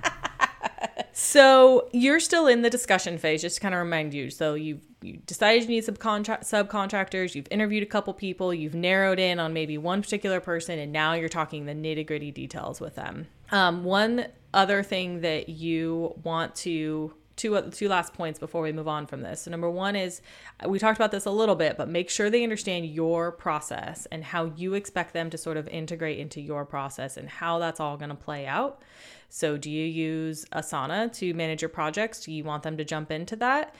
so 1.12 1.88
you're 1.92 2.20
still 2.20 2.46
in 2.46 2.62
the 2.62 2.70
discussion 2.70 3.18
phase, 3.18 3.42
just 3.42 3.56
to 3.56 3.60
kind 3.60 3.74
of 3.74 3.80
remind 3.80 4.14
you. 4.14 4.30
So 4.30 4.54
you've 4.54 4.80
you 5.02 5.18
decided 5.26 5.62
you 5.62 5.68
need 5.68 5.84
subcontract 5.84 6.40
subcontractors, 6.40 7.34
you've 7.34 7.48
interviewed 7.50 7.82
a 7.82 7.86
couple 7.86 8.12
people, 8.12 8.52
you've 8.52 8.74
narrowed 8.74 9.18
in 9.18 9.38
on 9.38 9.52
maybe 9.52 9.78
one 9.78 10.02
particular 10.02 10.40
person, 10.40 10.78
and 10.78 10.92
now 10.92 11.14
you're 11.14 11.28
talking 11.28 11.66
the 11.66 11.74
nitty 11.74 12.06
gritty 12.06 12.30
details 12.30 12.80
with 12.80 12.96
them. 12.96 13.26
Um, 13.52 13.84
one 13.84 14.26
other 14.52 14.82
thing 14.82 15.20
that 15.20 15.48
you 15.48 16.14
want 16.24 16.54
to 16.56 17.14
two 17.36 17.56
uh, 17.56 17.62
two 17.70 17.88
last 17.88 18.14
points 18.14 18.38
before 18.38 18.62
we 18.62 18.72
move 18.72 18.88
on 18.88 19.06
from 19.06 19.22
this. 19.22 19.42
So 19.42 19.50
number 19.50 19.70
one 19.70 19.94
is 19.94 20.20
uh, 20.64 20.68
we 20.68 20.78
talked 20.78 20.98
about 20.98 21.12
this 21.12 21.26
a 21.26 21.30
little 21.30 21.54
bit, 21.54 21.76
but 21.76 21.88
make 21.88 22.10
sure 22.10 22.30
they 22.30 22.42
understand 22.42 22.86
your 22.86 23.32
process 23.32 24.06
and 24.06 24.24
how 24.24 24.46
you 24.56 24.74
expect 24.74 25.12
them 25.12 25.30
to 25.30 25.38
sort 25.38 25.56
of 25.56 25.68
integrate 25.68 26.18
into 26.18 26.40
your 26.40 26.64
process 26.64 27.16
and 27.16 27.28
how 27.28 27.58
that's 27.58 27.80
all 27.80 27.96
going 27.96 28.08
to 28.08 28.14
play 28.14 28.46
out. 28.46 28.82
So 29.28 29.56
do 29.56 29.70
you 29.70 29.84
use 29.84 30.44
Asana 30.52 31.12
to 31.14 31.34
manage 31.34 31.62
your 31.62 31.68
projects? 31.68 32.24
Do 32.24 32.32
you 32.32 32.44
want 32.44 32.62
them 32.62 32.76
to 32.76 32.84
jump 32.84 33.10
into 33.10 33.36
that? 33.36 33.74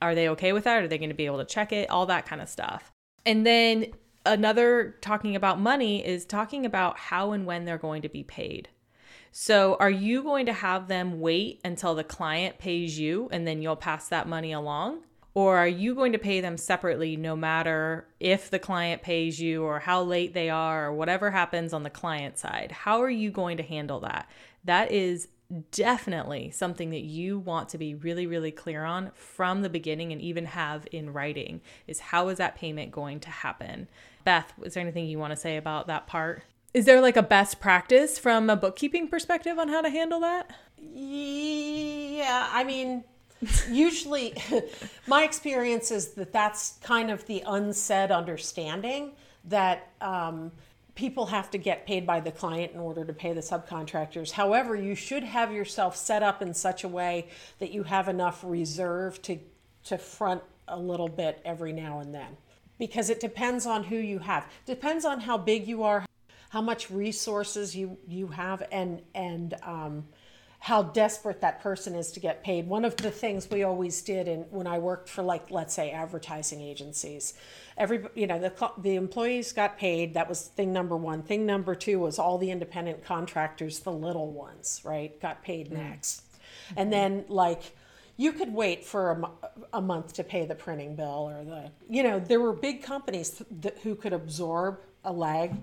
Are 0.00 0.14
they 0.14 0.28
okay 0.30 0.52
with 0.52 0.64
that? 0.64 0.82
Are 0.82 0.88
they 0.88 0.98
going 0.98 1.10
to 1.10 1.14
be 1.14 1.26
able 1.26 1.38
to 1.38 1.44
check 1.44 1.72
it? 1.72 1.90
All 1.90 2.06
that 2.06 2.26
kind 2.26 2.40
of 2.40 2.48
stuff. 2.48 2.90
And 3.24 3.46
then 3.46 3.86
another 4.26 4.96
talking 5.00 5.36
about 5.36 5.60
money 5.60 6.04
is 6.04 6.24
talking 6.24 6.66
about 6.66 6.98
how 6.98 7.32
and 7.32 7.46
when 7.46 7.64
they're 7.64 7.78
going 7.78 8.02
to 8.02 8.08
be 8.08 8.22
paid. 8.22 8.68
So, 9.34 9.76
are 9.80 9.90
you 9.90 10.22
going 10.22 10.44
to 10.44 10.52
have 10.52 10.88
them 10.88 11.18
wait 11.18 11.62
until 11.64 11.94
the 11.94 12.04
client 12.04 12.58
pays 12.58 12.98
you 12.98 13.30
and 13.32 13.46
then 13.46 13.62
you'll 13.62 13.76
pass 13.76 14.08
that 14.08 14.28
money 14.28 14.52
along? 14.52 15.00
Or 15.32 15.56
are 15.56 15.68
you 15.68 15.94
going 15.94 16.12
to 16.12 16.18
pay 16.18 16.42
them 16.42 16.58
separately 16.58 17.16
no 17.16 17.34
matter 17.34 18.06
if 18.20 18.50
the 18.50 18.58
client 18.58 19.00
pays 19.00 19.40
you 19.40 19.64
or 19.64 19.78
how 19.78 20.02
late 20.02 20.34
they 20.34 20.50
are 20.50 20.88
or 20.88 20.92
whatever 20.92 21.30
happens 21.30 21.72
on 21.72 21.82
the 21.82 21.88
client 21.88 22.36
side? 22.36 22.72
How 22.72 23.00
are 23.00 23.08
you 23.08 23.30
going 23.30 23.56
to 23.56 23.62
handle 23.62 24.00
that? 24.00 24.28
That 24.64 24.92
is 24.92 25.28
definitely 25.70 26.50
something 26.50 26.90
that 26.90 27.02
you 27.02 27.38
want 27.38 27.68
to 27.68 27.76
be 27.76 27.94
really 27.94 28.26
really 28.26 28.50
clear 28.50 28.84
on 28.84 29.10
from 29.14 29.60
the 29.60 29.68
beginning 29.68 30.10
and 30.10 30.22
even 30.22 30.46
have 30.46 30.86
in 30.92 31.12
writing 31.12 31.60
is 31.86 32.00
how 32.00 32.28
is 32.28 32.38
that 32.38 32.56
payment 32.56 32.90
going 32.90 33.20
to 33.20 33.28
happen 33.28 33.86
beth 34.24 34.50
is 34.62 34.72
there 34.72 34.80
anything 34.80 35.04
you 35.04 35.18
want 35.18 35.30
to 35.30 35.36
say 35.36 35.58
about 35.58 35.88
that 35.88 36.06
part 36.06 36.42
is 36.74 36.84
there 36.86 37.00
like 37.00 37.16
a 37.16 37.22
best 37.22 37.60
practice 37.60 38.18
from 38.18 38.48
a 38.48 38.56
bookkeeping 38.56 39.08
perspective 39.08 39.58
on 39.58 39.68
how 39.68 39.80
to 39.80 39.90
handle 39.90 40.20
that? 40.20 40.50
Yeah, 40.78 42.48
I 42.50 42.64
mean, 42.64 43.04
usually 43.70 44.34
my 45.06 45.24
experience 45.24 45.90
is 45.90 46.12
that 46.12 46.32
that's 46.32 46.78
kind 46.82 47.10
of 47.10 47.26
the 47.26 47.42
unsaid 47.46 48.10
understanding 48.10 49.12
that 49.44 49.90
um, 50.00 50.52
people 50.94 51.26
have 51.26 51.50
to 51.50 51.58
get 51.58 51.86
paid 51.86 52.06
by 52.06 52.20
the 52.20 52.30
client 52.30 52.72
in 52.72 52.80
order 52.80 53.04
to 53.04 53.12
pay 53.12 53.32
the 53.32 53.40
subcontractors. 53.40 54.30
However, 54.30 54.76
you 54.76 54.94
should 54.94 55.24
have 55.24 55.52
yourself 55.52 55.96
set 55.96 56.22
up 56.22 56.42
in 56.42 56.54
such 56.54 56.84
a 56.84 56.88
way 56.88 57.28
that 57.58 57.72
you 57.72 57.82
have 57.82 58.08
enough 58.08 58.42
reserve 58.44 59.20
to 59.22 59.38
to 59.84 59.98
front 59.98 60.40
a 60.68 60.78
little 60.78 61.08
bit 61.08 61.40
every 61.44 61.72
now 61.72 61.98
and 61.98 62.14
then 62.14 62.36
because 62.78 63.10
it 63.10 63.18
depends 63.18 63.66
on 63.66 63.84
who 63.84 63.96
you 63.96 64.20
have. 64.20 64.46
Depends 64.64 65.04
on 65.04 65.20
how 65.20 65.36
big 65.36 65.66
you 65.66 65.82
are, 65.82 66.04
how 66.52 66.60
much 66.60 66.90
resources 66.90 67.74
you 67.74 67.96
you 68.06 68.26
have 68.26 68.62
and 68.70 69.00
and 69.14 69.54
um, 69.62 70.04
how 70.58 70.82
desperate 70.82 71.40
that 71.40 71.62
person 71.62 71.94
is 71.94 72.12
to 72.12 72.20
get 72.20 72.44
paid. 72.44 72.68
One 72.68 72.84
of 72.84 72.94
the 72.96 73.10
things 73.10 73.48
we 73.50 73.62
always 73.62 74.02
did, 74.02 74.28
and 74.28 74.44
when 74.50 74.66
I 74.66 74.78
worked 74.78 75.08
for 75.08 75.22
like 75.22 75.50
let's 75.50 75.72
say 75.72 75.90
advertising 75.90 76.60
agencies, 76.60 77.32
every 77.78 78.04
you 78.14 78.26
know 78.26 78.38
the 78.38 78.70
the 78.76 78.96
employees 78.96 79.54
got 79.54 79.78
paid. 79.78 80.12
That 80.12 80.28
was 80.28 80.42
thing 80.48 80.74
number 80.74 80.94
one. 80.94 81.22
Thing 81.22 81.46
number 81.46 81.74
two 81.74 81.98
was 81.98 82.18
all 82.18 82.36
the 82.36 82.50
independent 82.50 83.02
contractors, 83.02 83.80
the 83.80 83.92
little 83.92 84.30
ones, 84.30 84.82
right, 84.84 85.18
got 85.22 85.42
paid 85.42 85.70
mm. 85.70 85.78
next, 85.78 86.20
mm-hmm. 86.20 86.80
and 86.80 86.92
then 86.92 87.24
like 87.28 87.74
you 88.18 88.32
could 88.32 88.52
wait 88.52 88.84
for 88.84 89.10
a, 89.10 89.78
a, 89.78 89.80
month 89.80 90.12
to 90.12 90.22
pay 90.22 90.44
the 90.44 90.54
printing 90.54 90.96
bill 90.96 91.30
or 91.30 91.44
the 91.44 91.70
you 91.88 92.02
know 92.02 92.20
there 92.20 92.40
were 92.40 92.52
big 92.52 92.82
companies 92.82 93.42
th- 93.62 93.74
who 93.82 93.94
could 93.94 94.12
absorb 94.12 94.80
a 95.02 95.12
lag 95.12 95.56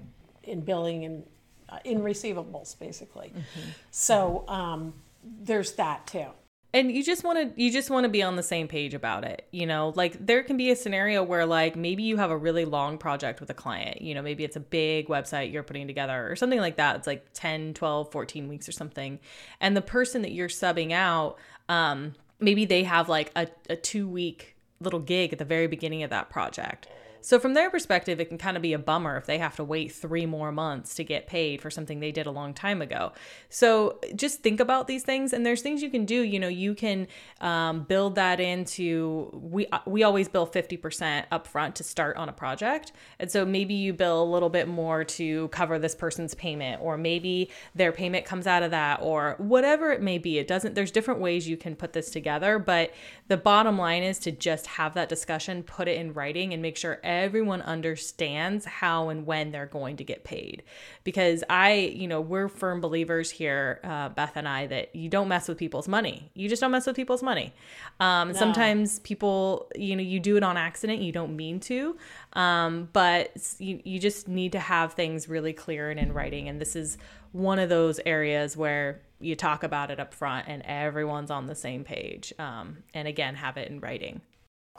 in 0.50 0.62
billing 0.62 1.06
and 1.06 1.24
uh, 1.70 1.80
in 1.84 2.02
receivables, 2.02 2.78
basically. 2.80 3.30
Mm-hmm. 3.30 3.70
So 3.92 4.46
um, 4.48 4.94
there's 5.24 5.74
that 5.74 6.08
too. 6.08 6.28
And 6.72 6.92
you 6.92 7.04
just 7.04 7.24
want 7.24 7.56
to 7.56 7.62
you 7.62 7.72
just 7.72 7.90
want 7.90 8.04
to 8.04 8.10
be 8.10 8.22
on 8.22 8.36
the 8.36 8.44
same 8.44 8.68
page 8.68 8.94
about 8.94 9.24
it. 9.24 9.48
You 9.50 9.66
know, 9.66 9.92
like 9.96 10.24
there 10.24 10.44
can 10.44 10.56
be 10.56 10.70
a 10.70 10.76
scenario 10.76 11.24
where 11.24 11.48
like 11.48 11.76
maybe 11.76 12.04
you 12.04 12.18
have 12.18 12.30
a 12.30 12.38
really 12.38 12.66
long 12.66 13.00
project 13.00 13.40
with 13.40 13.50
a 13.50 13.56
client. 13.56 14.04
You 14.04 14.14
know, 14.14 14.22
maybe 14.22 14.44
it's 14.44 14.56
a 14.56 14.60
big 14.60 15.08
website 15.08 15.52
you're 15.52 15.64
putting 15.64 15.88
together 15.88 16.30
or 16.30 16.36
something 16.36 16.60
like 16.60 16.76
that. 16.76 16.96
It's 16.98 17.08
like 17.08 17.26
10, 17.34 17.74
12, 17.74 18.12
14 18.12 18.48
weeks 18.48 18.70
or 18.70 18.72
something. 18.72 19.20
And 19.60 19.76
the 19.76 19.82
person 19.82 20.22
that 20.22 20.32
you're 20.32 20.50
subbing 20.50 20.92
out 20.92 21.38
um 21.70 22.14
maybe 22.40 22.66
they 22.66 22.84
have 22.84 23.10
like 23.10 23.32
a, 23.36 23.48
a 23.70 23.76
2 23.76 24.08
week 24.08 24.56
little 24.80 25.00
gig 25.00 25.34
at 25.34 25.40
the 25.40 25.46
very 25.46 25.68
beginning 25.68 26.04
of 26.04 26.10
that 26.12 26.30
project 26.30 26.88
so, 27.22 27.40
from 27.40 27.54
their 27.54 27.70
perspective, 27.70 28.20
it 28.20 28.26
can 28.26 28.38
kind 28.38 28.56
of 28.56 28.64
be 28.64 28.74
a 28.74 28.80
bummer 28.80 29.18
if 29.18 29.26
they 29.26 29.38
have 29.38 29.56
to 29.58 29.64
wait 29.64 29.92
three 29.92 30.26
more 30.26 30.52
months 30.52 30.96
to 30.96 31.04
get 31.04 31.28
paid 31.28 31.62
for 31.62 31.70
something 31.70 32.00
they 32.00 32.12
did 32.12 32.26
a 32.26 32.32
long 32.32 32.54
time 32.54 32.82
ago. 32.82 33.12
So, 33.50 34.00
just 34.16 34.42
think 34.42 34.60
about 34.60 34.88
these 34.88 35.04
things, 35.04 35.34
and 35.34 35.46
there's 35.46 35.62
things 35.62 35.82
you 35.82 35.90
can 35.90 36.06
do. 36.06 36.22
You 36.22 36.40
know, 36.40 36.48
you 36.48 36.74
can 36.74 37.08
um, 37.42 37.84
build 37.84 38.16
that 38.16 38.40
into. 38.40 39.30
We 39.34 39.68
we 39.86 40.04
always 40.04 40.30
bill 40.30 40.46
fifty 40.46 40.78
percent 40.78 41.30
upfront 41.32 41.74
to 41.76 41.84
start 41.84 42.18
on 42.18 42.30
a 42.30 42.34
project, 42.34 42.92
and 43.20 43.30
so 43.30 43.46
maybe 43.46 43.74
you 43.74 43.94
bill 43.94 44.24
a 44.24 44.30
little 44.30 44.50
bit 44.50 44.68
more 44.68 45.04
to 45.04 45.48
cover 45.50 45.80
this 45.80 45.96
person's 45.96 46.34
payment, 46.36 46.82
or 46.82 46.98
maybe 46.98 47.50
their 47.76 47.92
payment 47.92 48.26
comes 48.26 48.48
out 48.48 48.64
of 48.64 48.72
that, 48.72 49.00
or 49.02 49.36
whatever 49.40 49.92
it 49.92 50.02
may 50.02 50.18
be. 50.18 50.38
It 50.38 50.48
doesn't. 50.48 50.76
There's 50.76 50.92
different 50.92 51.20
ways 51.20 51.48
you 51.48 51.58
can 51.58 51.76
put 51.76 51.94
this 51.94 52.12
together, 52.12 52.60
but 52.60 52.94
the 53.28 53.38
bottom 53.38 53.78
line 53.78 54.04
is 54.04 54.20
to 54.20 54.32
just 54.32 54.68
have 54.68 54.94
that 54.94 55.10
discussion, 55.10 55.64
put 55.64 55.88
it 55.88 55.98
in 55.98 56.14
writing, 56.14 56.54
and 56.54 56.62
make 56.62 56.78
sure 56.78 57.00
everyone 57.10 57.64
understands 57.64 58.66
how 58.66 59.10
and 59.10 59.26
when 59.26 59.52
they're 59.52 59.66
going 59.66 59.98
to 59.98 60.04
get 60.04 60.24
paid. 60.24 60.62
Because 61.04 61.44
I, 61.50 61.74
you 61.74 62.08
know, 62.08 62.22
we're 62.22 62.48
firm 62.48 62.82
believers 62.82 63.32
here, 63.32 63.80
uh, 63.84 64.10
Beth 64.10 64.34
and 64.36 64.48
I, 64.48 64.68
that 64.68 64.96
you 64.96 65.10
don't 65.10 65.28
mess 65.28 65.48
with 65.48 65.58
people's 65.58 65.88
money. 65.88 66.30
You 66.36 66.48
just 66.48 66.62
don't 66.62 66.70
mess 66.70 66.86
with 66.86 66.96
people's 66.96 67.24
money. 67.24 67.52
Um, 68.00 68.30
no. 68.30 68.34
Sometimes 68.36 69.00
people, 69.00 69.72
you 69.76 69.96
know, 69.96 70.04
you 70.04 70.20
do 70.20 70.38
it 70.38 70.44
on 70.44 70.56
accident, 70.56 71.02
you 71.02 71.12
don't 71.12 71.36
mean 71.36 71.60
to, 71.62 71.98
um, 72.34 72.90
but 72.94 73.56
you, 73.58 73.82
you 73.84 74.00
just 74.00 74.28
need 74.28 74.52
to 74.52 74.60
have 74.60 74.94
things 74.94 75.28
really 75.28 75.52
clear 75.52 75.90
and 75.90 76.00
in 76.00 76.14
writing. 76.14 76.48
And 76.48 76.62
this 76.62 76.76
is 76.76 77.00
one 77.32 77.58
of 77.58 77.70
those 77.70 78.00
areas 78.06 78.56
where 78.56 79.02
you 79.20 79.36
talk 79.36 79.64
about 79.64 79.90
it 79.90 80.00
up 80.00 80.14
front 80.14 80.48
and 80.48 80.62
everyone's 80.64 81.32
on 81.32 81.48
the 81.48 81.56
same 81.56 81.84
page. 81.84 82.34
Um, 82.38 82.78
and 82.94 83.08
again, 83.08 83.34
have 83.36 83.58
it 83.58 83.70
in 83.70 83.80
writing 83.80 84.22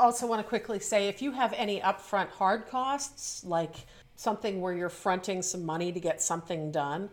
also 0.00 0.26
want 0.26 0.42
to 0.42 0.48
quickly 0.48 0.80
say 0.80 1.08
if 1.08 1.22
you 1.22 1.32
have 1.32 1.52
any 1.52 1.80
upfront 1.80 2.28
hard 2.30 2.68
costs, 2.68 3.44
like 3.44 3.74
something 4.16 4.60
where 4.60 4.74
you're 4.74 4.88
fronting 4.88 5.42
some 5.42 5.64
money 5.64 5.92
to 5.92 6.00
get 6.00 6.20
something 6.22 6.72
done, 6.72 7.10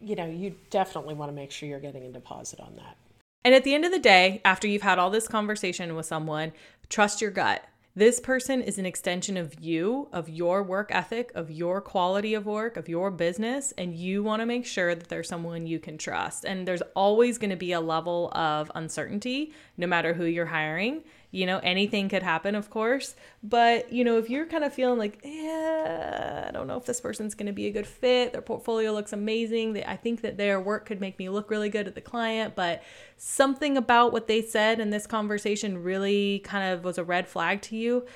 you 0.00 0.16
know, 0.16 0.26
you 0.26 0.54
definitely 0.70 1.14
want 1.14 1.30
to 1.30 1.34
make 1.34 1.50
sure 1.50 1.68
you're 1.68 1.80
getting 1.80 2.04
a 2.04 2.10
deposit 2.10 2.60
on 2.60 2.74
that. 2.76 2.96
And 3.44 3.54
at 3.54 3.64
the 3.64 3.74
end 3.74 3.84
of 3.84 3.92
the 3.92 3.98
day, 3.98 4.40
after 4.44 4.66
you've 4.66 4.82
had 4.82 4.98
all 4.98 5.10
this 5.10 5.28
conversation 5.28 5.94
with 5.94 6.06
someone, 6.06 6.52
trust 6.88 7.20
your 7.20 7.30
gut. 7.30 7.64
This 7.96 8.20
person 8.20 8.62
is 8.62 8.78
an 8.78 8.86
extension 8.86 9.36
of 9.36 9.58
you, 9.60 10.08
of 10.12 10.28
your 10.28 10.62
work 10.62 10.94
ethic, 10.94 11.32
of 11.34 11.50
your 11.50 11.80
quality 11.80 12.34
of 12.34 12.46
work, 12.46 12.76
of 12.76 12.88
your 12.88 13.10
business, 13.10 13.72
and 13.76 13.94
you 13.94 14.22
want 14.22 14.40
to 14.40 14.46
make 14.46 14.64
sure 14.64 14.94
that 14.94 15.08
there's 15.08 15.28
someone 15.28 15.66
you 15.66 15.80
can 15.80 15.98
trust. 15.98 16.44
And 16.44 16.68
there's 16.68 16.82
always 16.94 17.36
going 17.36 17.50
to 17.50 17.56
be 17.56 17.72
a 17.72 17.80
level 17.80 18.30
of 18.32 18.70
uncertainty 18.74 19.52
no 19.76 19.86
matter 19.86 20.14
who 20.14 20.24
you're 20.24 20.46
hiring 20.46 21.02
you 21.30 21.46
know 21.46 21.58
anything 21.62 22.08
could 22.08 22.22
happen 22.22 22.54
of 22.54 22.70
course. 22.70 23.14
But 23.42 23.92
you 23.92 24.04
know 24.04 24.18
if 24.18 24.28
you're 24.28 24.46
kind 24.46 24.64
of 24.64 24.72
feeling 24.72 24.98
like 24.98 25.20
yeah 25.24 26.46
i 26.48 26.50
don't 26.50 26.66
know 26.66 26.76
if 26.76 26.84
this 26.84 27.00
person's 27.00 27.34
going 27.34 27.46
to 27.46 27.52
be 27.52 27.66
a 27.66 27.70
good 27.70 27.86
fit. 27.86 28.32
Their 28.32 28.42
portfolio 28.42 28.92
looks 28.92 29.12
amazing. 29.12 29.82
I 29.84 29.96
think 29.96 30.22
that 30.22 30.36
their 30.36 30.60
work 30.60 30.86
could 30.86 31.00
make 31.00 31.18
me 31.18 31.28
look 31.28 31.50
really 31.50 31.68
good 31.68 31.86
at 31.86 31.94
the 31.94 32.00
client. 32.00 32.54
But 32.54 32.82
something 33.16 33.76
about 33.76 34.12
what 34.12 34.26
they 34.26 34.42
said 34.42 34.80
in 34.80 34.90
this 34.90 35.06
conversation 35.06 35.82
really 35.82 36.40
kind 36.40 36.72
of 36.72 36.84
was 36.84 36.98
a 36.98 37.04
red 37.04 37.28
flag 37.28 37.62
to 37.62 37.76
you 37.76 38.06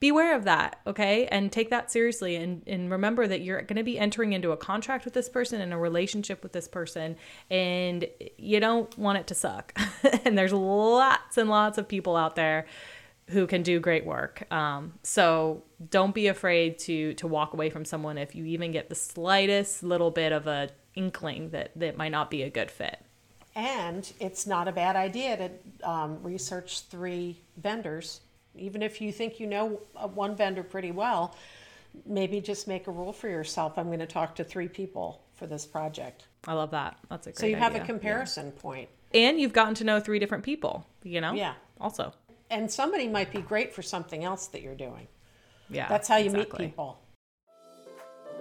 beware 0.00 0.34
of 0.34 0.44
that, 0.44 0.80
okay? 0.86 1.26
And 1.26 1.50
take 1.50 1.70
that 1.70 1.90
seriously 1.90 2.36
and, 2.36 2.62
and 2.66 2.90
remember 2.90 3.26
that 3.26 3.40
you're 3.40 3.62
going 3.62 3.76
to 3.76 3.82
be 3.82 3.98
entering 3.98 4.32
into 4.32 4.52
a 4.52 4.56
contract 4.56 5.04
with 5.04 5.14
this 5.14 5.28
person 5.28 5.60
and 5.60 5.72
a 5.72 5.78
relationship 5.78 6.42
with 6.42 6.52
this 6.52 6.68
person, 6.68 7.16
and 7.50 8.06
you 8.36 8.60
don't 8.60 8.96
want 8.98 9.18
it 9.18 9.26
to 9.28 9.34
suck. 9.34 9.78
and 10.24 10.36
there's 10.36 10.52
lots 10.52 11.38
and 11.38 11.48
lots 11.48 11.78
of 11.78 11.88
people 11.88 12.16
out 12.16 12.36
there 12.36 12.66
who 13.30 13.46
can 13.46 13.62
do 13.62 13.80
great 13.80 14.04
work. 14.04 14.50
Um, 14.52 14.94
so 15.02 15.62
don't 15.90 16.14
be 16.14 16.26
afraid 16.26 16.78
to 16.80 17.14
to 17.14 17.26
walk 17.26 17.54
away 17.54 17.70
from 17.70 17.84
someone 17.84 18.18
if 18.18 18.34
you 18.34 18.44
even 18.44 18.70
get 18.70 18.88
the 18.88 18.94
slightest 18.94 19.82
little 19.82 20.10
bit 20.10 20.32
of 20.32 20.46
a 20.46 20.68
inkling 20.94 21.50
that 21.50 21.70
that 21.76 21.96
might 21.96 22.10
not 22.10 22.30
be 22.30 22.42
a 22.42 22.50
good 22.50 22.70
fit. 22.70 22.98
And 23.56 24.12
it's 24.18 24.46
not 24.46 24.66
a 24.66 24.72
bad 24.72 24.96
idea 24.96 25.36
to 25.36 25.88
um, 25.88 26.22
research 26.22 26.82
three 26.82 27.40
vendors 27.56 28.20
even 28.56 28.82
if 28.82 29.00
you 29.00 29.12
think 29.12 29.40
you 29.40 29.46
know 29.46 29.80
uh, 29.96 30.06
one 30.08 30.36
vendor 30.36 30.62
pretty 30.62 30.90
well, 30.90 31.34
maybe 32.06 32.40
just 32.40 32.66
make 32.68 32.86
a 32.86 32.90
rule 32.90 33.12
for 33.12 33.28
yourself. 33.28 33.78
I'm 33.78 33.86
going 33.86 33.98
to 34.00 34.06
talk 34.06 34.34
to 34.36 34.44
three 34.44 34.68
people 34.68 35.22
for 35.34 35.46
this 35.46 35.66
project. 35.66 36.24
I 36.46 36.52
love 36.52 36.70
that. 36.72 36.98
That's 37.08 37.26
a 37.26 37.30
great 37.30 37.38
So 37.38 37.46
you 37.46 37.56
have 37.56 37.72
idea. 37.72 37.82
a 37.82 37.86
comparison 37.86 38.46
yeah. 38.46 38.62
point. 38.62 38.88
And 39.12 39.40
you've 39.40 39.52
gotten 39.52 39.74
to 39.74 39.84
know 39.84 40.00
three 40.00 40.18
different 40.18 40.44
people, 40.44 40.86
you 41.02 41.20
know? 41.20 41.32
Yeah. 41.34 41.54
Also. 41.80 42.12
And 42.50 42.70
somebody 42.70 43.08
might 43.08 43.32
be 43.32 43.40
great 43.40 43.72
for 43.72 43.82
something 43.82 44.24
else 44.24 44.48
that 44.48 44.62
you're 44.62 44.74
doing. 44.74 45.06
Yeah. 45.70 45.88
That's 45.88 46.08
how 46.08 46.16
you 46.16 46.26
exactly. 46.26 46.66
meet 46.66 46.70
people. 46.70 46.98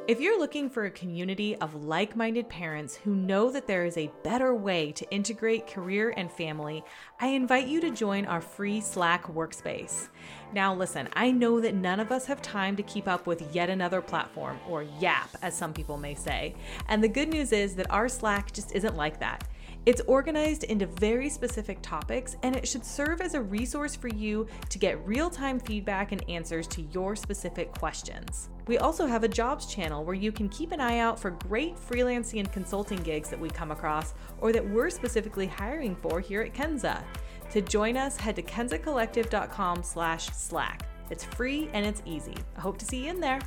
If 0.06 0.20
you're 0.20 0.38
looking 0.38 0.70
for 0.70 0.84
a 0.84 0.91
community 0.91 1.56
of 1.56 1.86
like 1.86 2.14
minded 2.14 2.49
parents 2.49 2.93
who 2.93 3.16
know 3.16 3.49
that 3.51 3.68
there 3.68 3.86
is 3.86 3.95
a 3.95 4.12
better 4.22 4.54
way 4.54 4.91
to 4.91 5.10
integrate 5.12 5.66
career 5.66 6.14
and 6.18 6.30
family, 6.30 6.84
I 7.22 7.28
invite 7.28 7.68
you 7.68 7.80
to 7.80 7.89
join 7.89 8.26
our 8.26 8.41
free 8.41 8.82
Slack 8.82 9.24
workspace. 9.28 10.10
Now, 10.54 10.76
listen, 10.76 11.08
I 11.14 11.32
know 11.32 11.62
that 11.62 11.76
none 11.76 12.01
of 12.01 12.12
us 12.12 12.26
have 12.26 12.41
time 12.41 12.76
to 12.76 12.84
keep 12.84 13.08
up 13.08 13.28
with 13.28 13.56
yet 13.56 13.70
another 13.70 14.01
platform, 14.01 14.60
or 14.68 14.84
YAP, 14.84 15.30
as 15.41 15.56
some 15.56 15.72
people 15.72 15.95
may 15.95 16.16
say. 16.16 16.54
And 16.89 17.01
the 17.01 17.08
good 17.08 17.30
news 17.30 17.54
is 17.54 17.74
that 17.76 17.89
our 17.89 18.10
Slack 18.10 18.51
just 18.51 18.76
isn't 18.76 18.97
like 18.97 19.22
that. 19.22 19.47
It's 19.86 19.99
organized 20.07 20.63
into 20.63 20.86
very 20.86 21.29
specific 21.29 21.79
topics 21.81 22.38
and 22.41 22.55
it 22.55 22.65
should 22.65 22.86
serve 22.86 23.19
as 23.19 23.34
a 23.34 23.41
resource 23.41 23.97
for 23.97 24.07
you 24.07 24.47
to 24.69 24.79
get 24.79 25.05
real 25.05 25.29
time 25.29 25.59
feedback 25.59 26.13
and 26.13 26.23
answers 26.29 26.67
to 26.67 26.84
your 26.93 27.17
specific 27.17 27.73
questions. 27.73 28.49
We 28.65 28.77
also 28.77 29.05
have 29.05 29.25
a 29.25 29.27
jobs 29.27 29.65
channel 29.65 30.05
where 30.05 30.15
you 30.15 30.31
can 30.31 30.47
keep 30.47 30.71
an 30.71 30.79
eye 30.79 30.99
out 30.99 31.19
for 31.19 31.31
great 31.31 31.75
freelancing 31.75 32.39
and 32.39 32.49
consulting 32.53 33.03
gigs 33.03 33.29
that 33.29 33.39
we 33.39 33.49
come 33.49 33.71
across 33.71 34.13
or 34.39 34.53
that 34.53 34.65
we're 34.65 34.89
specifically 34.89 35.47
hiring 35.47 35.97
for 35.97 36.21
here 36.21 36.41
at 36.41 36.53
Kenza. 36.53 37.03
To 37.51 37.61
join 37.61 37.97
us, 37.97 38.15
head 38.15 38.38
to 38.38 38.41
kenzacollective.com 38.41 39.84
slash 39.84 40.27
slack. 40.27 40.88
It's 41.09 41.25
free 41.25 41.69
and 41.73 41.86
it's 41.86 42.01
easy. 42.05 42.36
I 42.55 42.61
hope 42.61 42.77
to 42.77 42.86
see 42.86 43.03
you 43.03 43.09
in 43.09 43.19
there. 43.19 43.39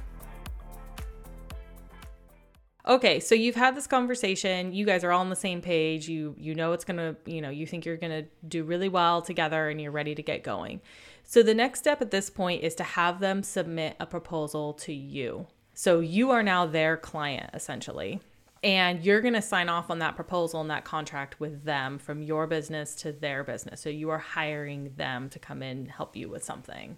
Okay, 2.88 3.18
so 3.18 3.34
you've 3.34 3.56
had 3.56 3.74
this 3.74 3.88
conversation. 3.88 4.72
You 4.72 4.86
guys 4.86 5.02
are 5.02 5.10
all 5.10 5.20
on 5.20 5.30
the 5.30 5.34
same 5.34 5.60
page. 5.60 6.08
You 6.08 6.36
you 6.38 6.54
know 6.54 6.72
it's 6.72 6.84
to, 6.98 7.16
you 7.26 7.40
know, 7.40 7.50
you 7.50 7.66
think 7.66 7.84
you're 7.84 7.96
to 8.12 8.28
do 8.46 8.62
really 8.62 8.88
well 8.88 9.22
together 9.22 9.68
and 9.68 9.80
you're 9.80 9.90
ready 9.90 10.14
to 10.14 10.22
get 10.22 10.44
going. 10.44 10.80
So 11.24 11.42
the 11.42 11.54
next 11.54 11.80
step 11.80 12.00
at 12.00 12.12
this 12.12 12.30
point 12.30 12.62
is 12.62 12.76
to 12.76 12.84
have 12.84 13.18
them 13.18 13.42
submit 13.42 13.96
a 13.98 14.06
proposal 14.06 14.72
to 14.74 14.92
you. 14.92 15.48
So 15.74 15.98
you 15.98 16.30
are 16.30 16.44
now 16.44 16.64
their 16.64 16.96
client 16.96 17.50
essentially. 17.54 18.20
And 18.62 19.04
you're 19.04 19.20
going 19.20 19.34
to 19.34 19.42
sign 19.42 19.68
off 19.68 19.90
on 19.90 19.98
that 19.98 20.16
proposal 20.16 20.60
and 20.60 20.70
that 20.70 20.84
contract 20.84 21.38
with 21.38 21.64
them 21.64 21.98
from 21.98 22.22
your 22.22 22.46
business 22.46 22.94
to 22.96 23.12
their 23.12 23.44
business. 23.44 23.80
So 23.80 23.90
you 23.90 24.10
are 24.10 24.18
hiring 24.18 24.92
them 24.96 25.28
to 25.30 25.38
come 25.38 25.62
in 25.62 25.86
help 25.86 26.16
you 26.16 26.28
with 26.28 26.42
something. 26.42 26.96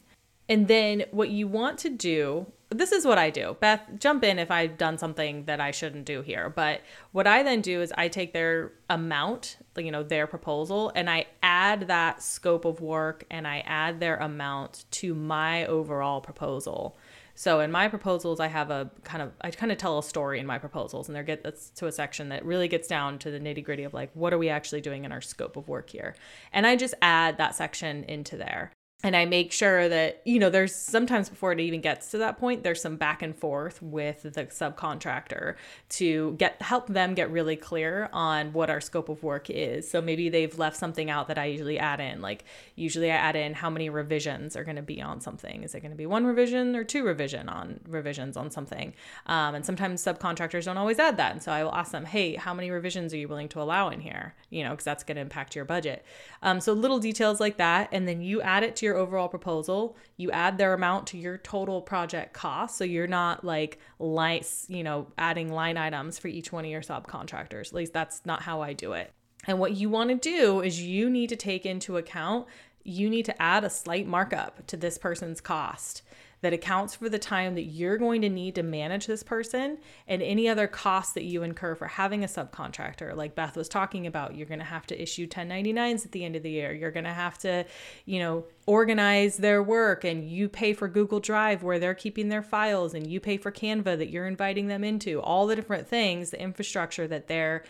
And 0.49 0.67
then 0.67 1.05
what 1.11 1.29
you 1.29 1.47
want 1.47 1.79
to 1.81 1.91
do, 1.91 2.47
this 2.71 2.93
is 2.93 3.05
what 3.05 3.19
I 3.19 3.31
do. 3.31 3.57
Beth, 3.61 3.83
jump 3.99 4.25
in 4.25 4.39
if 4.39 4.51
I've 4.51 4.79
done 4.79 4.99
something 4.99 5.45
that 5.45 5.61
I 5.61 5.71
shouldn't 5.71 6.05
do 6.05 6.23
here. 6.23 6.49
But 6.49 6.81
what 7.13 7.27
I 7.27 7.43
then 7.43 7.61
do 7.61 7.83
is 7.83 7.93
I 7.97 8.09
take 8.09 8.33
their 8.33 8.73
amount, 8.89 9.59
you 9.77 9.91
know, 9.91 10.03
their 10.03 10.27
proposal, 10.27 10.91
and 10.95 11.09
I 11.11 11.27
add 11.43 11.89
that 11.89 12.23
scope 12.23 12.65
of 12.65 12.81
work 12.81 13.25
and 13.31 13.47
I 13.47 13.61
add 13.67 14.01
their 14.01 14.17
amount 14.17 14.85
to 14.93 15.15
my 15.15 15.67
overall 15.67 16.21
proposal. 16.21 16.97
So 17.35 17.61
in 17.61 17.71
my 17.71 17.87
proposals, 17.87 18.41
I 18.41 18.49
have 18.49 18.71
a 18.71 18.91
kind 19.05 19.23
of 19.23 19.33
I 19.41 19.53
kind 19.53 19.71
of 19.71 19.79
tell 19.79 19.99
a 19.99 20.03
story 20.03 20.41
in 20.41 20.47
my 20.47 20.59
proposals, 20.59 21.09
and 21.09 21.15
there 21.15 21.23
gets 21.23 21.71
to 21.71 21.87
a 21.87 21.93
section 21.93 22.31
that 22.31 22.45
really 22.45 22.67
gets 22.67 22.89
down 22.89 23.19
to 23.21 23.31
the 23.31 23.39
nitty 23.39 23.63
gritty 23.63 23.85
of 23.85 23.95
like 23.95 24.11
what 24.15 24.33
are 24.33 24.39
we 24.39 24.49
actually 24.49 24.81
doing 24.81 25.05
in 25.05 25.13
our 25.13 25.21
scope 25.21 25.57
of 25.57 25.69
work 25.69 25.89
here, 25.91 26.17
and 26.53 26.67
I 26.67 26.75
just 26.75 26.95
add 27.01 27.39
that 27.39 27.55
section 27.55 28.03
into 28.05 28.37
there 28.37 28.73
and 29.05 29.15
I 29.15 29.27
make 29.27 29.53
sure 29.53 29.89
that, 29.89 30.23
you 30.25 30.41
know, 30.41 30.51
there's 30.51 30.75
sometimes 30.75 31.29
before 31.29 31.53
it 31.53 31.61
even 31.61 31.81
gets 31.81 32.11
to 32.11 32.19
that 32.19 32.37
point, 32.37 32.65
there's 32.65 32.83
some 32.83 32.97
back 32.97 33.23
and 33.23 33.35
forth 33.35 33.81
with 33.81 34.23
the 34.23 34.31
subcontractor 34.31 35.55
to 35.91 36.33
get 36.33 36.61
help 36.61 36.89
them 36.89 37.15
get 37.15 37.31
really 37.31 37.55
clear 37.55 38.09
on 38.13 38.53
what 38.53 38.71
our 38.71 38.81
scope 38.81 39.09
of 39.09 39.23
work 39.23 39.51
is. 39.51 39.89
So 39.89 40.03
maybe 40.03 40.29
they've 40.29 40.59
left 40.59 40.77
something 40.77 41.11
out 41.11 41.29
that 41.29 41.39
I 41.39 41.45
usually 41.45 41.79
add 41.79 42.01
in. 42.01 42.21
Like 42.21 42.45
usually 42.75 43.13
I 43.13 43.15
add 43.15 43.37
in 43.37 43.55
how 43.55 43.71
many 43.71 43.89
revisions 43.89 44.57
are 44.57 44.65
going 44.65 44.75
to 44.75 44.83
be 44.83 45.01
on 45.01 45.21
something. 45.21 45.63
Is 45.63 45.77
it 45.77 45.81
going 45.81 45.93
to 45.93 45.97
be 45.97 46.07
one 46.07 46.27
revision 46.27 46.75
or 46.75 46.83
two 46.83 47.05
revision 47.05 47.49
on 47.49 47.79
revisions 47.89 48.37
on 48.37 48.51
something? 48.51 48.95
Um, 49.27 49.55
and 49.55 49.65
sometimes 49.65 50.03
subcontractors 50.03 50.65
don't 50.65 50.77
always 50.77 50.99
add 50.99 51.19
that. 51.19 51.31
And 51.31 51.41
so 51.41 51.53
I 51.53 51.63
will 51.63 51.75
ask 51.75 51.93
them, 51.93 52.05
hey, 52.05 52.35
how 52.35 52.53
many 52.53 52.73
revisions 52.73 53.15
are 53.15 53.19
you 53.19 53.29
willing 53.29 53.49
to 53.51 53.63
allow 53.63 53.91
in 53.91 54.01
here? 54.01 54.35
You 54.51 54.65
know, 54.65 54.71
because 54.71 54.85
that's 54.85 55.05
going 55.05 55.17
to 55.17 55.23
impact 55.23 55.55
your 55.55 55.65
budget. 55.65 56.05
Um, 56.43 56.61
so 56.61 56.73
little 56.73 56.99
details 56.99 57.39
like 57.39 57.59
that. 57.59 57.91
And 57.93 58.09
then 58.09 58.23
you 58.23 58.43
add 58.43 58.65
it 58.65 58.75
to 58.77 58.88
your 58.88 58.88
overall 58.97 59.29
proposal. 59.29 59.97
You 60.17 60.31
add 60.31 60.59
their 60.59 60.75
amount 60.75 61.07
to 61.09 61.19
your 61.19 61.39
total 61.39 61.83
project 61.83 62.33
cost. 62.33 62.77
So 62.77 62.85
you're 62.85 63.07
not 63.07 63.45
like 63.45 63.79
lights, 63.99 64.67
you 64.69 64.83
know, 64.83 65.09
adding 65.19 65.53
line 65.53 65.77
items 65.77 66.19
for 66.19 66.29
each 66.29 66.53
one 66.53 66.65
of 66.65 66.71
your 66.71 66.83
subcontractors. 66.83 67.69
At 67.69 67.75
least 67.75 67.93
that's 67.93 68.25
not 68.25 68.43
how 68.43 68.63
I 68.63 68.73
do 68.73 68.93
it. 68.93 69.13
And 69.47 69.59
what 69.59 69.77
you 69.77 69.89
want 69.89 70.11
to 70.11 70.17
do 70.17 70.61
is 70.61 70.83
you 70.83 71.09
need 71.09 71.29
to 71.29 71.37
take 71.37 71.65
into 71.65 71.97
account, 71.97 72.47
you 72.85 73.09
need 73.09 73.25
to 73.27 73.43
add 73.43 73.65
a 73.65 73.71
slight 73.71 74.07
markup 74.07 74.67
to 74.69 74.77
this 74.77 74.99
person's 74.99 75.41
cost 75.41 76.03
that 76.41 76.53
accounts 76.53 76.95
for 76.95 77.09
the 77.09 77.19
time 77.19 77.55
that 77.55 77.65
you're 77.65 77.97
going 77.97 78.23
to 78.23 78.29
need 78.29 78.55
to 78.55 78.63
manage 78.63 79.07
this 79.07 79.23
person 79.23 79.79
and 80.07 80.23
any 80.23 80.49
other 80.49 80.67
costs 80.67 81.13
that 81.15 81.25
you 81.25 81.43
incur 81.43 81.75
for 81.75 81.87
having 81.87 82.23
a 82.23 82.29
subcontractor. 82.29 83.17
Like 83.17 83.35
Beth 83.35 83.57
was 83.57 83.69
talking 83.69 84.07
about, 84.07 84.37
you're 84.37 84.47
going 84.47 84.61
to 84.61 84.65
have 84.65 84.87
to 84.87 85.03
issue 85.03 85.27
1099s 85.27 86.05
at 86.05 86.13
the 86.13 86.25
end 86.25 86.37
of 86.37 86.43
the 86.43 86.51
year. 86.51 86.73
You're 86.73 86.91
going 86.91 87.05
to 87.05 87.13
have 87.13 87.39
to, 87.39 87.65
you 88.05 88.21
know, 88.21 88.45
organize 88.67 89.39
their 89.39 89.63
work 89.63 90.05
and 90.05 90.29
you 90.29 90.49
pay 90.49 90.73
for 90.73 90.89
Google 90.89 91.21
Drive 91.21 91.63
where 91.63 91.79
they're 91.79 91.95
keeping 91.95 92.29
their 92.29 92.43
files 92.43 92.95
and 92.95 93.07
you 93.07 93.19
pay 93.19 93.37
for 93.37 93.51
Canva 93.51 93.99
that 93.99 94.11
you're 94.11 94.27
inviting 94.27 94.69
them 94.69 94.85
into. 94.85 95.21
All 95.21 95.47
the 95.47 95.57
different 95.57 95.89
things, 95.89 96.31
the 96.31 96.41
infrastructure 96.41 97.09
that 97.09 97.27
they're 97.27 97.65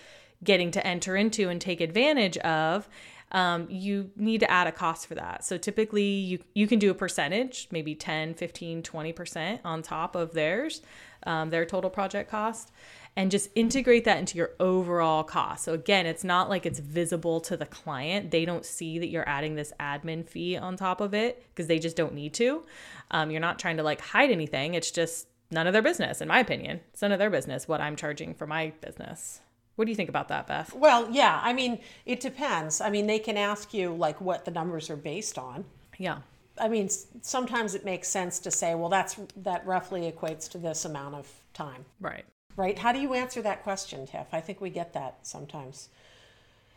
getting 0.45 0.71
to 0.71 0.87
enter 0.87 1.17
into 1.17 1.49
and 1.49 1.61
take 1.61 1.81
advantage 1.81 2.37
of 2.39 2.89
um, 3.33 3.67
you 3.69 4.11
need 4.17 4.41
to 4.41 4.51
add 4.51 4.67
a 4.67 4.73
cost 4.73 5.07
for 5.07 5.15
that. 5.15 5.45
So 5.45 5.59
typically 5.59 6.03
you, 6.03 6.39
you 6.55 6.67
can 6.67 6.79
do 6.79 6.91
a 6.91 6.95
percentage, 6.95 7.69
maybe 7.71 7.95
10, 7.95 8.35
15, 8.35 8.83
20% 8.83 9.61
on 9.65 9.83
top 9.83 10.17
of 10.17 10.33
theirs, 10.33 10.81
um, 11.25 11.51
their 11.51 11.67
total 11.67 11.91
project 11.91 12.31
cost, 12.31 12.73
and 13.17 13.31
just 13.31 13.51
integrate 13.55 14.05
that 14.05 14.19
into 14.19 14.39
your 14.39 14.53
overall 14.61 15.25
cost. 15.25 15.65
So 15.65 15.75
again, 15.75 16.07
it's 16.07 16.25
not 16.25 16.49
like 16.49 16.65
it's 16.65 16.79
visible 16.79 17.41
to 17.43 17.57
the 17.57 17.67
client. 17.67 18.31
They 18.31 18.45
don't 18.45 18.65
see 18.65 18.99
that 18.99 19.09
you're 19.09 19.29
adding 19.29 19.57
this 19.57 19.73
admin 19.81 20.27
fee 20.27 20.57
on 20.57 20.77
top 20.77 21.01
of 21.01 21.15
it 21.15 21.45
because 21.51 21.67
they 21.67 21.79
just 21.79 21.97
don't 21.97 22.15
need 22.15 22.33
to. 22.35 22.63
Um, 23.11 23.31
you're 23.31 23.41
not 23.41 23.59
trying 23.59 23.77
to 23.79 23.83
like 23.83 24.01
hide 24.01 24.31
anything. 24.31 24.75
It's 24.75 24.91
just 24.91 25.27
none 25.51 25.67
of 25.67 25.73
their 25.73 25.83
business, 25.83 26.21
in 26.21 26.29
my 26.29 26.39
opinion. 26.39 26.81
It's 26.93 27.03
none 27.03 27.13
of 27.13 27.19
their 27.19 27.31
business 27.31 27.67
what 27.67 27.81
I'm 27.81 27.97
charging 27.97 28.35
for 28.35 28.47
my 28.47 28.73
business. 28.81 29.41
What 29.79 29.85
do 29.85 29.93
you 29.93 29.97
think 29.97 30.09
about 30.09 30.27
that, 30.27 30.49
Beth? 30.49 30.75
Well, 30.75 31.09
yeah, 31.09 31.41
I 31.41 31.53
mean, 31.53 31.79
it 32.05 32.19
depends. 32.19 32.81
I 32.81 32.91
mean, 32.91 33.07
they 33.07 33.21
can 33.21 33.37
ask 33.37 33.73
you 33.73 33.95
like 33.95 34.21
what 34.21 34.45
the 34.45 34.51
numbers 34.51 34.91
are 34.91 34.97
based 34.97 35.39
on. 35.39 35.65
Yeah. 35.99 36.19
I 36.61 36.67
mean, 36.67 36.89
sometimes 37.23 37.77
it 37.77 37.85
makes 37.85 38.09
sense 38.09 38.41
to 38.41 38.51
say, 38.51 38.75
well, 38.75 38.89
that's 38.89 39.21
that 39.37 39.65
roughly 39.65 40.11
equates 40.11 40.51
to 40.51 40.59
this 40.59 40.85
amount 40.85 41.15
of 41.15 41.29
time. 41.55 41.85
Right. 42.01 42.25
Right. 42.57 42.77
How 42.77 42.91
do 42.91 42.99
you 42.99 43.15
answer 43.15 43.41
that 43.43 43.63
question, 43.63 44.05
Tiff? 44.05 44.27
I 44.33 44.41
think 44.41 44.61
we 44.61 44.69
get 44.69 44.95
that 44.95 45.19
sometimes. 45.23 45.91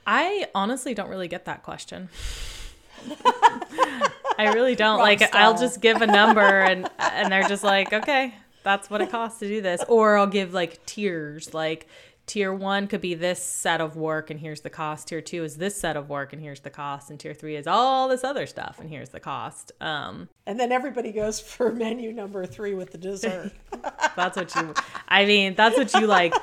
I 0.06 0.50
honestly 0.54 0.94
don't 0.94 1.10
really 1.10 1.28
get 1.28 1.46
that 1.46 1.64
question. 1.64 2.10
I 4.38 4.52
really 4.54 4.76
don't. 4.76 5.00
Wrong 5.00 5.08
like 5.08 5.24
style. 5.24 5.54
I'll 5.54 5.58
just 5.58 5.82
give 5.82 6.04
a 6.04 6.08
number 6.08 6.42
and 6.70 6.88
and 7.00 7.32
they're 7.32 7.48
just 7.48 7.64
like, 7.64 7.94
"Okay, 7.94 8.36
that's 8.62 8.92
what 8.92 9.02
it 9.02 9.10
costs 9.10 9.40
to 9.40 9.48
do 9.48 9.60
this." 9.60 9.84
Or 9.88 10.18
I'll 10.18 10.28
give 10.28 10.54
like 10.54 10.86
tiers, 10.86 11.52
like 11.52 11.88
tier 12.32 12.54
1 12.54 12.88
could 12.88 13.02
be 13.02 13.14
this 13.14 13.44
set 13.44 13.82
of 13.82 13.98
work 13.98 14.30
and 14.30 14.40
here's 14.40 14.62
the 14.62 14.70
cost. 14.70 15.10
Tier 15.10 15.20
2 15.20 15.44
is 15.44 15.58
this 15.58 15.76
set 15.76 15.98
of 15.98 16.08
work 16.08 16.32
and 16.32 16.42
here's 16.42 16.62
the 16.62 16.70
cost 16.70 17.10
and 17.10 17.20
tier 17.20 17.34
3 17.34 17.58
is 17.58 17.68
all 17.68 18.08
this 18.08 18.24
other 18.24 18.46
stuff 18.46 18.80
and 18.80 18.90
here's 18.90 19.10
the 19.10 19.20
cost. 19.20 19.74
Um 19.82 20.30
And 20.48 20.58
then 20.58 20.72
everybody 20.72 21.12
goes 21.12 21.42
for 21.42 21.74
menu 21.74 22.14
number 22.14 22.46
3 22.46 22.74
with 22.74 22.94
the 22.94 22.98
dessert. 22.98 23.52
that's 24.16 24.38
what 24.38 24.56
you 24.56 24.74
I 25.10 25.26
mean, 25.26 25.56
that's 25.56 25.78
what 25.78 25.94
you 25.94 26.08
like 26.08 26.34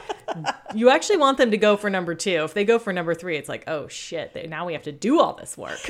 you 0.74 0.90
actually 0.90 1.16
want 1.16 1.38
them 1.38 1.52
to 1.52 1.56
go 1.56 1.78
for 1.78 1.88
number 1.88 2.14
2. 2.14 2.44
If 2.44 2.52
they 2.52 2.66
go 2.66 2.78
for 2.78 2.92
number 2.92 3.14
3, 3.14 3.38
it's 3.38 3.48
like, 3.48 3.64
"Oh 3.66 3.88
shit, 3.88 4.34
they, 4.34 4.46
now 4.46 4.66
we 4.66 4.74
have 4.74 4.82
to 4.82 4.92
do 4.92 5.22
all 5.22 5.32
this 5.32 5.56
work." 5.56 5.80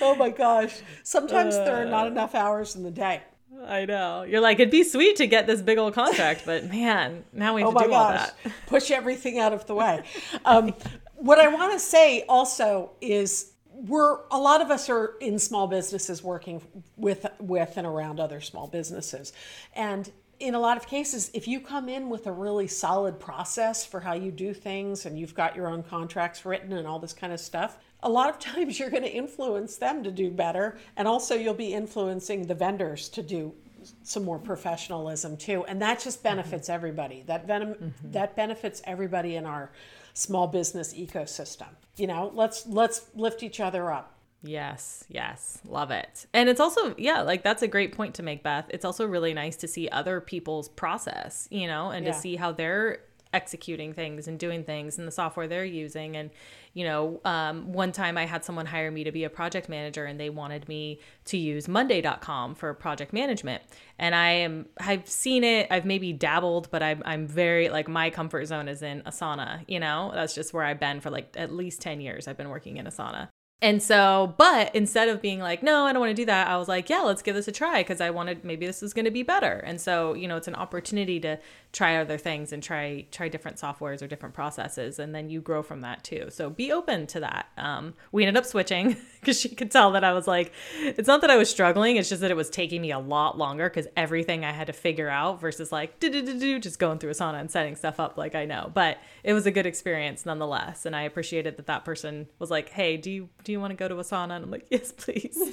oh 0.00 0.14
my 0.16 0.30
gosh. 0.30 0.82
Sometimes 1.02 1.56
there 1.56 1.82
are 1.82 1.84
not 1.84 2.06
enough 2.06 2.36
hours 2.36 2.76
in 2.76 2.84
the 2.84 2.92
day. 2.92 3.22
I 3.66 3.84
know. 3.84 4.22
You're 4.22 4.40
like, 4.40 4.58
it'd 4.58 4.70
be 4.70 4.84
sweet 4.84 5.16
to 5.16 5.26
get 5.26 5.46
this 5.46 5.62
big 5.62 5.78
old 5.78 5.94
contract, 5.94 6.42
but 6.44 6.64
man, 6.70 7.24
now 7.32 7.54
we 7.54 7.62
have 7.62 7.74
Oh 7.74 7.78
to 7.78 7.86
do 7.86 7.92
all 7.92 8.10
that. 8.10 8.36
Push 8.66 8.90
everything 8.90 9.38
out 9.38 9.52
of 9.52 9.66
the 9.66 9.74
way. 9.74 10.02
Um, 10.44 10.74
what 11.16 11.38
I 11.38 11.48
want 11.48 11.72
to 11.72 11.78
say 11.78 12.24
also 12.28 12.92
is 13.00 13.52
we're 13.72 14.18
a 14.30 14.38
lot 14.38 14.60
of 14.60 14.70
us 14.70 14.88
are 14.88 15.14
in 15.20 15.38
small 15.38 15.66
businesses 15.66 16.22
working 16.22 16.62
with 16.96 17.26
with 17.40 17.76
and 17.76 17.86
around 17.86 18.20
other 18.20 18.40
small 18.40 18.66
businesses. 18.66 19.32
And 19.74 20.10
in 20.42 20.56
a 20.56 20.60
lot 20.60 20.76
of 20.76 20.88
cases, 20.88 21.30
if 21.32 21.46
you 21.46 21.60
come 21.60 21.88
in 21.88 22.10
with 22.10 22.26
a 22.26 22.32
really 22.32 22.66
solid 22.66 23.20
process 23.20 23.86
for 23.86 24.00
how 24.00 24.14
you 24.14 24.32
do 24.32 24.52
things 24.52 25.06
and 25.06 25.16
you've 25.18 25.34
got 25.34 25.54
your 25.54 25.68
own 25.68 25.84
contracts 25.84 26.44
written 26.44 26.72
and 26.72 26.86
all 26.86 26.98
this 26.98 27.12
kind 27.12 27.32
of 27.32 27.38
stuff, 27.38 27.78
a 28.02 28.10
lot 28.10 28.28
of 28.28 28.38
times 28.52 28.78
you're 28.78 28.90
going 28.90 29.04
to 29.04 29.12
influence 29.12 29.76
them 29.76 30.02
to 30.02 30.10
do 30.10 30.30
better. 30.30 30.78
And 30.96 31.06
also, 31.06 31.36
you'll 31.36 31.54
be 31.54 31.72
influencing 31.72 32.46
the 32.46 32.56
vendors 32.56 33.08
to 33.10 33.22
do 33.22 33.54
some 34.02 34.24
more 34.24 34.38
professionalism 34.38 35.36
too. 35.36 35.64
And 35.64 35.80
that 35.80 36.00
just 36.00 36.18
mm-hmm. 36.18 36.36
benefits 36.36 36.68
everybody. 36.68 37.22
That, 37.26 37.46
venom, 37.46 37.74
mm-hmm. 37.74 38.10
that 38.10 38.34
benefits 38.34 38.82
everybody 38.84 39.36
in 39.36 39.46
our 39.46 39.70
small 40.14 40.48
business 40.48 40.92
ecosystem. 40.92 41.68
You 41.96 42.08
know, 42.08 42.32
let's 42.34 42.66
let's 42.66 43.06
lift 43.14 43.42
each 43.42 43.60
other 43.60 43.92
up. 43.92 44.18
Yes, 44.42 45.04
yes, 45.08 45.60
love 45.64 45.90
it. 45.90 46.26
And 46.34 46.48
it's 46.48 46.60
also, 46.60 46.94
yeah, 46.98 47.22
like 47.22 47.42
that's 47.42 47.62
a 47.62 47.68
great 47.68 47.92
point 47.96 48.14
to 48.16 48.22
make, 48.22 48.42
Beth. 48.42 48.66
It's 48.70 48.84
also 48.84 49.06
really 49.06 49.34
nice 49.34 49.56
to 49.56 49.68
see 49.68 49.88
other 49.88 50.20
people's 50.20 50.68
process, 50.68 51.46
you 51.50 51.66
know, 51.66 51.90
and 51.90 52.04
Yeah. 52.04 52.12
to 52.12 52.18
see 52.18 52.36
how 52.36 52.52
they're 52.52 53.00
executing 53.34 53.94
things 53.94 54.28
and 54.28 54.38
doing 54.38 54.62
things 54.62 54.98
and 54.98 55.08
the 55.08 55.12
software 55.12 55.48
they're 55.48 55.64
using. 55.64 56.16
And, 56.16 56.30
you 56.74 56.84
know, 56.84 57.20
um, 57.24 57.72
one 57.72 57.90
time 57.90 58.18
I 58.18 58.26
had 58.26 58.44
someone 58.44 58.66
hire 58.66 58.90
me 58.90 59.04
to 59.04 59.12
be 59.12 59.24
a 59.24 59.30
project 59.30 59.70
manager 59.70 60.04
and 60.04 60.20
they 60.20 60.28
wanted 60.28 60.68
me 60.68 61.00
to 61.26 61.38
use 61.38 61.66
Monday.com 61.66 62.54
for 62.56 62.74
project 62.74 63.14
management. 63.14 63.62
And 63.98 64.14
I 64.14 64.32
am, 64.32 64.66
I've 64.78 65.08
seen 65.08 65.44
it, 65.44 65.68
I've 65.70 65.86
maybe 65.86 66.12
dabbled, 66.12 66.70
but 66.70 66.82
I'm, 66.82 67.02
I'm 67.06 67.26
very, 67.26 67.70
like, 67.70 67.88
my 67.88 68.10
comfort 68.10 68.44
zone 68.46 68.68
is 68.68 68.82
in 68.82 69.00
Asana, 69.02 69.64
you 69.66 69.80
know, 69.80 70.10
that's 70.12 70.34
just 70.34 70.52
where 70.52 70.64
I've 70.64 70.80
been 70.80 71.00
for 71.00 71.08
like 71.08 71.34
at 71.34 71.50
least 71.52 71.80
10 71.80 72.02
years. 72.02 72.28
I've 72.28 72.36
been 72.36 72.50
working 72.50 72.76
in 72.76 72.84
Asana. 72.86 73.28
And 73.62 73.80
so, 73.80 74.34
but 74.38 74.74
instead 74.74 75.08
of 75.08 75.22
being 75.22 75.38
like, 75.38 75.62
no, 75.62 75.84
I 75.84 75.92
don't 75.92 76.00
want 76.00 76.10
to 76.10 76.20
do 76.20 76.26
that, 76.26 76.48
I 76.48 76.56
was 76.56 76.66
like, 76.66 76.90
yeah, 76.90 77.02
let's 77.02 77.22
give 77.22 77.36
this 77.36 77.46
a 77.46 77.52
try 77.52 77.84
because 77.84 78.00
I 78.00 78.10
wanted 78.10 78.44
maybe 78.44 78.66
this 78.66 78.82
is 78.82 78.92
going 78.92 79.04
to 79.04 79.10
be 79.12 79.22
better. 79.22 79.62
And 79.64 79.80
so, 79.80 80.14
you 80.14 80.26
know, 80.26 80.36
it's 80.36 80.48
an 80.48 80.56
opportunity 80.56 81.20
to 81.20 81.38
try 81.72 81.96
other 81.96 82.18
things 82.18 82.52
and 82.52 82.62
try 82.62 83.06
try 83.10 83.28
different 83.28 83.56
softwares 83.56 84.02
or 84.02 84.06
different 84.06 84.34
processes, 84.34 84.98
and 84.98 85.14
then 85.14 85.30
you 85.30 85.40
grow 85.40 85.62
from 85.62 85.80
that 85.80 86.04
too. 86.04 86.26
So 86.30 86.50
be 86.50 86.70
open 86.70 87.06
to 87.08 87.20
that. 87.20 87.46
Um, 87.56 87.94
we 88.12 88.24
ended 88.24 88.36
up 88.36 88.46
switching 88.46 88.96
because 89.20 89.40
she 89.40 89.48
could 89.48 89.70
tell 89.70 89.92
that 89.92 90.04
I 90.04 90.12
was 90.12 90.26
like, 90.26 90.52
it's 90.80 91.08
not 91.08 91.22
that 91.22 91.30
I 91.30 91.36
was 91.36 91.48
struggling, 91.48 91.96
it's 91.96 92.08
just 92.08 92.20
that 92.20 92.30
it 92.30 92.36
was 92.36 92.50
taking 92.50 92.82
me 92.82 92.90
a 92.90 92.98
lot 92.98 93.38
longer 93.38 93.68
because 93.68 93.86
everything 93.96 94.44
I 94.44 94.52
had 94.52 94.66
to 94.66 94.72
figure 94.72 95.08
out 95.08 95.40
versus 95.40 95.72
like 95.72 95.98
do 95.98 96.10
do 96.10 96.22
do 96.22 96.38
do 96.38 96.58
just 96.58 96.78
going 96.78 96.98
through 96.98 97.12
Asana 97.12 97.40
and 97.40 97.50
setting 97.50 97.74
stuff 97.74 97.98
up 97.98 98.18
like 98.18 98.34
I 98.34 98.44
know. 98.44 98.70
But 98.72 98.98
it 99.24 99.32
was 99.32 99.46
a 99.46 99.50
good 99.50 99.66
experience 99.66 100.26
nonetheless, 100.26 100.84
and 100.84 100.94
I 100.94 101.02
appreciated 101.02 101.56
that 101.56 101.66
that 101.66 101.84
person 101.84 102.26
was 102.38 102.50
like, 102.50 102.68
hey, 102.68 102.96
do 102.98 103.10
you 103.10 103.28
do 103.44 103.52
you 103.52 103.60
want 103.60 103.70
to 103.70 103.76
go 103.76 103.88
to 103.88 103.94
Asana? 103.94 104.36
And 104.36 104.44
I'm 104.44 104.50
like, 104.50 104.66
yes, 104.70 104.92
please. 104.92 105.38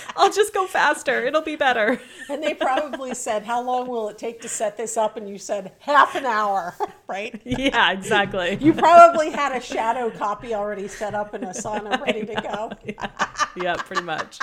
I'll 0.16 0.32
just 0.32 0.52
go 0.54 0.66
faster. 0.66 1.24
It'll 1.24 1.42
be 1.42 1.56
better. 1.56 2.00
And 2.28 2.42
they 2.42 2.54
probably 2.54 3.14
said, 3.14 3.44
How 3.44 3.62
long 3.62 3.88
will 3.88 4.08
it 4.08 4.18
take 4.18 4.40
to 4.42 4.48
set 4.60 4.76
this 4.76 4.98
up? 4.98 5.16
And 5.16 5.26
you 5.26 5.38
said, 5.38 5.72
Half 5.78 6.14
an 6.16 6.26
hour, 6.26 6.74
right? 7.08 7.40
yeah, 7.46 7.92
exactly. 7.92 8.58
You 8.60 8.74
probably 8.74 9.30
had 9.30 9.52
a 9.56 9.60
shadow 9.60 10.10
copy 10.10 10.54
already 10.54 10.86
set 10.86 11.14
up 11.14 11.34
in 11.34 11.40
Asana 11.40 11.98
ready 12.06 12.26
to 12.26 12.34
go. 12.34 12.70
yeah, 13.56 13.74
pretty 13.76 14.02
much. 14.02 14.38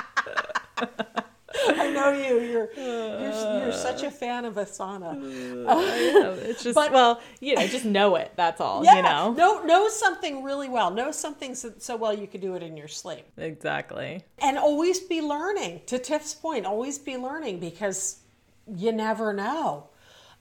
I 1.70 1.90
know 1.92 2.12
you. 2.12 2.40
You're, 2.42 2.70
you're, 2.76 3.60
you're 3.64 3.72
such 3.72 4.02
a 4.04 4.10
fan 4.12 4.46
of 4.46 4.56
Asana. 4.56 5.12
It's 6.50 6.64
just 6.64 6.76
But- 6.76 6.92
well, 6.92 7.22
you 7.40 7.56
know, 7.56 7.68
just 7.68 7.86
know 7.86 8.16
it. 8.16 8.32
That's 8.36 8.60
all. 8.60 8.84
Yeah, 8.84 8.96
You 8.98 9.02
know. 9.04 9.34
know, 9.34 9.64
know 9.64 9.88
something 9.90 10.44
really 10.44 10.70
well. 10.70 10.90
Know 10.92 11.12
something 11.12 11.54
so, 11.54 11.74
so 11.78 11.96
well 11.96 12.14
you 12.14 12.26
could 12.28 12.42
do 12.42 12.56
it 12.56 12.64
in 12.64 12.76
your 12.76 12.88
sleep. 12.88 13.26
Exactly. 13.38 14.24
And 14.40 14.58
always 14.58 15.00
be 15.00 15.22
learning. 15.22 15.82
To 15.88 16.00
Tiff's 16.00 16.34
point, 16.34 16.66
always 16.66 16.98
be 16.98 17.18
learning 17.18 17.60
because 17.60 18.20
you 18.76 18.92
never 18.92 19.32
know. 19.34 19.90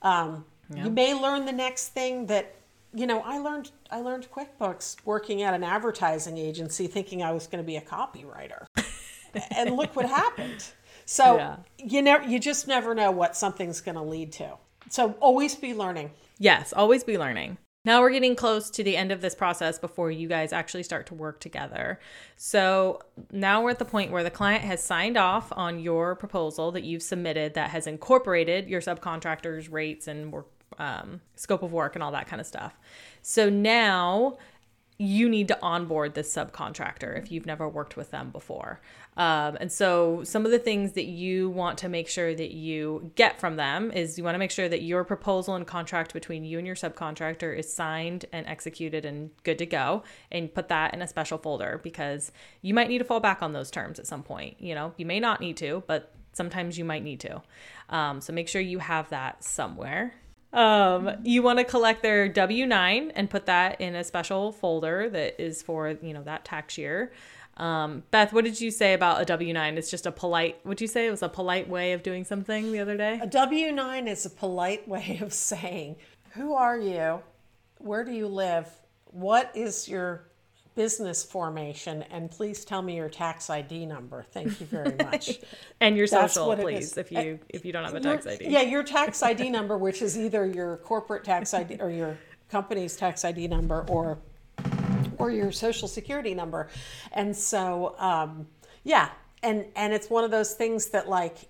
Um, 0.06 0.44
You 0.74 0.90
may 0.90 1.14
learn 1.14 1.44
the 1.46 1.52
next 1.52 1.88
thing 1.88 2.26
that 2.26 2.54
you 2.92 3.06
know. 3.06 3.20
I 3.20 3.38
learned 3.38 3.70
I 3.90 4.00
learned 4.00 4.28
QuickBooks 4.30 4.96
working 5.04 5.42
at 5.42 5.54
an 5.54 5.62
advertising 5.62 6.38
agency, 6.38 6.86
thinking 6.86 7.22
I 7.22 7.32
was 7.32 7.46
going 7.46 7.62
to 7.62 7.66
be 7.66 7.76
a 7.76 7.80
copywriter, 7.80 8.66
and 9.56 9.76
look 9.76 9.94
what 9.96 10.06
happened. 10.06 10.64
So 11.04 11.36
Yeah. 11.36 11.56
you 11.78 12.02
never 12.02 12.24
you 12.24 12.38
just 12.40 12.66
never 12.66 12.94
know 12.94 13.10
what 13.10 13.36
something's 13.36 13.80
going 13.80 13.94
to 13.96 14.02
lead 14.02 14.32
to. 14.32 14.56
So 14.90 15.14
always 15.20 15.54
be 15.54 15.72
learning. 15.74 16.10
Yes, 16.38 16.72
always 16.72 17.04
be 17.04 17.16
learning. 17.18 17.58
Now 17.86 18.00
we're 18.02 18.10
getting 18.10 18.34
close 18.34 18.68
to 18.70 18.82
the 18.82 18.96
end 18.96 19.12
of 19.12 19.20
this 19.20 19.34
process 19.34 19.78
before 19.78 20.10
you 20.10 20.26
guys 20.28 20.52
actually 20.52 20.82
start 20.82 21.06
to 21.06 21.14
work 21.14 21.38
together. 21.38 22.00
So 22.36 23.00
now 23.30 23.62
we're 23.62 23.70
at 23.70 23.78
the 23.78 23.84
point 23.84 24.10
where 24.10 24.24
the 24.24 24.30
client 24.30 24.64
has 24.64 24.82
signed 24.82 25.16
off 25.16 25.52
on 25.52 25.78
your 25.78 26.16
proposal 26.16 26.72
that 26.72 26.82
you've 26.82 27.02
submitted 27.02 27.54
that 27.54 27.70
has 27.70 27.86
incorporated 27.86 28.68
your 28.68 28.80
subcontractors' 28.80 29.70
rates 29.70 30.08
and 30.08 30.32
work 30.32 30.48
um, 30.78 31.20
scope 31.36 31.62
of 31.62 31.72
work 31.72 31.94
and 31.94 32.02
all 32.02 32.10
that 32.10 32.26
kind 32.26 32.40
of 32.40 32.46
stuff. 32.46 32.76
So 33.22 33.48
now 33.48 34.36
you 34.98 35.28
need 35.28 35.46
to 35.48 35.58
onboard 35.62 36.14
this 36.14 36.34
subcontractor 36.34 37.16
if 37.16 37.30
you've 37.30 37.46
never 37.46 37.68
worked 37.68 37.96
with 37.96 38.10
them 38.10 38.30
before. 38.30 38.80
Um, 39.16 39.56
and 39.60 39.72
so, 39.72 40.22
some 40.24 40.44
of 40.44 40.52
the 40.52 40.58
things 40.58 40.92
that 40.92 41.06
you 41.06 41.48
want 41.48 41.78
to 41.78 41.88
make 41.88 42.06
sure 42.08 42.34
that 42.34 42.52
you 42.52 43.12
get 43.14 43.40
from 43.40 43.56
them 43.56 43.90
is 43.90 44.18
you 44.18 44.24
want 44.24 44.34
to 44.34 44.38
make 44.38 44.50
sure 44.50 44.68
that 44.68 44.82
your 44.82 45.04
proposal 45.04 45.54
and 45.54 45.66
contract 45.66 46.12
between 46.12 46.44
you 46.44 46.58
and 46.58 46.66
your 46.66 46.76
subcontractor 46.76 47.58
is 47.58 47.72
signed 47.72 48.26
and 48.32 48.46
executed 48.46 49.06
and 49.06 49.30
good 49.42 49.56
to 49.58 49.66
go. 49.66 50.02
And 50.30 50.52
put 50.52 50.68
that 50.68 50.92
in 50.92 51.00
a 51.00 51.08
special 51.08 51.38
folder 51.38 51.80
because 51.82 52.30
you 52.60 52.74
might 52.74 52.88
need 52.88 52.98
to 52.98 53.04
fall 53.04 53.20
back 53.20 53.42
on 53.42 53.54
those 53.54 53.70
terms 53.70 53.98
at 53.98 54.06
some 54.06 54.22
point. 54.22 54.60
You 54.60 54.74
know, 54.74 54.92
you 54.98 55.06
may 55.06 55.18
not 55.18 55.40
need 55.40 55.56
to, 55.58 55.82
but 55.86 56.12
sometimes 56.32 56.76
you 56.76 56.84
might 56.84 57.02
need 57.02 57.20
to. 57.20 57.42
Um, 57.88 58.20
so, 58.20 58.34
make 58.34 58.48
sure 58.48 58.60
you 58.60 58.80
have 58.80 59.08
that 59.10 59.42
somewhere. 59.42 60.14
Um, 60.52 61.10
you 61.22 61.42
want 61.42 61.58
to 61.58 61.64
collect 61.64 62.02
their 62.02 62.28
W 62.28 62.66
9 62.66 63.12
and 63.14 63.28
put 63.28 63.46
that 63.46 63.80
in 63.80 63.94
a 63.94 64.04
special 64.04 64.52
folder 64.52 65.08
that 65.10 65.42
is 65.42 65.62
for, 65.62 65.96
you 66.02 66.14
know, 66.14 66.22
that 66.22 66.44
tax 66.44 66.78
year. 66.78 67.12
Um, 67.56 68.02
Beth, 68.10 68.32
what 68.32 68.44
did 68.44 68.60
you 68.60 68.70
say 68.70 68.92
about 68.92 69.20
a 69.20 69.24
W 69.24 69.52
9? 69.52 69.78
It's 69.78 69.90
just 69.90 70.06
a 70.06 70.12
polite, 70.12 70.64
would 70.66 70.80
you 70.80 70.86
say 70.86 71.06
it 71.06 71.10
was 71.10 71.22
a 71.22 71.28
polite 71.28 71.68
way 71.68 71.92
of 71.92 72.02
doing 72.02 72.24
something 72.24 72.70
the 72.72 72.80
other 72.80 72.96
day? 72.96 73.18
A 73.22 73.26
W 73.26 73.72
9 73.72 74.08
is 74.08 74.26
a 74.26 74.30
polite 74.30 74.86
way 74.88 75.18
of 75.22 75.32
saying, 75.32 75.96
Who 76.32 76.54
are 76.54 76.78
you? 76.78 77.20
Where 77.78 78.04
do 78.04 78.12
you 78.12 78.28
live? 78.28 78.68
What 79.06 79.50
is 79.54 79.88
your 79.88 80.24
business 80.74 81.24
formation? 81.24 82.02
And 82.10 82.30
please 82.30 82.64
tell 82.64 82.82
me 82.82 82.96
your 82.96 83.08
tax 83.08 83.48
ID 83.48 83.86
number. 83.86 84.26
Thank 84.32 84.60
you 84.60 84.66
very 84.66 84.94
much. 85.04 85.38
And 85.80 85.96
your 85.96 86.06
That's 86.06 86.34
social, 86.34 86.54
please, 86.56 86.98
if 86.98 87.10
you 87.10 87.38
if 87.48 87.64
you 87.64 87.72
don't 87.72 87.84
have 87.84 87.94
a 87.94 88.00
Your- 88.02 88.14
tax 88.16 88.26
ID. 88.26 88.48
Yeah, 88.50 88.62
your 88.62 88.82
tax 88.82 89.22
ID 89.22 89.48
number, 89.48 89.78
which 89.78 90.02
is 90.02 90.18
either 90.18 90.44
your 90.46 90.76
corporate 90.78 91.24
tax 91.24 91.54
ID 91.54 91.78
or 91.80 91.90
your 91.90 92.18
company's 92.50 92.96
tax 92.96 93.24
ID 93.24 93.48
number 93.48 93.86
or 93.88 94.18
or 95.26 95.30
your 95.30 95.52
social 95.52 95.88
security 95.88 96.34
number. 96.34 96.68
And 97.12 97.36
so 97.36 97.94
um, 97.98 98.46
yeah, 98.84 99.10
and 99.42 99.66
and 99.74 99.92
it's 99.92 100.08
one 100.08 100.24
of 100.24 100.30
those 100.30 100.54
things 100.54 100.86
that 100.90 101.08
like 101.08 101.48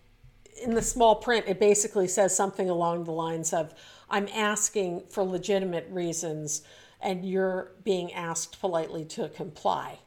in 0.63 0.75
the 0.75 0.83
small 0.83 1.17
print 1.17 1.45
it 1.47 1.61
basically 1.61 2.09
says 2.09 2.35
something 2.35 2.71
along 2.71 3.05
the 3.05 3.13
lines 3.13 3.53
of 3.53 3.75
I'm 4.09 4.29
asking 4.35 5.05
for 5.11 5.23
legitimate 5.23 5.87
reasons 5.91 6.63
and 7.01 7.25
you're 7.29 7.73
being 7.85 8.13
asked 8.13 8.59
politely 8.61 9.05
to 9.17 9.29
comply. 9.29 9.99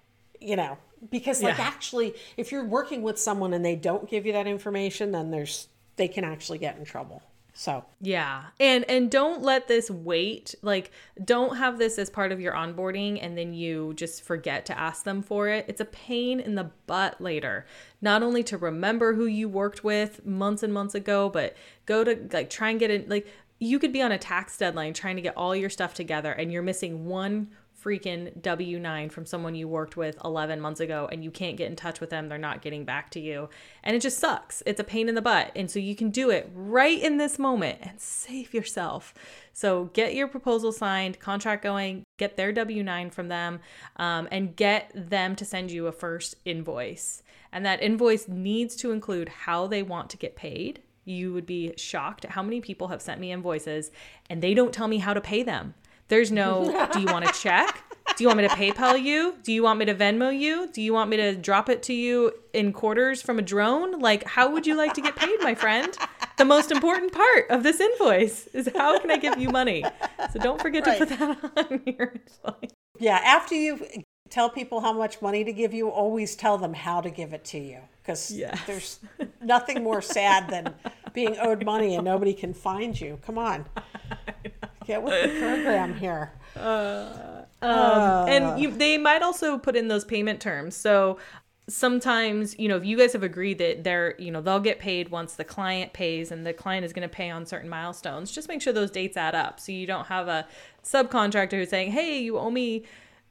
You 0.41 0.55
know, 0.55 0.77
because 1.11 1.43
like 1.43 1.57
Yeah. 1.57 1.65
actually 1.65 2.15
if 2.37 2.51
you're 2.51 2.65
working 2.65 3.03
with 3.03 3.19
someone 3.19 3.53
and 3.53 3.63
they 3.63 3.75
don't 3.75 4.09
give 4.09 4.25
you 4.25 4.33
that 4.33 4.47
information 4.47 5.11
then 5.11 5.29
there's 5.31 5.67
they 5.97 6.07
can 6.07 6.23
actually 6.23 6.57
get 6.57 6.77
in 6.77 6.85
trouble. 6.85 7.21
So, 7.59 7.83
Yeah. 7.99 8.43
And 8.57 8.89
and 8.89 9.11
don't 9.11 9.41
let 9.41 9.67
this 9.67 9.91
wait. 9.91 10.55
Like 10.61 10.91
don't 11.25 11.57
have 11.57 11.77
this 11.77 11.99
as 11.99 12.09
part 12.09 12.31
of 12.31 12.39
your 12.39 12.53
onboarding 12.53 13.19
and 13.21 13.37
then 13.37 13.53
you 13.53 13.93
just 13.95 14.23
forget 14.23 14.65
to 14.67 14.79
ask 14.79 15.03
them 15.03 15.21
for 15.21 15.49
it. 15.49 15.65
It's 15.67 15.81
a 15.81 15.85
pain 15.85 16.39
in 16.39 16.55
the 16.55 16.71
butt 16.87 17.19
later. 17.19 17.65
Not 18.01 18.23
only 18.23 18.43
to 18.43 18.57
remember 18.57 19.13
who 19.13 19.25
you 19.25 19.49
worked 19.49 19.83
with 19.83 20.25
months 20.25 20.63
and 20.63 20.73
months 20.73 20.95
ago, 20.95 21.27
but 21.27 21.53
go 21.85 22.05
to 22.05 22.29
like 22.31 22.49
try 22.49 22.69
and 22.69 22.79
get 22.79 22.91
it 22.91 23.09
like 23.09 23.27
you 23.59 23.77
could 23.77 23.91
be 23.91 24.01
on 24.01 24.13
a 24.13 24.17
tax 24.17 24.57
deadline 24.57 24.93
trying 24.93 25.17
to 25.17 25.21
get 25.21 25.35
all 25.35 25.53
your 25.53 25.69
stuff 25.69 25.93
together 25.93 26.31
and 26.31 26.53
you're 26.53 26.61
missing 26.63 27.07
one 27.07 27.49
freaking 27.83 28.41
W 28.41 28.79
9 28.79 29.09
from 29.09 29.25
someone 29.25 29.55
you 29.55 29.67
worked 29.67 29.97
with 29.97 30.17
11 30.23 30.59
months 30.59 30.79
ago 30.79 31.07
and 31.11 31.23
you 31.23 31.31
can't 31.31 31.57
get 31.57 31.69
in 31.69 31.75
touch 31.75 31.99
with 31.99 32.09
them. 32.09 32.29
They're 32.29 32.37
not 32.37 32.61
getting 32.61 32.85
back 32.85 33.09
to 33.11 33.19
you. 33.19 33.49
And 33.83 33.95
it 33.95 34.01
just 34.01 34.19
sucks. 34.19 34.61
It's 34.65 34.79
a 34.79 34.83
pain 34.83 35.09
in 35.09 35.15
the 35.15 35.21
butt. 35.21 35.51
And 35.55 35.69
so 35.69 35.79
you 35.79 35.95
can 35.95 36.09
do 36.09 36.29
it 36.29 36.49
right 36.53 37.01
in 37.01 37.17
this 37.17 37.39
moment 37.39 37.79
and 37.81 37.99
save 37.99 38.53
yourself. 38.53 39.13
So 39.53 39.85
get 39.93 40.15
your 40.15 40.27
proposal 40.27 40.71
signed, 40.71 41.19
contract 41.19 41.63
going, 41.63 42.03
get 42.17 42.37
their 42.37 42.51
W 42.51 42.83
9 42.83 43.09
from 43.09 43.27
them, 43.27 43.59
um, 43.97 44.27
and 44.31 44.55
get 44.55 44.91
them 44.93 45.35
to 45.35 45.45
send 45.45 45.71
you 45.71 45.87
a 45.87 45.91
first 45.91 46.35
invoice. 46.45 47.23
And 47.51 47.65
that 47.65 47.81
invoice 47.81 48.27
needs 48.27 48.75
to 48.77 48.91
include 48.91 49.29
how 49.29 49.67
they 49.67 49.83
want 49.83 50.09
to 50.11 50.17
get 50.17 50.35
paid. 50.35 50.81
You 51.05 51.33
would 51.33 51.45
be 51.45 51.73
shocked 51.75 52.25
at 52.25 52.31
how 52.31 52.43
many 52.43 52.61
people 52.61 52.89
have 52.89 53.01
sent 53.01 53.19
me 53.19 53.31
invoices 53.31 53.89
and 54.29 54.41
they 54.41 54.53
don't 54.53 54.73
tell 54.73 54.87
me 54.87 54.99
how 54.99 55.13
to 55.13 55.21
pay 55.21 55.41
them. 55.43 55.73
There's 56.09 56.31
no, 56.31 56.87
do 56.93 56.99
you 56.99 57.07
want 57.07 57.25
to 57.25 57.33
check? 57.33 57.83
Do 58.17 58.23
you 58.23 58.27
want 58.27 58.39
me 58.39 58.47
to 58.47 58.53
PayPal 58.53 59.01
you? 59.01 59.35
Do 59.43 59.53
you 59.53 59.63
want 59.63 59.79
me 59.79 59.85
to 59.85 59.95
Venmo 59.95 60.37
you? 60.37 60.67
Do 60.73 60.81
you 60.81 60.93
want 60.93 61.09
me 61.09 61.17
to 61.17 61.35
drop 61.35 61.69
it 61.69 61.81
to 61.83 61.93
you 61.93 62.33
in 62.53 62.73
quarters 62.73 63.21
from 63.21 63.39
a 63.39 63.41
drone? 63.41 63.99
Like, 63.99 64.25
how 64.25 64.51
would 64.51 64.67
you 64.67 64.75
like 64.75 64.93
to 64.95 65.01
get 65.01 65.15
paid, 65.15 65.39
my 65.41 65.55
friend? 65.55 65.95
The 66.37 66.45
most 66.45 66.71
important 66.71 67.13
part 67.13 67.49
of 67.49 67.63
this 67.63 67.79
invoice 67.79 68.47
is 68.47 68.69
how 68.75 68.99
can 68.99 69.11
I 69.11 69.17
give 69.17 69.37
you 69.37 69.49
money? 69.49 69.85
So 70.33 70.39
don't 70.39 70.59
forget 70.59 70.85
right. 70.85 70.99
to 70.99 71.05
put 71.05 71.17
that 71.17 71.51
on 71.71 71.81
your 71.85 72.13
invoice. 72.13 72.71
Yeah, 72.99 73.21
after 73.23 73.55
you 73.55 73.85
tell 74.29 74.49
people 74.49 74.81
how 74.81 74.93
much 74.93 75.21
money 75.21 75.43
to 75.43 75.53
give 75.53 75.73
you, 75.73 75.89
always 75.89 76.35
tell 76.35 76.57
them 76.57 76.73
how 76.73 77.01
to 77.01 77.09
give 77.09 77.33
it 77.33 77.45
to 77.45 77.59
you. 77.59 77.79
Because 78.01 78.31
yes. 78.31 78.59
there's 78.67 78.99
nothing 79.41 79.83
more 79.83 80.01
sad 80.01 80.49
than 80.49 80.73
being 81.13 81.37
owed 81.39 81.63
money 81.63 81.95
and 81.95 82.05
nobody 82.05 82.33
can 82.33 82.53
find 82.53 82.99
you. 82.99 83.19
Come 83.25 83.37
on. 83.37 83.65
Get 84.89 85.03
with 85.03 85.33
the 85.33 85.39
program 85.39 85.93
here. 85.93 86.31
Uh, 86.57 87.43
um, 87.61 87.69
uh. 87.69 88.25
And 88.27 88.59
you, 88.59 88.71
they 88.71 88.97
might 88.97 89.21
also 89.21 89.59
put 89.59 89.75
in 89.75 89.87
those 89.87 90.03
payment 90.03 90.41
terms. 90.41 90.75
So 90.75 91.19
sometimes, 91.67 92.57
you 92.57 92.67
know, 92.67 92.75
if 92.75 92.83
you 92.83 92.97
guys 92.97 93.13
have 93.13 93.21
agreed 93.21 93.59
that 93.59 93.83
they're, 93.83 94.15
you 94.17 94.31
know, 94.31 94.41
they'll 94.41 94.59
get 94.59 94.79
paid 94.79 95.09
once 95.09 95.35
the 95.35 95.43
client 95.43 95.93
pays 95.93 96.31
and 96.31 96.43
the 96.43 96.53
client 96.53 96.85
is 96.85 96.91
going 96.91 97.07
to 97.07 97.15
pay 97.15 97.29
on 97.29 97.45
certain 97.45 97.69
milestones, 97.69 98.31
just 98.31 98.47
make 98.47 98.63
sure 98.63 98.73
those 98.73 98.89
dates 98.89 99.15
add 99.15 99.35
up. 99.35 99.59
So 99.59 99.71
you 99.71 99.85
don't 99.85 100.07
have 100.07 100.27
a 100.27 100.47
subcontractor 100.83 101.51
who's 101.51 101.69
saying, 101.69 101.91
hey, 101.91 102.17
you 102.19 102.39
owe 102.39 102.49
me 102.49 102.83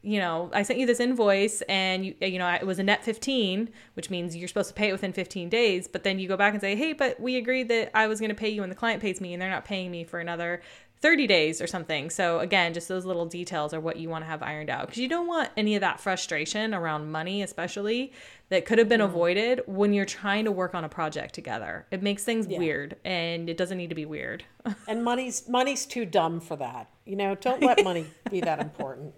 you 0.02 0.20
know, 0.20 0.48
I 0.52 0.62
sent 0.62 0.78
you 0.78 0.86
this 0.86 1.00
invoice 1.00 1.60
and 1.62 2.06
you, 2.06 2.14
you 2.20 2.38
know, 2.38 2.48
it 2.48 2.66
was 2.66 2.78
a 2.78 2.84
net 2.84 3.02
15, 3.04 3.68
which 3.94 4.10
means 4.10 4.36
you're 4.36 4.46
supposed 4.46 4.68
to 4.68 4.74
pay 4.74 4.90
it 4.90 4.92
within 4.92 5.12
15 5.12 5.48
days. 5.48 5.88
But 5.88 6.04
then 6.04 6.20
you 6.20 6.28
go 6.28 6.36
back 6.36 6.52
and 6.52 6.60
say, 6.60 6.76
hey, 6.76 6.92
but 6.92 7.18
we 7.20 7.36
agreed 7.36 7.68
that 7.68 7.90
I 7.96 8.06
was 8.06 8.20
going 8.20 8.30
to 8.30 8.34
pay 8.34 8.48
you 8.48 8.62
and 8.62 8.70
the 8.70 8.76
client 8.76 9.02
pays 9.02 9.20
me 9.20 9.32
and 9.32 9.42
they're 9.42 9.50
not 9.50 9.64
paying 9.64 9.90
me 9.90 10.04
for 10.04 10.20
another 10.20 10.62
30 11.00 11.26
days 11.28 11.60
or 11.60 11.66
something. 11.66 12.10
So 12.10 12.40
again, 12.40 12.74
just 12.74 12.88
those 12.88 13.04
little 13.04 13.26
details 13.26 13.72
are 13.72 13.80
what 13.80 13.98
you 13.98 14.08
want 14.08 14.24
to 14.24 14.28
have 14.28 14.42
ironed 14.42 14.68
out 14.68 14.86
because 14.86 14.98
you 14.98 15.08
don't 15.08 15.28
want 15.28 15.50
any 15.56 15.76
of 15.76 15.80
that 15.80 16.00
frustration 16.00 16.74
around 16.74 17.12
money, 17.12 17.42
especially 17.42 18.12
that 18.48 18.64
could 18.64 18.78
have 18.78 18.88
been 18.88 19.00
mm-hmm. 19.00 19.10
avoided 19.10 19.62
when 19.66 19.92
you're 19.92 20.04
trying 20.04 20.44
to 20.44 20.52
work 20.52 20.74
on 20.74 20.84
a 20.84 20.88
project 20.88 21.34
together. 21.34 21.86
It 21.90 22.02
makes 22.02 22.24
things 22.24 22.46
yeah. 22.48 22.58
weird 22.58 22.96
and 23.04 23.48
it 23.48 23.56
doesn't 23.56 23.78
need 23.78 23.90
to 23.90 23.94
be 23.94 24.06
weird. 24.06 24.44
and 24.88 25.04
money's 25.04 25.48
money's 25.48 25.86
too 25.86 26.04
dumb 26.04 26.40
for 26.40 26.56
that. 26.56 26.90
You 27.04 27.16
know, 27.16 27.36
don't 27.36 27.62
let 27.62 27.84
money 27.84 28.06
be 28.30 28.40
that 28.40 28.58
important. 28.58 29.14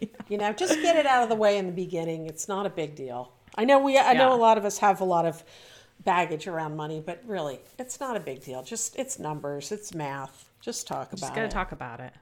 Yeah. 0.00 0.08
You 0.28 0.38
know, 0.38 0.52
just 0.52 0.74
get 0.82 0.96
it 0.96 1.06
out 1.06 1.22
of 1.22 1.28
the 1.28 1.36
way 1.36 1.56
in 1.56 1.66
the 1.66 1.72
beginning. 1.72 2.26
It's 2.26 2.48
not 2.48 2.66
a 2.66 2.70
big 2.70 2.96
deal. 2.96 3.32
I 3.54 3.64
know 3.64 3.78
we 3.78 3.96
I 3.96 4.14
know 4.14 4.32
a 4.32 4.34
lot 4.34 4.58
of 4.58 4.64
us 4.64 4.78
have 4.78 5.00
a 5.00 5.04
lot 5.04 5.26
of 5.26 5.44
baggage 6.04 6.48
around 6.48 6.76
money, 6.76 7.00
but 7.04 7.22
really, 7.24 7.60
it's 7.78 8.00
not 8.00 8.16
a 8.16 8.20
big 8.20 8.42
deal. 8.42 8.64
Just 8.64 8.98
it's 8.98 9.20
numbers, 9.20 9.70
it's 9.70 9.94
math 9.94 10.51
just 10.62 10.86
talk 10.86 11.08
about 11.08 11.18
Just 11.18 11.34
gotta 11.34 11.48
talk 11.48 11.72
about 11.72 12.00
it. 12.00 12.12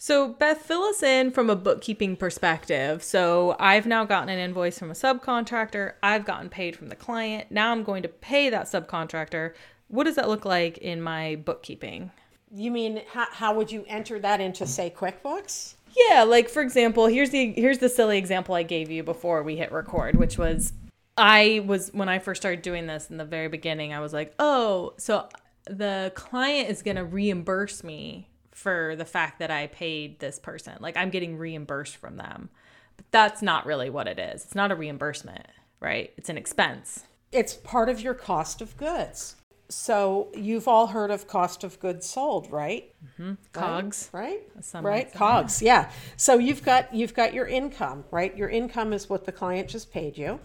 So, 0.00 0.28
Beth, 0.28 0.58
fill 0.58 0.84
us 0.84 1.02
in 1.02 1.32
from 1.32 1.50
a 1.50 1.56
bookkeeping 1.56 2.16
perspective. 2.16 3.02
So, 3.02 3.56
I've 3.58 3.84
now 3.84 4.04
gotten 4.04 4.28
an 4.28 4.38
invoice 4.38 4.78
from 4.78 4.92
a 4.92 4.94
subcontractor. 4.94 5.94
I've 6.04 6.24
gotten 6.24 6.48
paid 6.48 6.76
from 6.76 6.88
the 6.88 6.94
client. 6.94 7.50
Now 7.50 7.72
I'm 7.72 7.82
going 7.82 8.04
to 8.04 8.08
pay 8.08 8.48
that 8.48 8.66
subcontractor. 8.66 9.54
What 9.88 10.04
does 10.04 10.14
that 10.14 10.28
look 10.28 10.44
like 10.44 10.78
in 10.78 11.02
my 11.02 11.36
bookkeeping? 11.36 12.12
You 12.54 12.70
mean 12.70 13.02
how, 13.12 13.26
how 13.30 13.54
would 13.54 13.72
you 13.72 13.84
enter 13.88 14.20
that 14.20 14.40
into, 14.40 14.66
say, 14.66 14.94
QuickBooks? 14.96 15.74
Yeah, 15.96 16.22
like 16.22 16.48
for 16.48 16.62
example, 16.62 17.06
here's 17.06 17.30
the 17.30 17.52
here's 17.52 17.78
the 17.78 17.88
silly 17.88 18.18
example 18.18 18.54
I 18.54 18.62
gave 18.62 18.90
you 18.90 19.02
before 19.02 19.42
we 19.42 19.56
hit 19.56 19.72
record, 19.72 20.16
which 20.16 20.38
was 20.38 20.72
I 21.16 21.62
was 21.66 21.92
when 21.92 22.08
I 22.08 22.18
first 22.18 22.40
started 22.40 22.62
doing 22.62 22.86
this 22.86 23.10
in 23.10 23.16
the 23.16 23.24
very 23.24 23.48
beginning, 23.48 23.92
I 23.92 24.00
was 24.00 24.12
like, 24.12 24.34
"Oh, 24.38 24.94
so 24.98 25.28
the 25.68 26.12
client 26.14 26.70
is 26.70 26.82
going 26.82 26.96
to 26.96 27.04
reimburse 27.04 27.84
me 27.84 28.28
for 28.52 28.96
the 28.96 29.04
fact 29.04 29.38
that 29.38 29.50
I 29.50 29.68
paid 29.68 30.18
this 30.18 30.38
person. 30.38 30.74
Like 30.80 30.96
I'm 30.96 31.10
getting 31.10 31.38
reimbursed 31.38 31.96
from 31.96 32.16
them. 32.16 32.50
But 32.96 33.06
that's 33.10 33.42
not 33.42 33.66
really 33.66 33.90
what 33.90 34.08
it 34.08 34.18
is. 34.18 34.44
It's 34.44 34.54
not 34.54 34.72
a 34.72 34.74
reimbursement, 34.74 35.46
right? 35.80 36.12
It's 36.16 36.28
an 36.28 36.36
expense. 36.36 37.04
It's 37.30 37.54
part 37.54 37.88
of 37.88 38.00
your 38.00 38.14
cost 38.14 38.60
of 38.60 38.76
goods. 38.76 39.36
So 39.70 40.28
you've 40.34 40.66
all 40.66 40.88
heard 40.88 41.10
of 41.10 41.28
cost 41.28 41.62
of 41.62 41.78
goods 41.78 42.06
sold, 42.06 42.50
right? 42.50 42.92
Mm-hmm. 43.04 43.34
Cogs, 43.52 44.08
right? 44.12 44.40
Right. 44.74 44.84
right? 44.84 45.12
Cogs, 45.12 45.60
yeah. 45.60 45.90
So 46.16 46.38
you've 46.38 46.64
got 46.64 46.92
you've 46.94 47.14
got 47.14 47.34
your 47.34 47.46
income, 47.46 48.04
right? 48.10 48.34
Your 48.36 48.48
income 48.48 48.94
is 48.94 49.10
what 49.10 49.26
the 49.26 49.32
client 49.32 49.68
just 49.68 49.92
paid 49.92 50.16
you, 50.16 50.40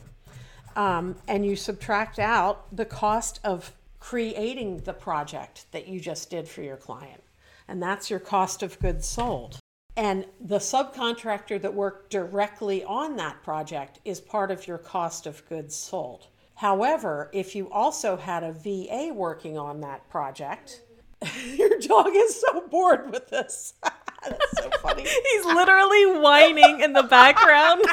um, 0.76 1.16
and 1.28 1.46
you 1.46 1.56
subtract 1.56 2.20
out 2.20 2.76
the 2.76 2.84
cost 2.84 3.40
of 3.46 3.72
creating 4.04 4.80
the 4.80 4.92
project 4.92 5.66
that 5.72 5.88
you 5.88 5.98
just 5.98 6.30
did 6.30 6.46
for 6.46 6.62
your 6.62 6.76
client. 6.76 7.24
And 7.70 7.82
that's 7.82 8.10
your 8.10 8.20
cost 8.20 8.62
of 8.62 8.78
goods 8.80 9.08
sold. 9.08 9.60
And 9.96 10.26
the 10.42 10.58
subcontractor 10.58 11.62
that 11.62 11.74
worked 11.74 12.10
directly 12.10 12.84
on 12.84 13.16
that 13.16 13.42
project 13.44 14.02
is 14.04 14.20
part 14.20 14.52
of 14.52 14.68
your 14.68 14.78
cost 14.78 15.26
of 15.26 15.48
goods 15.48 15.74
sold. 15.74 16.28
However, 16.56 17.30
if 17.32 17.56
you 17.56 17.72
also 17.72 18.18
had 18.18 18.44
a 18.44 18.52
VA 18.52 19.14
working 19.14 19.58
on 19.58 19.80
that 19.82 20.10
project, 20.10 20.82
your 21.56 21.80
dog 21.80 22.10
is 22.14 22.42
so 22.42 22.68
bored 22.68 23.10
with 23.10 23.30
this. 23.30 23.74
That's 23.84 24.58
so 24.58 24.70
funny. 24.82 25.04
He's 25.32 25.46
literally 25.46 26.20
whining 26.20 26.82
in 26.82 26.92
the 26.92 27.04
background. 27.04 27.86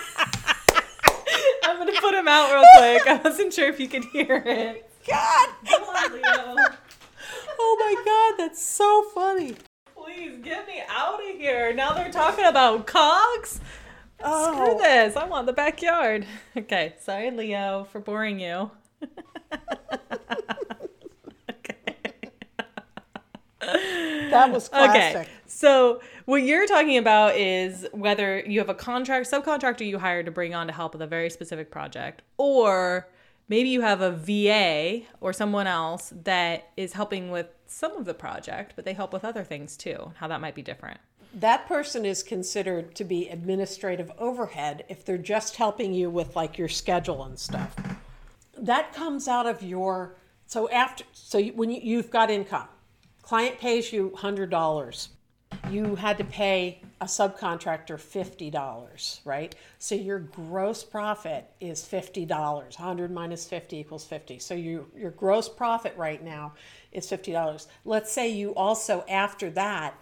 I'm 1.63 1.77
going 1.77 1.95
to 1.95 2.01
put 2.01 2.15
him 2.15 2.27
out 2.27 2.53
real 2.53 2.65
quick. 2.79 3.07
I 3.07 3.21
wasn't 3.23 3.53
sure 3.53 3.69
if 3.69 3.79
you 3.79 3.87
could 3.87 4.07
hear 4.07 4.43
it. 4.45 4.90
God. 5.07 5.49
Come 5.69 5.83
on, 5.83 6.13
Leo. 6.13 6.57
oh 7.59 7.77
my 7.81 8.03
God, 8.05 8.43
that's 8.43 8.63
so 8.63 9.05
funny. 9.15 9.57
Please 9.95 10.39
get 10.43 10.67
me 10.67 10.83
out 10.89 11.21
of 11.21 11.37
here. 11.37 11.73
Now 11.73 11.93
they're 11.93 12.11
talking 12.11 12.47
about 12.47 12.87
cogs. 12.87 13.61
Oh. 14.23 14.55
Screw 14.55 14.79
this. 14.79 15.17
I 15.17 15.25
want 15.27 15.47
the 15.47 15.53
backyard. 15.53 16.27
Okay. 16.57 16.95
Sorry, 17.01 17.31
Leo, 17.31 17.85
for 17.91 18.01
boring 18.01 18.41
you. 18.41 18.71
That 24.31 24.53
was 24.53 24.69
classic. 24.69 25.23
Okay. 25.23 25.29
So 25.47 26.01
what 26.25 26.43
you're 26.43 26.67
talking 26.67 26.97
about 26.97 27.37
is 27.37 27.87
whether 27.93 28.41
you 28.41 28.59
have 28.61 28.69
a 28.69 28.75
contract 28.75 29.31
subcontractor 29.31 29.87
you 29.87 29.99
hire 29.99 30.23
to 30.23 30.31
bring 30.31 30.55
on 30.55 30.67
to 30.69 30.73
help 30.73 30.93
with 30.93 31.03
a 31.03 31.07
very 31.07 31.31
specific 31.31 31.71
project 31.71 32.23
or 32.39 33.09
maybe 33.51 33.69
you 33.69 33.83
have 33.83 34.01
a 34.01 34.13
VA 34.13 35.03
or 35.21 35.35
someone 35.35 35.67
else 35.67 36.15
that 36.25 36.71
is 36.79 36.95
helping 36.95 37.31
with 37.31 37.49
some 37.67 37.97
of 37.97 38.07
the 38.07 38.15
project, 38.15 38.73
but 38.77 38.87
they 38.87 38.95
help 38.95 39.13
with 39.13 39.25
other 39.25 39.45
things 39.45 39.77
too, 39.77 40.13
how 40.17 40.29
that 40.29 40.41
might 40.41 40.55
be 40.55 40.63
different. 40.63 41.01
That 41.35 41.67
person 41.67 42.07
is 42.07 42.23
considered 42.23 42.95
to 42.95 43.05
be 43.05 43.29
administrative 43.29 44.11
overhead 44.19 44.85
if 44.89 45.05
they're 45.05 45.19
just 45.19 45.57
helping 45.57 45.93
you 45.93 46.09
with 46.09 46.35
like 46.35 46.57
your 46.57 46.69
schedule 46.69 47.25
and 47.25 47.39
stuff. 47.39 47.77
That 48.57 48.93
comes 48.95 49.29
out 49.29 49.47
of 49.47 49.63
your 49.63 50.17
so 50.47 50.69
after 50.71 51.05
so 51.13 51.41
when 51.41 51.71
you, 51.71 51.81
you've 51.83 52.11
got 52.11 52.31
income, 52.31 52.69
client 53.23 53.59
pays 53.59 53.93
you 53.93 54.13
hundred 54.17 54.51
dollars 54.51 55.11
you 55.69 55.95
had 55.95 56.19
to 56.19 56.25
pay 56.25 56.81
a 57.01 57.05
subcontractor 57.05 57.97
$50, 57.97 59.21
right? 59.25 59.55
So 59.79 59.95
your 59.95 60.19
gross 60.19 60.83
profit 60.85 61.51
is 61.61 61.83
$50. 61.83 62.29
100 62.29 63.11
minus 63.11 63.47
50 63.47 63.77
equals 63.77 64.05
50. 64.05 64.39
So 64.39 64.55
you, 64.55 64.91
your 64.97 65.11
gross 65.11 65.49
profit 65.49 65.95
right 65.97 66.23
now 66.23 66.53
is 66.93 67.07
$50. 67.07 67.67
Let's 67.85 68.13
say 68.13 68.29
you 68.29 68.55
also, 68.55 69.05
after 69.09 69.51
that, 69.51 69.95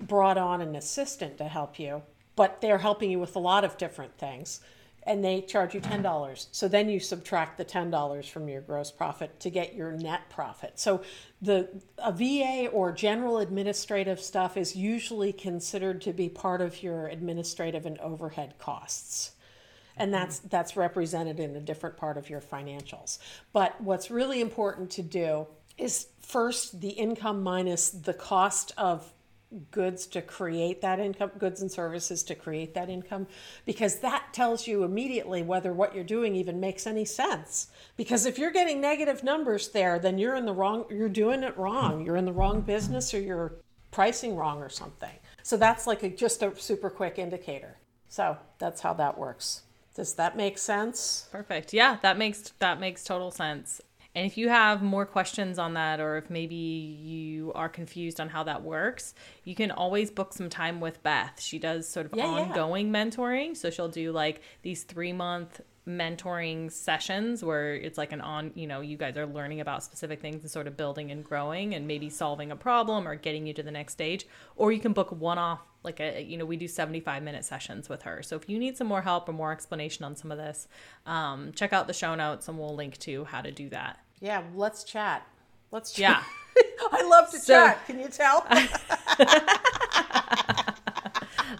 brought 0.00 0.38
on 0.38 0.60
an 0.60 0.76
assistant 0.76 1.38
to 1.38 1.44
help 1.44 1.78
you, 1.78 2.02
but 2.36 2.60
they're 2.60 2.78
helping 2.78 3.10
you 3.10 3.18
with 3.18 3.34
a 3.36 3.40
lot 3.40 3.64
of 3.64 3.76
different 3.76 4.16
things 4.16 4.60
and 5.08 5.24
they 5.24 5.40
charge 5.40 5.74
you 5.74 5.80
$10. 5.80 6.46
So 6.52 6.68
then 6.68 6.90
you 6.90 7.00
subtract 7.00 7.56
the 7.56 7.64
$10 7.64 8.28
from 8.28 8.46
your 8.46 8.60
gross 8.60 8.92
profit 8.92 9.40
to 9.40 9.48
get 9.48 9.74
your 9.74 9.90
net 9.90 10.28
profit. 10.28 10.78
So 10.78 11.00
the 11.40 11.68
a 11.96 12.12
VA 12.12 12.68
or 12.70 12.92
general 12.92 13.38
administrative 13.38 14.20
stuff 14.20 14.58
is 14.58 14.76
usually 14.76 15.32
considered 15.32 16.02
to 16.02 16.12
be 16.12 16.28
part 16.28 16.60
of 16.60 16.82
your 16.82 17.06
administrative 17.08 17.86
and 17.86 17.98
overhead 17.98 18.58
costs. 18.58 19.32
And 19.96 20.12
that's 20.12 20.40
mm-hmm. 20.40 20.48
that's 20.50 20.76
represented 20.76 21.40
in 21.40 21.56
a 21.56 21.60
different 21.60 21.96
part 21.96 22.18
of 22.18 22.28
your 22.28 22.42
financials. 22.42 23.18
But 23.54 23.80
what's 23.80 24.10
really 24.10 24.42
important 24.42 24.90
to 24.92 25.02
do 25.02 25.46
is 25.78 26.08
first 26.20 26.82
the 26.82 26.90
income 26.90 27.42
minus 27.42 27.88
the 27.88 28.12
cost 28.12 28.72
of 28.76 29.10
goods 29.70 30.06
to 30.06 30.20
create 30.20 30.80
that 30.82 31.00
income, 31.00 31.30
goods 31.38 31.62
and 31.62 31.70
services 31.70 32.22
to 32.24 32.34
create 32.34 32.74
that 32.74 32.90
income, 32.90 33.26
because 33.64 34.00
that 34.00 34.32
tells 34.32 34.66
you 34.66 34.84
immediately 34.84 35.42
whether 35.42 35.72
what 35.72 35.94
you're 35.94 36.04
doing 36.04 36.34
even 36.34 36.60
makes 36.60 36.86
any 36.86 37.04
sense. 37.04 37.68
Because 37.96 38.26
if 38.26 38.38
you're 38.38 38.50
getting 38.50 38.80
negative 38.80 39.24
numbers 39.24 39.68
there, 39.68 39.98
then 39.98 40.18
you're 40.18 40.36
in 40.36 40.44
the 40.46 40.52
wrong, 40.52 40.84
you're 40.90 41.08
doing 41.08 41.42
it 41.42 41.56
wrong. 41.56 42.04
You're 42.04 42.16
in 42.16 42.26
the 42.26 42.32
wrong 42.32 42.60
business 42.60 43.14
or 43.14 43.20
you're 43.20 43.54
pricing 43.90 44.36
wrong 44.36 44.62
or 44.62 44.68
something. 44.68 45.14
So 45.42 45.56
that's 45.56 45.86
like 45.86 46.02
a, 46.02 46.10
just 46.10 46.42
a 46.42 46.54
super 46.60 46.90
quick 46.90 47.18
indicator. 47.18 47.78
So 48.08 48.36
that's 48.58 48.80
how 48.82 48.92
that 48.94 49.16
works. 49.16 49.62
Does 49.94 50.14
that 50.14 50.36
make 50.36 50.58
sense? 50.58 51.26
Perfect. 51.32 51.72
Yeah, 51.72 51.96
that 52.02 52.16
makes 52.16 52.52
that 52.60 52.78
makes 52.78 53.02
total 53.02 53.32
sense. 53.32 53.80
And 54.14 54.26
if 54.26 54.36
you 54.36 54.48
have 54.48 54.82
more 54.82 55.06
questions 55.06 55.58
on 55.58 55.74
that, 55.74 56.00
or 56.00 56.16
if 56.16 56.28
maybe 56.28 56.54
you 56.56 57.52
are 57.54 57.68
confused 57.68 58.20
on 58.20 58.28
how 58.28 58.42
that 58.44 58.62
works, 58.62 59.14
you 59.44 59.54
can 59.54 59.70
always 59.70 60.10
book 60.10 60.32
some 60.32 60.48
time 60.50 60.80
with 60.80 61.02
Beth. 61.02 61.40
She 61.40 61.58
does 61.58 61.88
sort 61.88 62.06
of 62.06 62.14
Yeah, 62.16 62.24
yeah. 62.24 62.30
ongoing 62.30 62.90
mentoring. 62.90 63.56
So 63.56 63.70
she'll 63.70 63.88
do 63.88 64.10
like 64.10 64.40
these 64.62 64.82
three 64.82 65.12
month 65.12 65.60
mentoring 65.88 66.70
sessions 66.70 67.42
where 67.42 67.74
it's 67.74 67.96
like 67.96 68.12
an 68.12 68.20
on, 68.20 68.52
you 68.54 68.66
know, 68.66 68.80
you 68.82 68.96
guys 68.96 69.16
are 69.16 69.26
learning 69.26 69.60
about 69.60 69.82
specific 69.82 70.20
things 70.20 70.42
and 70.42 70.50
sort 70.50 70.66
of 70.66 70.76
building 70.76 71.10
and 71.10 71.24
growing 71.24 71.74
and 71.74 71.86
maybe 71.86 72.10
solving 72.10 72.50
a 72.52 72.56
problem 72.56 73.08
or 73.08 73.14
getting 73.16 73.46
you 73.46 73.54
to 73.54 73.62
the 73.62 73.70
next 73.70 73.94
stage. 73.94 74.26
Or 74.56 74.70
you 74.70 74.80
can 74.80 74.92
book 74.92 75.10
one 75.10 75.38
off, 75.38 75.60
like 75.82 75.98
a, 76.00 76.22
you 76.22 76.36
know, 76.36 76.44
we 76.44 76.56
do 76.56 76.68
75 76.68 77.22
minute 77.22 77.44
sessions 77.44 77.88
with 77.88 78.02
her. 78.02 78.22
So 78.22 78.36
if 78.36 78.48
you 78.48 78.58
need 78.58 78.76
some 78.76 78.86
more 78.86 79.02
help 79.02 79.28
or 79.28 79.32
more 79.32 79.50
explanation 79.50 80.04
on 80.04 80.14
some 80.14 80.30
of 80.30 80.38
this, 80.38 80.68
um, 81.06 81.52
check 81.52 81.72
out 81.72 81.86
the 81.86 81.94
show 81.94 82.14
notes 82.14 82.48
and 82.48 82.58
we'll 82.58 82.74
link 82.74 82.98
to 82.98 83.24
how 83.24 83.40
to 83.40 83.50
do 83.50 83.68
that. 83.70 83.98
Yeah, 84.20 84.42
let's 84.54 84.84
chat. 84.84 85.26
Let's 85.70 85.92
chat. 85.92 86.22
Yeah. 86.56 86.62
I 86.92 87.02
love 87.04 87.30
to 87.30 87.38
So- 87.38 87.54
chat. 87.54 87.86
Can 87.86 87.98
you 87.98 88.08
tell? 88.08 88.46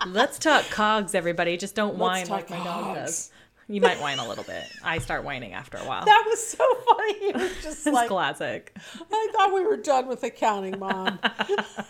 Let's 0.07 0.39
talk 0.39 0.65
cogs, 0.71 1.15
everybody. 1.15 1.57
Just 1.57 1.75
don't 1.75 1.97
whine 1.97 2.27
talk 2.27 2.49
like 2.49 2.51
my 2.51 2.65
dog 2.65 2.95
does. 2.95 3.31
You 3.71 3.83
might 3.83 4.01
whine 4.01 4.19
a 4.19 4.27
little 4.27 4.45
bit. 4.45 4.65
I 4.83 4.97
start 4.99 5.25
whining 5.25 5.53
after 5.53 5.77
a 5.77 5.83
while. 5.83 6.05
that 6.05 6.25
was 6.27 6.43
so 6.43 6.65
funny. 6.87 7.27
You 7.27 7.33
were 7.35 7.49
just 7.63 7.87
It's 7.87 7.95
like, 7.95 8.09
classic. 8.09 8.75
I 9.13 9.29
thought 9.33 9.53
we 9.55 9.63
were 9.63 9.77
done 9.77 10.07
with 10.09 10.23
accounting, 10.23 10.79
Mom. 10.79 11.19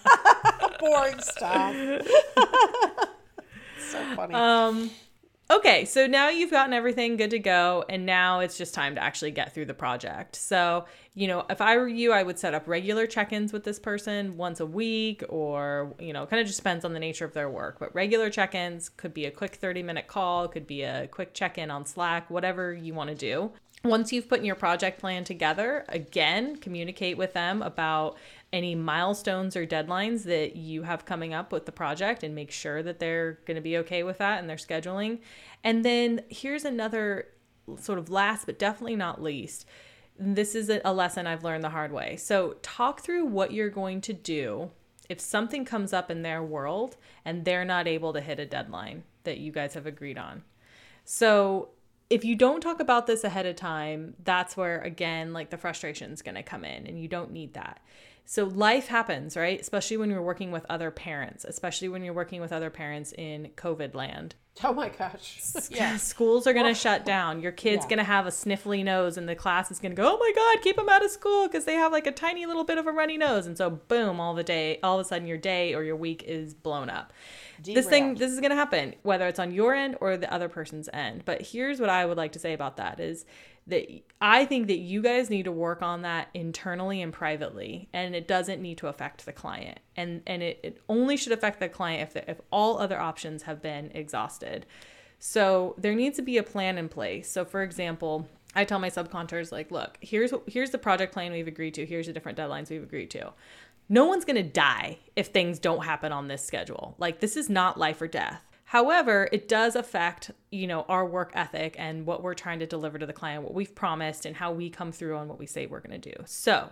Boring 0.80 1.18
stuff. 1.20 1.74
so 3.78 4.04
funny. 4.16 4.34
Um, 4.34 4.90
okay, 5.50 5.84
so 5.84 6.06
now 6.06 6.28
you've 6.28 6.50
gotten 6.50 6.72
everything 6.72 7.16
good 7.16 7.30
to 7.30 7.38
go, 7.38 7.84
and 7.88 8.04
now 8.04 8.40
it's 8.40 8.58
just 8.58 8.74
time 8.74 8.94
to 8.94 9.02
actually 9.02 9.30
get 9.30 9.54
through 9.54 9.66
the 9.66 9.74
project. 9.74 10.36
So, 10.36 10.84
you 11.14 11.26
know, 11.26 11.44
if 11.48 11.60
I 11.60 11.76
were 11.76 11.88
you, 11.88 12.12
I 12.12 12.22
would 12.22 12.38
set 12.38 12.54
up 12.54 12.68
regular 12.68 13.06
check 13.06 13.32
ins 13.32 13.52
with 13.52 13.64
this 13.64 13.78
person 13.78 14.36
once 14.36 14.60
a 14.60 14.66
week, 14.66 15.24
or, 15.28 15.94
you 15.98 16.12
know, 16.12 16.26
kind 16.26 16.40
of 16.40 16.46
just 16.46 16.58
depends 16.58 16.84
on 16.84 16.92
the 16.92 17.00
nature 17.00 17.24
of 17.24 17.32
their 17.32 17.48
work. 17.48 17.78
But 17.78 17.94
regular 17.94 18.30
check 18.30 18.54
ins 18.54 18.88
could 18.88 19.14
be 19.14 19.24
a 19.24 19.30
quick 19.30 19.54
30 19.56 19.82
minute 19.82 20.06
call, 20.06 20.48
could 20.48 20.66
be 20.66 20.82
a 20.82 21.08
quick 21.08 21.34
check 21.34 21.56
in 21.58 21.70
on 21.70 21.86
Slack, 21.86 22.30
whatever 22.30 22.74
you 22.74 22.94
want 22.94 23.10
to 23.10 23.16
do. 23.16 23.52
Once 23.84 24.12
you've 24.12 24.28
put 24.28 24.42
your 24.42 24.56
project 24.56 24.98
plan 24.98 25.22
together, 25.22 25.84
again, 25.88 26.56
communicate 26.56 27.16
with 27.16 27.32
them 27.32 27.62
about 27.62 28.16
any 28.52 28.74
milestones 28.74 29.56
or 29.56 29.66
deadlines 29.66 30.24
that 30.24 30.56
you 30.56 30.82
have 30.82 31.04
coming 31.04 31.34
up 31.34 31.52
with 31.52 31.66
the 31.66 31.72
project 31.72 32.22
and 32.22 32.34
make 32.34 32.50
sure 32.50 32.82
that 32.82 32.98
they're 32.98 33.38
going 33.46 33.56
to 33.56 33.60
be 33.60 33.76
okay 33.78 34.02
with 34.02 34.18
that 34.18 34.40
and 34.40 34.48
their 34.48 34.56
scheduling. 34.56 35.18
And 35.62 35.84
then 35.84 36.22
here's 36.28 36.64
another 36.64 37.28
sort 37.78 37.98
of 37.98 38.08
last 38.08 38.46
but 38.46 38.58
definitely 38.58 38.96
not 38.96 39.22
least. 39.22 39.66
This 40.18 40.54
is 40.54 40.70
a 40.84 40.92
lesson 40.92 41.26
I've 41.26 41.44
learned 41.44 41.62
the 41.62 41.68
hard 41.68 41.92
way. 41.92 42.16
So, 42.16 42.56
talk 42.62 43.02
through 43.02 43.26
what 43.26 43.52
you're 43.52 43.68
going 43.68 44.00
to 44.00 44.12
do 44.12 44.70
if 45.08 45.20
something 45.20 45.64
comes 45.64 45.92
up 45.92 46.10
in 46.10 46.22
their 46.22 46.42
world 46.42 46.96
and 47.24 47.44
they're 47.44 47.64
not 47.64 47.86
able 47.86 48.12
to 48.12 48.20
hit 48.20 48.40
a 48.40 48.46
deadline 48.46 49.04
that 49.24 49.38
you 49.38 49.52
guys 49.52 49.74
have 49.74 49.86
agreed 49.86 50.18
on. 50.18 50.42
So 51.04 51.70
if 52.10 52.24
you 52.24 52.36
don't 52.36 52.60
talk 52.60 52.80
about 52.80 53.06
this 53.06 53.24
ahead 53.24 53.46
of 53.46 53.56
time, 53.56 54.14
that's 54.24 54.56
where 54.56 54.80
again, 54.80 55.32
like 55.32 55.50
the 55.50 55.56
frustration 55.56 56.12
is 56.12 56.22
going 56.22 56.34
to 56.34 56.42
come 56.42 56.64
in, 56.64 56.86
and 56.86 57.00
you 57.00 57.08
don't 57.08 57.32
need 57.32 57.54
that. 57.54 57.80
So 58.30 58.44
life 58.44 58.88
happens, 58.88 59.38
right? 59.38 59.58
Especially 59.58 59.96
when 59.96 60.10
you're 60.10 60.20
working 60.20 60.50
with 60.52 60.66
other 60.68 60.90
parents, 60.90 61.46
especially 61.46 61.88
when 61.88 62.04
you're 62.04 62.12
working 62.12 62.42
with 62.42 62.52
other 62.52 62.68
parents 62.68 63.14
in 63.16 63.48
COVID 63.56 63.94
land. 63.94 64.34
oh 64.62 64.74
my 64.74 64.90
gosh. 64.90 65.40
Yeah, 65.70 65.96
schools 65.96 66.46
are 66.46 66.52
going 66.52 66.66
to 66.66 66.74
shut 66.78 67.06
down. 67.06 67.40
Your 67.40 67.52
kid's 67.52 67.84
Yeah. 67.84 67.88
going 67.88 67.98
to 68.00 68.04
have 68.04 68.26
a 68.26 68.30
sniffly 68.30 68.84
nose, 68.84 69.16
and 69.16 69.26
the 69.26 69.34
class 69.34 69.70
is 69.70 69.78
going 69.78 69.92
to 69.92 69.96
go, 69.96 70.14
"Oh 70.14 70.18
my 70.18 70.32
God, 70.36 70.62
keep 70.62 70.76
them 70.76 70.90
out 70.90 71.02
of 71.02 71.10
school 71.10 71.46
because 71.46 71.64
they 71.64 71.72
have 71.76 71.90
like 71.90 72.06
a 72.06 72.12
tiny 72.12 72.44
little 72.44 72.64
bit 72.64 72.76
of 72.76 72.86
a 72.86 72.92
runny 72.92 73.16
nose." 73.16 73.46
And 73.46 73.56
so, 73.56 73.70
boom, 73.70 74.20
all 74.20 74.34
the 74.34 74.44
day, 74.44 74.78
all 74.82 75.00
of 75.00 75.06
a 75.06 75.08
sudden, 75.08 75.26
your 75.26 75.38
day 75.38 75.74
or 75.74 75.82
your 75.82 75.96
week 75.96 76.22
is 76.26 76.52
blown 76.52 76.90
up. 76.90 77.14
This 77.64 77.86
thing, 77.86 78.14
this 78.16 78.30
is 78.30 78.40
going 78.40 78.50
to 78.50 78.56
happen, 78.56 78.94
whether 79.04 79.26
it's 79.26 79.38
on 79.38 79.52
your 79.52 79.74
end 79.74 79.96
or 80.02 80.18
the 80.18 80.30
other 80.32 80.50
person's 80.50 80.88
end. 80.92 81.24
But 81.24 81.40
here's 81.40 81.80
what 81.80 81.88
I 81.88 82.04
would 82.04 82.18
like 82.18 82.32
to 82.32 82.38
say 82.38 82.52
about 82.52 82.76
that: 82.76 83.00
is 83.00 83.24
that 83.68 83.86
I 84.20 84.44
think 84.44 84.66
that 84.66 84.78
you 84.78 85.02
guys 85.02 85.30
need 85.30 85.44
to 85.44 85.52
work 85.52 85.82
on 85.82 86.02
that 86.02 86.28
internally 86.34 87.00
and 87.02 87.12
privately, 87.12 87.88
and 87.92 88.14
it 88.14 88.26
doesn't 88.26 88.60
need 88.60 88.78
to 88.78 88.88
affect 88.88 89.24
the 89.24 89.32
client. 89.32 89.78
And 89.96 90.22
and 90.26 90.42
it, 90.42 90.60
it 90.62 90.82
only 90.88 91.16
should 91.16 91.32
affect 91.32 91.60
the 91.60 91.68
client 91.68 92.02
if 92.02 92.14
the, 92.14 92.30
if 92.30 92.40
all 92.50 92.78
other 92.78 92.98
options 92.98 93.44
have 93.44 93.62
been 93.62 93.90
exhausted. 93.94 94.66
So 95.18 95.74
there 95.78 95.94
needs 95.94 96.16
to 96.16 96.22
be 96.22 96.38
a 96.38 96.42
plan 96.42 96.78
in 96.78 96.88
place. 96.88 97.30
So 97.30 97.44
for 97.44 97.62
example, 97.62 98.28
I 98.54 98.64
tell 98.64 98.78
my 98.78 98.90
subcontractors 98.90 99.52
like, 99.52 99.70
look, 99.70 99.98
here's 100.00 100.32
here's 100.46 100.70
the 100.70 100.78
project 100.78 101.12
plan 101.12 101.32
we've 101.32 101.48
agreed 101.48 101.74
to. 101.74 101.86
Here's 101.86 102.06
the 102.06 102.12
different 102.12 102.38
deadlines 102.38 102.70
we've 102.70 102.82
agreed 102.82 103.10
to. 103.10 103.32
No 103.88 104.06
one's 104.06 104.24
going 104.24 104.36
to 104.36 104.42
die 104.42 104.98
if 105.16 105.28
things 105.28 105.58
don't 105.58 105.84
happen 105.84 106.12
on 106.12 106.28
this 106.28 106.44
schedule. 106.44 106.94
Like 106.98 107.20
this 107.20 107.36
is 107.36 107.48
not 107.48 107.78
life 107.78 108.02
or 108.02 108.06
death. 108.06 108.42
However, 108.68 109.30
it 109.32 109.48
does 109.48 109.74
affect, 109.76 110.30
you 110.50 110.66
know, 110.66 110.84
our 110.90 111.06
work 111.06 111.30
ethic 111.32 111.74
and 111.78 112.04
what 112.04 112.22
we're 112.22 112.34
trying 112.34 112.58
to 112.58 112.66
deliver 112.66 112.98
to 112.98 113.06
the 113.06 113.14
client, 113.14 113.42
what 113.42 113.54
we've 113.54 113.74
promised 113.74 114.26
and 114.26 114.36
how 114.36 114.52
we 114.52 114.68
come 114.68 114.92
through 114.92 115.16
on 115.16 115.26
what 115.26 115.38
we 115.38 115.46
say 115.46 115.64
we're 115.64 115.80
going 115.80 115.98
to 115.98 116.10
do. 116.12 116.22
So, 116.26 116.68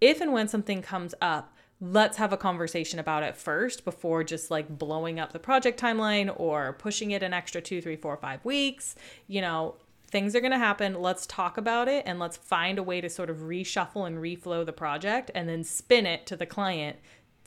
if 0.00 0.20
and 0.20 0.32
when 0.32 0.48
something 0.48 0.82
comes 0.82 1.14
up, 1.20 1.54
let's 1.80 2.16
have 2.16 2.32
a 2.32 2.36
conversation 2.36 2.98
about 2.98 3.22
it 3.22 3.36
first 3.36 3.84
before 3.84 4.24
just 4.24 4.50
like 4.50 4.76
blowing 4.76 5.20
up 5.20 5.32
the 5.32 5.38
project 5.38 5.80
timeline 5.80 6.34
or 6.36 6.72
pushing 6.72 7.12
it 7.12 7.22
an 7.22 7.32
extra 7.32 7.60
two, 7.60 7.80
three, 7.80 7.94
four, 7.94 8.16
five 8.16 8.44
weeks. 8.44 8.96
You 9.28 9.40
know, 9.40 9.76
things 10.10 10.34
are 10.34 10.40
going 10.40 10.50
to 10.50 10.58
happen. 10.58 11.00
Let's 11.00 11.26
talk 11.26 11.58
about 11.58 11.86
it 11.86 12.02
and 12.06 12.18
let's 12.18 12.36
find 12.36 12.76
a 12.76 12.82
way 12.82 13.00
to 13.00 13.08
sort 13.08 13.30
of 13.30 13.36
reshuffle 13.42 14.04
and 14.04 14.18
reflow 14.18 14.66
the 14.66 14.72
project 14.72 15.30
and 15.32 15.48
then 15.48 15.62
spin 15.62 16.06
it 16.06 16.26
to 16.26 16.34
the 16.34 16.46
client 16.46 16.96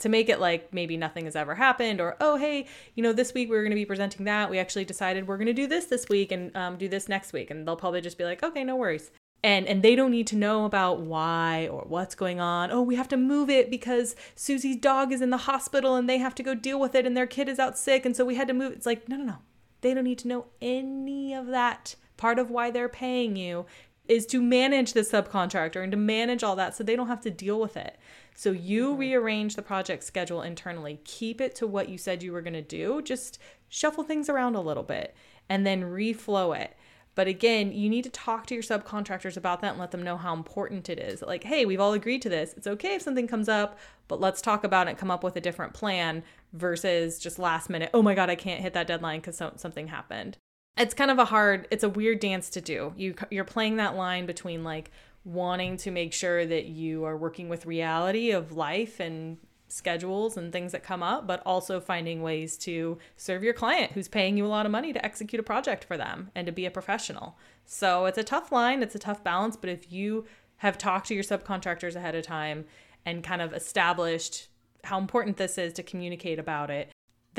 to 0.00 0.08
make 0.08 0.28
it 0.28 0.40
like 0.40 0.72
maybe 0.72 0.96
nothing 0.96 1.24
has 1.24 1.36
ever 1.36 1.54
happened 1.54 2.00
or 2.00 2.16
oh 2.20 2.36
hey 2.36 2.66
you 2.94 3.02
know 3.02 3.12
this 3.12 3.32
week 3.32 3.48
we 3.48 3.56
are 3.56 3.62
going 3.62 3.70
to 3.70 3.76
be 3.76 3.86
presenting 3.86 4.24
that. 4.26 4.50
We 4.50 4.58
actually 4.58 4.84
decided 4.84 5.26
we're 5.26 5.36
going 5.36 5.46
to 5.46 5.52
do 5.52 5.66
this 5.66 5.86
this 5.86 6.08
week 6.08 6.32
and 6.32 6.54
um, 6.56 6.76
do 6.76 6.88
this 6.88 7.08
next 7.08 7.32
week. 7.32 7.50
And 7.50 7.66
they'll 7.66 7.76
probably 7.76 8.00
just 8.00 8.18
be 8.18 8.24
like 8.24 8.42
okay 8.42 8.64
no 8.64 8.76
worries. 8.76 9.10
And 9.42 9.66
and 9.66 9.82
they 9.82 9.94
don't 9.94 10.10
need 10.10 10.26
to 10.28 10.36
know 10.36 10.64
about 10.64 11.00
why 11.00 11.68
or 11.68 11.84
what's 11.86 12.14
going 12.14 12.40
on. 12.40 12.70
Oh 12.70 12.82
we 12.82 12.96
have 12.96 13.08
to 13.08 13.16
move 13.16 13.48
it 13.48 13.70
because 13.70 14.16
susie's 14.34 14.76
dog 14.76 15.12
is 15.12 15.22
in 15.22 15.30
the 15.30 15.36
hospital 15.36 15.96
and 15.96 16.08
they 16.08 16.18
have 16.18 16.34
to 16.36 16.42
go 16.42 16.54
deal 16.54 16.80
with 16.80 16.94
it 16.94 17.06
and 17.06 17.16
their 17.16 17.26
kid 17.26 17.48
is 17.48 17.58
out 17.58 17.78
sick 17.78 18.04
and 18.04 18.16
so 18.16 18.24
we 18.24 18.34
had 18.34 18.48
to 18.48 18.54
move. 18.54 18.72
It's 18.72 18.86
like 18.86 19.08
no 19.08 19.16
no 19.16 19.24
no. 19.24 19.36
They 19.82 19.94
don't 19.94 20.04
need 20.04 20.18
to 20.18 20.28
know 20.28 20.46
any 20.60 21.32
of 21.32 21.46
that 21.46 21.94
part 22.16 22.38
of 22.38 22.50
why 22.50 22.70
they're 22.70 22.88
paying 22.88 23.34
you 23.34 23.64
is 24.10 24.26
to 24.26 24.42
manage 24.42 24.92
the 24.92 25.02
subcontractor 25.02 25.80
and 25.80 25.92
to 25.92 25.96
manage 25.96 26.42
all 26.42 26.56
that 26.56 26.74
so 26.74 26.82
they 26.82 26.96
don't 26.96 27.06
have 27.06 27.20
to 27.20 27.30
deal 27.30 27.60
with 27.60 27.76
it. 27.76 27.96
So 28.34 28.50
you 28.50 28.88
mm-hmm. 28.88 28.98
rearrange 28.98 29.54
the 29.54 29.62
project 29.62 30.02
schedule 30.02 30.42
internally, 30.42 31.00
keep 31.04 31.40
it 31.40 31.54
to 31.56 31.66
what 31.68 31.88
you 31.88 31.96
said 31.96 32.20
you 32.20 32.32
were 32.32 32.42
going 32.42 32.54
to 32.54 32.60
do, 32.60 33.02
just 33.02 33.38
shuffle 33.68 34.02
things 34.02 34.28
around 34.28 34.56
a 34.56 34.60
little 34.60 34.82
bit 34.82 35.14
and 35.48 35.64
then 35.64 35.84
reflow 35.84 36.58
it. 36.58 36.76
But 37.14 37.28
again, 37.28 37.70
you 37.70 37.88
need 37.88 38.02
to 38.02 38.10
talk 38.10 38.46
to 38.46 38.54
your 38.54 38.64
subcontractors 38.64 39.36
about 39.36 39.60
that 39.60 39.72
and 39.72 39.78
let 39.78 39.92
them 39.92 40.02
know 40.02 40.16
how 40.16 40.34
important 40.34 40.88
it 40.88 40.98
is. 40.98 41.22
Like, 41.22 41.44
hey, 41.44 41.64
we've 41.64 41.80
all 41.80 41.92
agreed 41.92 42.22
to 42.22 42.28
this. 42.28 42.52
It's 42.56 42.66
okay 42.66 42.96
if 42.96 43.02
something 43.02 43.28
comes 43.28 43.48
up, 43.48 43.78
but 44.08 44.20
let's 44.20 44.42
talk 44.42 44.64
about 44.64 44.88
it 44.88 44.98
come 44.98 45.10
up 45.12 45.22
with 45.22 45.36
a 45.36 45.40
different 45.40 45.72
plan 45.72 46.24
versus 46.52 47.20
just 47.20 47.38
last 47.38 47.70
minute, 47.70 47.90
oh 47.94 48.02
my 48.02 48.16
God, 48.16 48.28
I 48.28 48.34
can't 48.34 48.60
hit 48.60 48.72
that 48.72 48.88
deadline 48.88 49.20
because 49.20 49.36
so- 49.36 49.52
something 49.54 49.86
happened 49.86 50.36
it's 50.76 50.94
kind 50.94 51.10
of 51.10 51.18
a 51.18 51.26
hard 51.26 51.68
it's 51.70 51.84
a 51.84 51.88
weird 51.88 52.20
dance 52.20 52.50
to 52.50 52.60
do. 52.60 52.94
You 52.96 53.14
you're 53.30 53.44
playing 53.44 53.76
that 53.76 53.96
line 53.96 54.26
between 54.26 54.64
like 54.64 54.90
wanting 55.24 55.76
to 55.76 55.90
make 55.90 56.12
sure 56.12 56.46
that 56.46 56.66
you 56.66 57.04
are 57.04 57.16
working 57.16 57.48
with 57.48 57.66
reality 57.66 58.30
of 58.30 58.52
life 58.52 58.98
and 58.98 59.36
schedules 59.68 60.36
and 60.36 60.52
things 60.52 60.72
that 60.72 60.82
come 60.82 61.02
up 61.02 61.26
but 61.28 61.40
also 61.46 61.78
finding 61.78 62.22
ways 62.22 62.56
to 62.56 62.98
serve 63.16 63.44
your 63.44 63.52
client 63.52 63.92
who's 63.92 64.08
paying 64.08 64.36
you 64.36 64.44
a 64.44 64.48
lot 64.48 64.66
of 64.66 64.72
money 64.72 64.92
to 64.92 65.04
execute 65.04 65.38
a 65.38 65.44
project 65.44 65.84
for 65.84 65.96
them 65.96 66.30
and 66.34 66.46
to 66.46 66.52
be 66.52 66.66
a 66.66 66.70
professional. 66.70 67.36
So 67.66 68.06
it's 68.06 68.18
a 68.18 68.24
tough 68.24 68.50
line 68.50 68.82
it's 68.82 68.94
a 68.94 69.00
tough 69.00 69.22
balance 69.22 69.56
but 69.56 69.70
if 69.70 69.92
you 69.92 70.24
have 70.56 70.78
talked 70.78 71.06
to 71.08 71.14
your 71.14 71.24
subcontractors 71.24 71.94
ahead 71.94 72.14
of 72.14 72.24
time 72.24 72.64
and 73.04 73.22
kind 73.22 73.42
of 73.42 73.52
established 73.52 74.48
how 74.84 74.98
important 74.98 75.36
this 75.36 75.58
is 75.58 75.72
to 75.74 75.82
communicate 75.82 76.38
about 76.38 76.70
it 76.70 76.90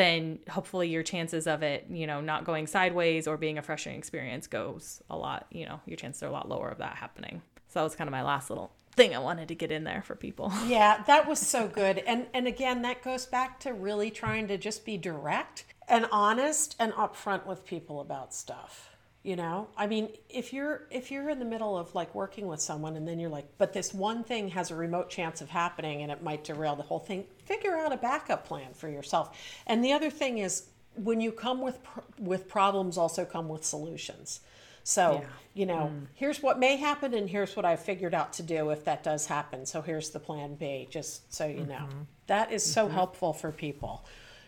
then 0.01 0.39
hopefully 0.49 0.89
your 0.89 1.03
chances 1.03 1.47
of 1.47 1.61
it, 1.63 1.85
you 1.89 2.07
know, 2.07 2.19
not 2.19 2.43
going 2.43 2.67
sideways 2.67 3.27
or 3.27 3.37
being 3.37 3.57
a 3.57 3.61
frustrating 3.61 3.99
experience 3.99 4.47
goes 4.47 5.01
a 5.09 5.15
lot, 5.15 5.45
you 5.51 5.65
know, 5.65 5.79
your 5.85 5.97
chances 5.97 6.23
are 6.23 6.27
a 6.27 6.31
lot 6.31 6.49
lower 6.49 6.69
of 6.69 6.79
that 6.79 6.95
happening. 6.95 7.41
So 7.67 7.79
that 7.79 7.83
was 7.83 7.95
kind 7.95 8.07
of 8.07 8.11
my 8.11 8.23
last 8.23 8.49
little 8.49 8.73
thing 8.93 9.15
I 9.15 9.19
wanted 9.19 9.47
to 9.47 9.55
get 9.55 9.71
in 9.71 9.83
there 9.83 10.01
for 10.01 10.15
people. 10.15 10.51
Yeah, 10.65 11.03
that 11.07 11.27
was 11.27 11.39
so 11.39 11.67
good. 11.67 11.99
And 11.99 12.27
and 12.33 12.47
again, 12.47 12.81
that 12.81 13.03
goes 13.03 13.25
back 13.25 13.59
to 13.61 13.73
really 13.73 14.11
trying 14.11 14.47
to 14.47 14.57
just 14.57 14.85
be 14.85 14.97
direct 14.97 15.65
and 15.87 16.07
honest 16.11 16.75
and 16.79 16.93
upfront 16.93 17.45
with 17.45 17.65
people 17.65 17.99
about 18.01 18.33
stuff. 18.33 18.89
You 19.23 19.35
know, 19.35 19.67
I 19.77 19.85
mean, 19.85 20.09
if 20.29 20.51
you're 20.51 20.87
if 20.89 21.11
you're 21.11 21.29
in 21.29 21.37
the 21.37 21.45
middle 21.45 21.77
of 21.77 21.93
like 21.93 22.15
working 22.15 22.47
with 22.47 22.59
someone 22.59 22.95
and 22.95 23.07
then 23.07 23.19
you're 23.19 23.29
like, 23.29 23.45
but 23.59 23.71
this 23.71 23.93
one 23.93 24.23
thing 24.23 24.47
has 24.49 24.71
a 24.71 24.75
remote 24.75 25.11
chance 25.11 25.41
of 25.41 25.49
happening 25.49 26.01
and 26.01 26.11
it 26.11 26.23
might 26.23 26.43
derail 26.43 26.75
the 26.75 26.81
whole 26.81 26.97
thing, 26.97 27.25
figure 27.45 27.75
out 27.75 27.93
a 27.93 27.97
backup 27.97 28.47
plan 28.47 28.73
for 28.73 28.89
yourself. 28.89 29.37
And 29.67 29.85
the 29.85 29.93
other 29.93 30.09
thing 30.09 30.39
is 30.39 30.69
when 30.95 31.21
you 31.21 31.31
come 31.31 31.61
with 31.61 31.83
pr- 31.83 31.99
with 32.17 32.47
problems 32.47 32.97
also 32.97 33.23
come 33.23 33.47
with 33.47 33.63
solutions. 33.63 34.41
So, 34.83 35.19
Yeah. 35.21 35.27
you 35.53 35.65
know, 35.67 35.91
mm. 35.93 36.07
here's 36.15 36.41
what 36.41 36.57
may 36.57 36.75
happen 36.75 37.13
and 37.13 37.29
here's 37.29 37.55
what 37.55 37.63
I've 37.65 37.81
figured 37.81 38.15
out 38.15 38.33
to 38.33 38.43
do 38.43 38.71
if 38.71 38.83
that 38.85 39.03
does 39.03 39.27
happen. 39.27 39.67
So 39.67 39.83
here's 39.83 40.09
the 40.09 40.19
plan 40.19 40.55
B, 40.55 40.87
just 40.89 41.31
so 41.31 41.45
you 41.45 41.65
know. 41.65 41.75
Mm-hmm. 41.75 42.01
That 42.25 42.51
is 42.51 42.65
so 42.65 42.85
mm-hmm. 42.85 42.95
helpful 42.95 43.33
for 43.33 43.51
people. 43.51 44.03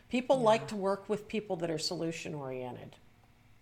People 0.09 0.41
like 0.41 0.67
to 0.69 0.75
work 0.75 1.07
with 1.07 1.27
people 1.27 1.55
that 1.57 1.69
are 1.69 1.77
solution 1.77 2.33
oriented. 2.33 2.95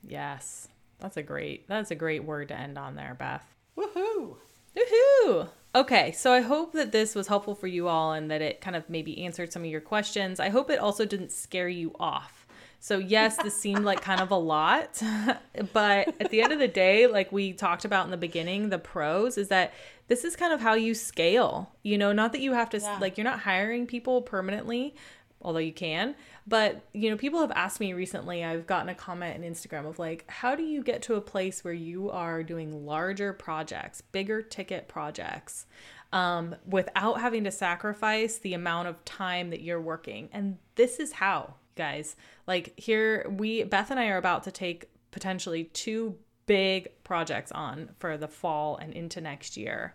Yes. 0.07 0.69
That's 1.01 1.17
a 1.17 1.23
great 1.23 1.67
that's 1.67 1.91
a 1.91 1.95
great 1.95 2.23
word 2.23 2.47
to 2.49 2.55
end 2.57 2.77
on 2.77 2.95
there, 2.95 3.15
Beth. 3.17 3.43
Woohoo! 3.77 4.37
Woohoo! 4.75 5.49
Okay, 5.73 6.11
so 6.11 6.33
I 6.33 6.41
hope 6.41 6.73
that 6.73 6.91
this 6.91 7.15
was 7.15 7.27
helpful 7.27 7.55
for 7.55 7.67
you 7.67 7.87
all 7.87 8.11
and 8.13 8.29
that 8.29 8.41
it 8.41 8.59
kind 8.61 8.75
of 8.75 8.89
maybe 8.89 9.23
answered 9.23 9.51
some 9.53 9.63
of 9.63 9.69
your 9.69 9.81
questions. 9.81 10.39
I 10.39 10.49
hope 10.49 10.69
it 10.69 10.79
also 10.79 11.05
didn't 11.05 11.31
scare 11.31 11.69
you 11.69 11.95
off. 11.99 12.45
So, 12.83 12.97
yes, 12.97 13.37
this 13.37 13.55
seemed 13.55 13.85
like 13.85 14.01
kind 14.01 14.21
of 14.21 14.31
a 14.31 14.35
lot, 14.37 15.01
but 15.73 16.15
at 16.19 16.29
the 16.31 16.41
end 16.41 16.51
of 16.51 16.57
the 16.59 16.67
day, 16.67 17.05
like 17.07 17.31
we 17.31 17.53
talked 17.53 17.85
about 17.85 18.05
in 18.05 18.11
the 18.11 18.17
beginning, 18.17 18.69
the 18.69 18.79
pros 18.79 19.37
is 19.37 19.49
that 19.49 19.71
this 20.07 20.25
is 20.25 20.35
kind 20.35 20.51
of 20.51 20.61
how 20.61 20.73
you 20.73 20.93
scale. 20.95 21.71
You 21.83 21.97
know, 21.97 22.11
not 22.11 22.31
that 22.33 22.41
you 22.41 22.53
have 22.53 22.69
to, 22.71 22.79
Yeah. 22.79 22.97
like, 22.99 23.17
you're 23.17 23.23
not 23.23 23.39
hiring 23.41 23.85
people 23.85 24.21
permanently, 24.23 24.95
although 25.41 25.59
you 25.59 25.73
can. 25.73 26.15
But, 26.47 26.83
you 26.93 27.09
know, 27.09 27.17
people 27.17 27.39
have 27.41 27.51
asked 27.51 27.79
me 27.79 27.93
recently, 27.93 28.43
I've 28.43 28.65
gotten 28.65 28.89
a 28.89 28.95
comment 28.95 29.37
on 29.37 29.49
Instagram 29.49 29.85
of 29.85 29.99
like, 29.99 30.25
how 30.27 30.55
do 30.55 30.63
you 30.63 30.83
get 30.83 31.01
to 31.03 31.15
a 31.15 31.21
place 31.21 31.63
where 31.63 31.73
you 31.73 32.09
are 32.09 32.43
doing 32.43 32.85
larger 32.85 33.31
projects, 33.31 34.01
bigger 34.01 34.41
ticket 34.41 34.87
projects, 34.87 35.67
um, 36.11 36.55
without 36.65 37.21
having 37.21 37.43
to 37.43 37.51
sacrifice 37.51 38.37
the 38.37 38.53
amount 38.53 38.87
of 38.87 39.05
time 39.05 39.51
that 39.51 39.61
you're 39.61 39.81
working? 39.81 40.29
And 40.33 40.57
this 40.75 40.99
is 40.99 41.13
how, 41.13 41.55
guys. 41.75 42.15
Like, 42.47 42.73
here, 42.77 43.27
we, 43.29 43.63
Beth 43.63 43.91
and 43.91 43.99
I 43.99 44.07
are 44.07 44.17
about 44.17 44.43
to 44.45 44.51
take 44.51 44.89
potentially 45.11 45.65
two 45.65 46.17
big 46.47 46.89
projects 47.03 47.51
on 47.51 47.89
for 47.99 48.17
the 48.17 48.27
fall 48.27 48.77
and 48.77 48.93
into 48.93 49.21
next 49.21 49.57
year. 49.57 49.93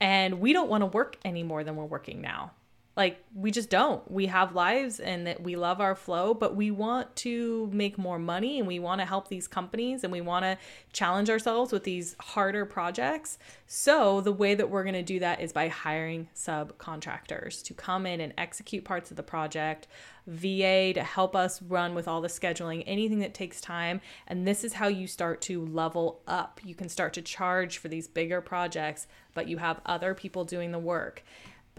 And 0.00 0.40
we 0.40 0.52
don't 0.52 0.70
want 0.70 0.82
to 0.82 0.86
work 0.86 1.18
any 1.24 1.42
more 1.42 1.62
than 1.64 1.76
we're 1.76 1.84
working 1.84 2.20
now. 2.20 2.52
Like 3.00 3.24
we 3.34 3.50
just 3.50 3.70
don't. 3.70 4.10
We 4.10 4.26
have 4.26 4.54
lives 4.54 5.00
and 5.00 5.26
that 5.26 5.42
we 5.42 5.56
love 5.56 5.80
our 5.80 5.94
flow, 5.94 6.34
but 6.34 6.54
we 6.54 6.70
want 6.70 7.16
to 7.16 7.70
make 7.72 7.96
more 7.96 8.18
money 8.18 8.58
and 8.58 8.68
we 8.68 8.78
want 8.78 9.00
to 9.00 9.06
help 9.06 9.28
these 9.28 9.48
companies 9.48 10.04
and 10.04 10.12
we 10.12 10.20
want 10.20 10.44
to 10.44 10.58
challenge 10.92 11.30
ourselves 11.30 11.72
with 11.72 11.84
these 11.84 12.14
harder 12.20 12.66
projects. 12.66 13.38
So, 13.66 14.20
the 14.20 14.32
way 14.32 14.54
that 14.54 14.68
we're 14.68 14.82
going 14.82 14.92
to 14.96 15.02
do 15.02 15.18
that 15.20 15.40
is 15.40 15.50
by 15.50 15.68
hiring 15.68 16.28
subcontractors 16.34 17.64
to 17.64 17.72
come 17.72 18.04
in 18.04 18.20
and 18.20 18.34
execute 18.36 18.84
parts 18.84 19.10
of 19.10 19.16
the 19.16 19.22
project, 19.22 19.88
VA 20.26 20.92
to 20.92 21.02
help 21.02 21.34
us 21.34 21.62
run 21.62 21.94
with 21.94 22.06
all 22.06 22.20
the 22.20 22.28
scheduling, 22.28 22.84
anything 22.86 23.20
that 23.20 23.32
takes 23.32 23.62
time. 23.62 24.02
And 24.26 24.46
this 24.46 24.62
is 24.62 24.74
how 24.74 24.88
you 24.88 25.06
start 25.06 25.40
to 25.42 25.64
level 25.64 26.20
up. 26.26 26.60
You 26.62 26.74
can 26.74 26.90
start 26.90 27.14
to 27.14 27.22
charge 27.22 27.78
for 27.78 27.88
these 27.88 28.08
bigger 28.08 28.42
projects, 28.42 29.06
but 29.32 29.48
you 29.48 29.56
have 29.56 29.80
other 29.86 30.12
people 30.12 30.44
doing 30.44 30.70
the 30.70 30.78
work. 30.78 31.24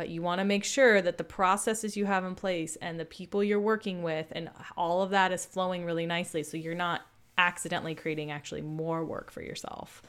But 0.02 0.10
you 0.10 0.24
want 0.24 0.40
to 0.40 0.46
make 0.46 0.64
sure 0.64 1.00
that 1.00 1.20
the 1.20 1.24
processes 1.24 1.96
you 1.96 2.08
have 2.08 2.26
in 2.26 2.34
place 2.34 2.76
and 2.78 3.00
the 3.00 3.06
people 3.06 3.44
you're 3.44 3.60
working 3.60 4.02
with 4.02 4.26
and 4.32 4.50
all 4.76 5.04
of 5.04 5.12
that 5.12 5.32
is 5.32 5.46
flowing 5.46 5.86
really 5.86 6.08
nicely 6.08 6.42
so 6.42 6.58
you're 6.58 6.74
not 6.74 7.02
accidentally 7.38 7.94
creating 7.94 8.32
actually 8.32 8.64
more 8.64 9.06
work 9.06 9.30
for 9.30 9.44
yourself. 9.44 10.02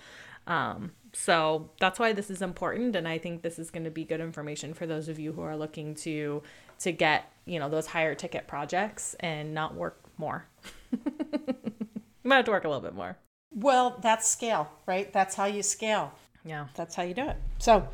Um, 0.46 0.92
so 1.12 1.68
that's 1.78 1.98
why 1.98 2.14
this 2.14 2.30
is 2.30 2.40
important, 2.40 2.96
and 2.96 3.06
I 3.06 3.18
think 3.18 3.42
this 3.42 3.58
is 3.58 3.70
going 3.70 3.84
to 3.84 3.90
be 3.90 4.02
good 4.02 4.22
information 4.22 4.72
for 4.72 4.86
those 4.86 5.10
of 5.10 5.18
you 5.18 5.32
who 5.32 5.42
are 5.42 5.58
looking 5.58 5.94
to 5.96 6.42
to 6.78 6.90
get 6.90 7.30
you 7.44 7.58
know 7.58 7.68
those 7.68 7.86
higher 7.86 8.14
ticket 8.14 8.46
projects 8.46 9.14
and 9.20 9.52
not 9.52 9.74
work 9.74 10.00
more. 10.16 10.46
you 10.90 10.98
might 12.24 12.36
have 12.36 12.46
to 12.46 12.50
work 12.50 12.64
a 12.64 12.68
little 12.68 12.80
bit 12.80 12.94
more. 12.94 13.18
Well, 13.54 13.98
that's 14.00 14.26
scale, 14.26 14.70
right? 14.86 15.12
That's 15.12 15.34
how 15.34 15.44
you 15.44 15.62
scale. 15.62 16.14
Yeah. 16.46 16.68
That's 16.76 16.94
how 16.94 17.02
you 17.02 17.12
do 17.12 17.28
it. 17.28 17.36
So, 17.58 17.86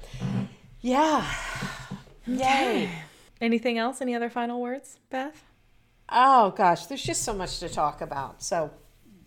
yeah. 0.81 1.29
Yay. 2.29 2.91
Anything 3.41 3.79
else? 3.79 4.01
Any 4.01 4.15
other 4.15 4.31
final 4.31 4.61
words, 4.61 4.99
Beth? 5.11 5.45
Oh 6.11 6.51
gosh, 6.51 6.87
there's 6.87 7.03
just 7.03 7.23
so 7.23 7.33
much 7.33 7.59
to 7.61 7.69
talk 7.69 8.01
about. 8.01 8.43
So, 8.43 8.71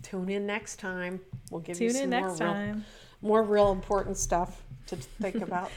tune 0.03 0.29
in 0.29 0.45
next 0.45 0.77
time. 0.77 1.19
We'll 1.49 1.61
give 1.61 1.79
you 1.79 1.91
some 1.91 2.03
in 2.03 2.09
next 2.09 2.39
more 2.39 2.53
real, 2.53 2.75
more 3.21 3.43
real 3.43 3.71
important 3.71 4.17
stuff 4.17 4.63
to 4.87 4.95
think 4.95 5.35
about. 5.41 5.71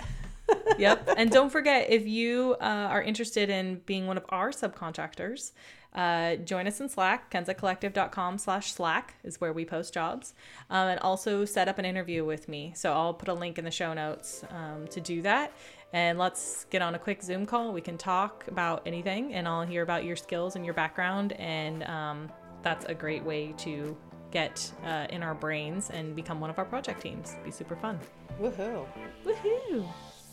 yep. 0.78 1.08
And 1.16 1.30
don't 1.30 1.50
forget, 1.50 1.90
if 1.90 2.06
you 2.06 2.56
uh, 2.60 2.64
are 2.64 3.02
interested 3.02 3.50
in 3.50 3.80
being 3.86 4.06
one 4.06 4.16
of 4.16 4.24
our 4.30 4.50
subcontractors, 4.50 5.52
uh, 5.94 6.36
join 6.36 6.66
us 6.66 6.80
in 6.80 6.88
Slack. 6.88 7.30
KenzaCollective.com 7.30 8.38
slash 8.38 8.72
Slack 8.72 9.14
is 9.22 9.40
where 9.40 9.52
we 9.52 9.64
post 9.64 9.94
jobs. 9.94 10.34
Um, 10.70 10.88
and 10.88 11.00
also 11.00 11.44
set 11.44 11.68
up 11.68 11.78
an 11.78 11.84
interview 11.84 12.24
with 12.24 12.48
me. 12.48 12.72
So 12.74 12.92
I'll 12.92 13.14
put 13.14 13.28
a 13.28 13.34
link 13.34 13.58
in 13.58 13.64
the 13.64 13.70
show 13.70 13.94
notes 13.94 14.44
um, 14.50 14.88
to 14.88 15.00
do 15.00 15.22
that. 15.22 15.52
And 15.94 16.18
let's 16.18 16.64
get 16.70 16.82
on 16.82 16.96
a 16.96 16.98
quick 16.98 17.22
Zoom 17.22 17.46
call. 17.46 17.72
We 17.72 17.80
can 17.80 17.96
talk 17.96 18.44
about 18.48 18.82
anything, 18.84 19.32
and 19.32 19.46
I'll 19.46 19.62
hear 19.62 19.82
about 19.82 20.02
your 20.02 20.16
skills 20.16 20.56
and 20.56 20.64
your 20.64 20.74
background. 20.74 21.34
And 21.34 21.84
um, 21.84 22.28
that's 22.62 22.84
a 22.86 22.94
great 22.94 23.22
way 23.22 23.54
to 23.58 23.96
get 24.32 24.72
uh, 24.84 25.06
in 25.10 25.22
our 25.22 25.34
brains 25.34 25.90
and 25.90 26.16
become 26.16 26.40
one 26.40 26.50
of 26.50 26.58
our 26.58 26.64
project 26.64 27.00
teams. 27.00 27.36
Be 27.44 27.52
super 27.52 27.76
fun. 27.76 28.00
Woohoo. 28.40 28.84
Woohoo! 29.24 29.88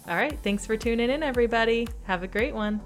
All 0.08 0.16
right, 0.16 0.36
thanks 0.42 0.66
for 0.66 0.76
tuning 0.76 1.12
in, 1.12 1.22
everybody. 1.22 1.88
Have 2.06 2.24
a 2.24 2.28
great 2.28 2.56
one. 2.56 2.82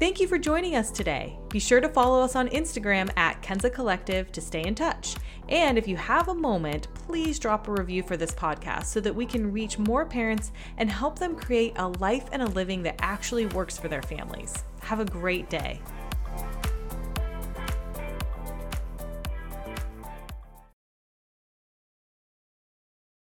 Thank 0.00 0.18
you 0.18 0.26
for 0.26 0.38
joining 0.38 0.76
us 0.76 0.90
today. 0.90 1.38
Be 1.50 1.58
sure 1.58 1.78
to 1.78 1.88
follow 1.90 2.22
us 2.22 2.34
on 2.34 2.48
Instagram 2.48 3.10
at 3.18 3.42
Kenza 3.42 3.70
Collective 3.70 4.32
to 4.32 4.40
stay 4.40 4.64
in 4.64 4.74
touch. 4.74 5.14
And 5.50 5.76
if 5.76 5.86
you 5.86 5.94
have 5.98 6.28
a 6.28 6.34
moment, 6.34 6.88
please 6.94 7.38
drop 7.38 7.68
a 7.68 7.72
review 7.72 8.02
for 8.02 8.16
this 8.16 8.32
podcast 8.32 8.86
so 8.86 9.00
that 9.00 9.14
we 9.14 9.26
can 9.26 9.52
reach 9.52 9.78
more 9.78 10.06
parents 10.06 10.52
and 10.78 10.90
help 10.90 11.18
them 11.18 11.36
create 11.36 11.74
a 11.76 11.88
life 11.88 12.24
and 12.32 12.40
a 12.40 12.46
living 12.46 12.82
that 12.84 12.96
actually 13.00 13.44
works 13.44 13.76
for 13.76 13.88
their 13.88 14.00
families. 14.00 14.64
Have 14.80 15.00
a 15.00 15.04
great 15.04 15.50
day. 15.50 15.82